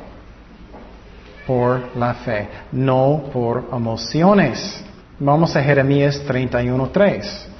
Por 1.46 1.94
la 1.96 2.14
fe, 2.14 2.48
no 2.72 3.24
por 3.32 3.68
emociones. 3.72 4.82
Vamos 5.18 5.54
a 5.56 5.62
Jeremías 5.62 6.22
31.3. 6.26 7.50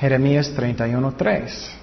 Jeremías 0.00 0.50
31.3. 0.56 1.77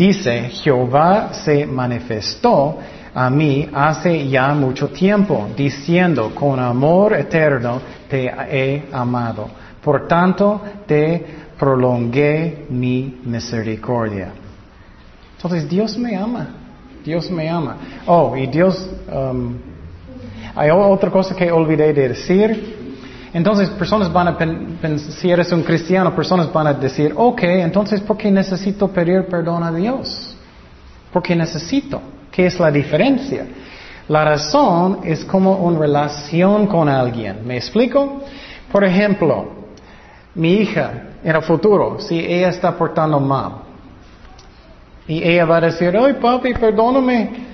Dice, 0.00 0.48
Jehová 0.48 1.34
se 1.34 1.66
manifestó 1.66 2.78
a 3.12 3.28
mí 3.28 3.68
hace 3.70 4.26
ya 4.28 4.54
mucho 4.54 4.88
tiempo, 4.88 5.48
diciendo, 5.54 6.34
con 6.34 6.58
amor 6.58 7.12
eterno 7.12 7.82
te 8.08 8.32
he 8.50 8.88
amado. 8.92 9.50
Por 9.84 10.08
tanto, 10.08 10.58
te 10.86 11.22
prolongué 11.58 12.64
mi 12.70 13.20
misericordia. 13.24 14.32
Entonces, 15.36 15.68
Dios 15.68 15.98
me 15.98 16.16
ama. 16.16 16.48
Dios 17.04 17.30
me 17.30 17.50
ama. 17.50 17.76
Oh, 18.06 18.34
y 18.34 18.46
Dios, 18.46 18.88
um, 19.12 19.54
hay 20.54 20.70
otra 20.70 21.10
cosa 21.10 21.36
que 21.36 21.52
olvidé 21.52 21.92
de 21.92 22.08
decir. 22.08 22.79
Entonces, 23.32 23.70
personas 23.70 24.12
van 24.12 24.28
a 24.28 24.36
pensar, 24.36 25.12
si 25.12 25.30
eres 25.30 25.52
un 25.52 25.62
cristiano, 25.62 26.14
personas 26.14 26.52
van 26.52 26.66
a 26.66 26.72
decir, 26.72 27.12
ok, 27.16 27.42
entonces, 27.42 28.00
¿por 28.00 28.16
qué 28.16 28.30
necesito 28.30 28.88
pedir 28.88 29.26
perdón 29.26 29.62
a 29.62 29.72
Dios? 29.72 30.36
¿Por 31.12 31.22
qué 31.22 31.36
necesito? 31.36 32.00
¿Qué 32.30 32.46
es 32.46 32.58
la 32.58 32.70
diferencia? 32.70 33.46
La 34.08 34.24
razón 34.24 35.00
es 35.04 35.24
como 35.24 35.56
una 35.58 35.78
relación 35.78 36.66
con 36.66 36.88
alguien. 36.88 37.46
¿Me 37.46 37.56
explico? 37.56 38.22
Por 38.72 38.82
ejemplo, 38.82 39.48
mi 40.34 40.54
hija 40.54 40.92
en 41.22 41.36
el 41.36 41.42
futuro, 41.42 42.00
si 42.00 42.18
ella 42.18 42.48
está 42.48 42.76
portando 42.76 43.20
mal, 43.20 43.52
y 45.06 45.22
ella 45.22 45.44
va 45.44 45.56
a 45.56 45.60
decir, 45.60 45.96
ay 45.96 46.14
papi, 46.14 46.54
perdóname. 46.54 47.49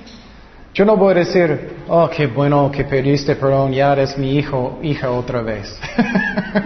Yo 0.76 0.84
no 0.84 0.94
voy 0.94 1.12
a 1.12 1.14
decir, 1.20 1.70
oh, 1.88 2.06
qué 2.14 2.26
bueno 2.26 2.70
que 2.70 2.84
pediste 2.84 3.34
perdón, 3.34 3.72
ya 3.72 3.94
eres 3.94 4.18
mi 4.18 4.36
hijo, 4.36 4.78
hija 4.82 5.10
otra 5.10 5.40
vez. 5.40 5.74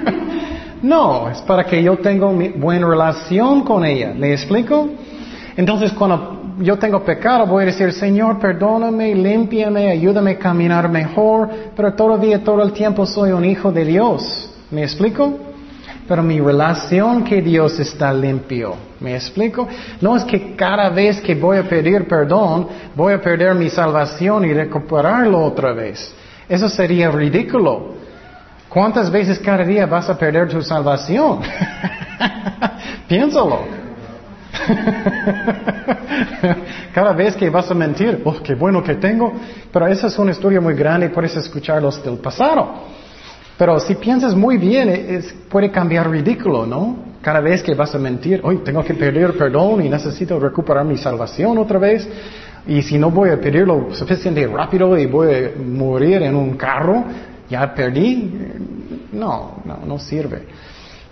no, 0.83 1.31
es 1.31 1.41
para 1.43 1.63
que 1.63 1.81
yo 1.81 1.97
tenga 1.97 2.27
una 2.27 2.49
buena 2.57 2.89
relación 2.89 3.63
con 3.63 3.85
ella. 3.85 4.13
¿Me 4.13 4.33
explico? 4.33 4.89
Entonces, 5.57 5.93
cuando 5.93 6.57
yo 6.59 6.77
tengo 6.77 7.05
pecado, 7.05 7.47
voy 7.47 7.63
a 7.63 7.67
decir, 7.67 7.93
Señor, 7.93 8.41
perdóname, 8.41 9.15
límpiame, 9.15 9.91
ayúdame 9.91 10.33
a 10.33 10.39
caminar 10.41 10.89
mejor, 10.89 11.49
pero 11.77 11.95
todavía 11.95 12.43
todo 12.43 12.65
el 12.65 12.73
tiempo 12.73 13.07
soy 13.07 13.31
un 13.31 13.45
hijo 13.45 13.71
de 13.71 13.85
Dios. 13.85 14.53
¿Me 14.73 14.83
explico? 14.83 15.39
Pero 16.11 16.23
mi 16.25 16.41
relación 16.41 17.23
que 17.23 17.41
Dios 17.41 17.79
está 17.79 18.13
limpio. 18.13 18.75
¿Me 18.99 19.15
explico? 19.15 19.69
No 20.01 20.17
es 20.17 20.25
que 20.25 20.57
cada 20.57 20.89
vez 20.89 21.21
que 21.21 21.37
voy 21.37 21.59
a 21.59 21.63
pedir 21.63 22.09
perdón, 22.09 22.67
voy 22.97 23.13
a 23.13 23.21
perder 23.21 23.55
mi 23.55 23.71
salvación 23.71 24.45
y 24.45 24.53
recuperarlo 24.53 25.45
otra 25.45 25.73
vez. 25.73 26.13
Eso 26.49 26.69
sería 26.69 27.13
ridículo. 27.13 27.95
¿Cuántas 28.69 29.09
veces 29.09 29.39
cada 29.39 29.63
día 29.63 29.87
vas 29.87 30.11
a 30.11 30.19
perder 30.19 30.49
tu 30.49 30.61
salvación? 30.63 31.43
Piénsalo. 33.09 33.61
Cada 36.93 37.13
vez 37.13 37.37
que 37.37 37.49
vas 37.51 37.71
a 37.71 37.75
mentir, 37.75 38.21
oh, 38.25 38.43
qué 38.43 38.57
bueno 38.57 38.83
que 38.83 38.97
tengo, 38.97 39.33
pero 39.73 39.87
esa 39.87 40.09
es 40.09 40.19
una 40.19 40.33
historia 40.33 40.61
muy 40.61 40.75
grande 40.75 41.07
y 41.07 41.11
puedes 41.11 41.37
escucharlos 41.37 42.03
del 42.03 42.19
pasado. 42.19 42.99
Pero 43.61 43.79
si 43.79 43.95
piensas 43.97 44.35
muy 44.35 44.57
bien, 44.57 44.89
es, 44.89 45.35
puede 45.51 45.71
cambiar 45.71 46.09
ridículo, 46.11 46.65
¿no? 46.65 46.97
Cada 47.21 47.41
vez 47.41 47.63
que 47.63 47.75
vas 47.75 47.95
a 47.95 47.99
mentir, 47.99 48.41
hoy 48.43 48.61
tengo 48.65 48.83
que 48.83 48.95
pedir 48.95 49.37
perdón 49.37 49.85
y 49.85 49.89
necesito 49.91 50.41
recuperar 50.41 50.83
mi 50.87 50.97
salvación 50.97 51.59
otra 51.59 51.79
vez. 51.79 52.09
Y 52.67 52.81
si 52.81 52.97
no 52.97 53.11
voy 53.11 53.29
a 53.29 53.39
pedirlo 53.39 53.89
suficientemente 53.93 54.57
rápido 54.57 54.97
y 54.97 55.05
voy 55.05 55.35
a 55.35 55.63
morir 55.63 56.23
en 56.23 56.37
un 56.37 56.57
carro, 56.57 57.05
ya 57.51 57.75
perdí. 57.75 58.33
No, 59.13 59.61
no, 59.67 59.81
no 59.85 59.99
sirve. 59.99 60.47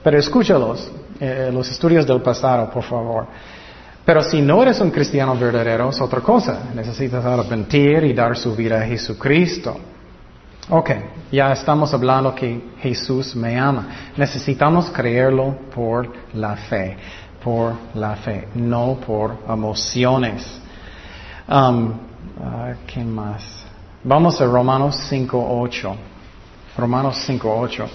Pero 0.03 0.19
escúchalos, 0.19 0.91
eh, 1.21 1.51
los 1.53 1.71
estudios 1.71 2.07
del 2.07 2.23
pasado, 2.23 2.71
por 2.71 2.83
favor. 2.83 3.27
Pero 4.07 4.23
si 4.23 4.41
no 4.41 4.63
eres 4.63 4.81
un 4.81 4.91
cristiano 4.91 5.37
verdadero, 5.37 5.91
es 5.91 6.01
otra 6.01 6.21
cosa. 6.23 6.71
Necesitas 6.75 7.23
arrepentir 7.23 8.05
y 8.05 8.15
dar 8.15 8.39
su 8.39 8.57
vida 8.57 8.81
a 8.81 8.87
Jesucristo. 8.87 9.98
Ok, 10.71 10.91
ya 11.33 11.51
estamos 11.53 11.95
hablando 11.95 12.35
que 12.35 12.61
Jesús 12.81 13.35
me 13.35 13.59
ama. 13.59 13.89
Necesitamos 14.19 14.91
creerlo 14.91 15.57
por 15.75 16.13
la 16.35 16.57
fe, 16.57 16.95
por 17.43 17.73
la 17.95 18.15
fe, 18.17 18.49
no 18.55 18.99
por 19.07 19.39
emociones. 19.49 20.61
Um, 21.49 21.87
uh, 21.87 22.75
¿Qué 22.87 23.03
más? 23.03 23.65
Vamos 24.05 24.39
a 24.43 24.45
Romanos 24.45 24.99
5.8. 25.11 25.97
Romanos 26.77 27.17
5.8. 27.27 27.87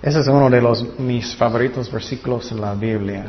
Ese 0.00 0.20
es 0.20 0.28
uno 0.28 0.48
de 0.48 0.62
los, 0.62 0.98
mis 0.98 1.36
favoritos 1.36 1.92
versículos 1.92 2.50
en 2.52 2.60
la 2.62 2.72
Biblia. 2.72 3.26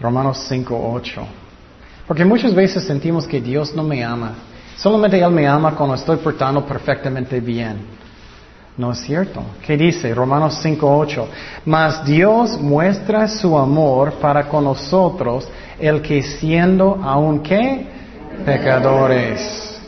Romanos 0.00 0.44
5.8. 0.50 1.24
Porque 2.08 2.24
muchas 2.24 2.52
veces 2.52 2.84
sentimos 2.84 3.28
que 3.28 3.40
Dios 3.40 3.72
no 3.76 3.84
me 3.84 4.02
ama. 4.02 4.34
Solamente 4.78 5.18
Él 5.18 5.30
me 5.32 5.46
ama 5.46 5.74
cuando 5.74 5.96
estoy 5.96 6.18
portando 6.18 6.64
perfectamente 6.64 7.40
bien. 7.40 7.78
No 8.76 8.92
es 8.92 8.98
cierto. 9.00 9.42
¿Qué 9.66 9.76
dice? 9.76 10.14
Romanos 10.14 10.64
5.8. 10.64 11.26
Mas 11.64 12.04
Dios 12.04 12.60
muestra 12.60 13.26
su 13.26 13.58
amor 13.58 14.12
para 14.14 14.48
con 14.48 14.62
nosotros, 14.62 15.48
el 15.80 16.00
que 16.00 16.22
siendo 16.22 17.00
aún 17.02 17.40
que 17.40 17.86
pecadores. 18.44 19.80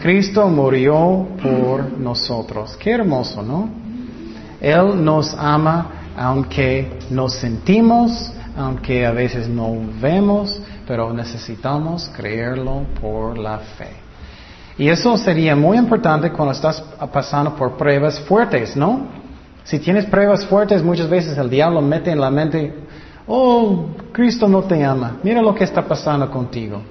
Cristo 0.00 0.46
murió 0.48 1.26
por 1.42 1.98
nosotros. 1.98 2.76
Qué 2.76 2.92
hermoso, 2.92 3.42
¿no? 3.42 3.68
Él 4.60 5.04
nos 5.04 5.34
ama 5.34 6.12
aunque 6.16 7.00
nos 7.10 7.34
sentimos 7.34 8.32
aunque 8.56 9.04
a 9.04 9.10
veces 9.10 9.48
no 9.48 9.74
vemos, 10.00 10.60
pero 10.86 11.12
necesitamos 11.12 12.08
creerlo 12.14 12.86
por 13.00 13.36
la 13.36 13.58
fe. 13.58 14.03
Y 14.76 14.88
eso 14.88 15.16
sería 15.16 15.54
muy 15.54 15.78
importante 15.78 16.30
cuando 16.30 16.52
estás 16.52 16.80
pasando 17.12 17.54
por 17.54 17.76
pruebas 17.76 18.18
fuertes, 18.20 18.76
¿no? 18.76 19.06
Si 19.62 19.78
tienes 19.78 20.04
pruebas 20.06 20.44
fuertes, 20.46 20.82
muchas 20.82 21.08
veces 21.08 21.38
el 21.38 21.48
diablo 21.48 21.80
mete 21.80 22.10
en 22.10 22.20
la 22.20 22.30
mente, 22.30 22.74
oh, 23.26 23.86
Cristo 24.12 24.48
no 24.48 24.62
te 24.62 24.84
ama, 24.84 25.18
mira 25.22 25.40
lo 25.40 25.54
que 25.54 25.64
está 25.64 25.82
pasando 25.82 26.30
contigo. 26.30 26.82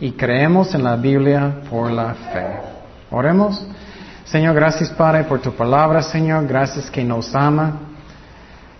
Y 0.00 0.12
creemos 0.12 0.74
en 0.74 0.84
la 0.84 0.96
Biblia 0.96 1.62
por 1.68 1.90
la 1.90 2.14
fe. 2.14 2.60
Oremos. 3.10 3.66
Señor, 4.24 4.54
gracias 4.54 4.90
Padre 4.90 5.24
por 5.24 5.40
tu 5.40 5.52
palabra, 5.52 6.02
Señor, 6.02 6.46
gracias 6.46 6.90
que 6.90 7.04
nos 7.04 7.34
ama. 7.34 7.80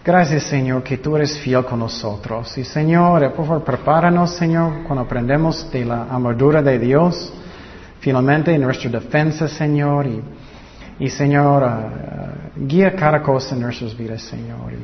Gracias, 0.04 0.44
Señor, 0.44 0.84
que 0.84 0.98
tú 0.98 1.16
eres 1.16 1.36
fiel 1.36 1.64
con 1.64 1.80
nosotros. 1.80 2.56
Y, 2.56 2.62
Señor, 2.62 3.32
por 3.32 3.44
favor, 3.44 3.64
prepáranos, 3.64 4.36
Señor, 4.36 4.84
cuando 4.84 5.02
aprendemos 5.02 5.68
de 5.72 5.84
la 5.84 6.04
armadura 6.04 6.62
de 6.62 6.78
Dios, 6.78 7.32
finalmente 8.06 8.54
en 8.54 8.60
nuestra 8.60 8.88
defensa, 8.88 9.48
Señor. 9.48 10.06
Y, 11.00 11.08
Señor, 11.08 11.64
uh, 11.64 12.64
guía 12.64 12.94
cada 12.94 13.20
cosa 13.20 13.56
en 13.56 13.62
nuestras 13.62 13.96
vidas, 13.96 14.22
Señor. 14.22 14.74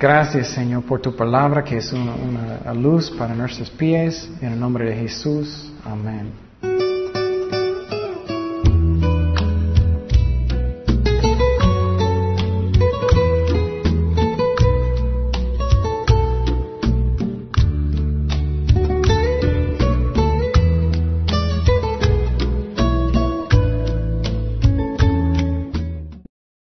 gracias, 0.00 0.48
Señor, 0.48 0.82
por 0.82 1.00
tu 1.00 1.14
palabra, 1.14 1.62
que 1.62 1.76
es 1.76 1.92
una 1.92 2.74
luz 2.74 3.12
para 3.12 3.32
nuestros 3.32 3.70
pies. 3.70 4.28
En 4.40 4.54
el 4.54 4.58
nombre 4.58 4.90
de 4.90 4.96
Jesús. 4.96 5.72
Amén. 5.84 6.51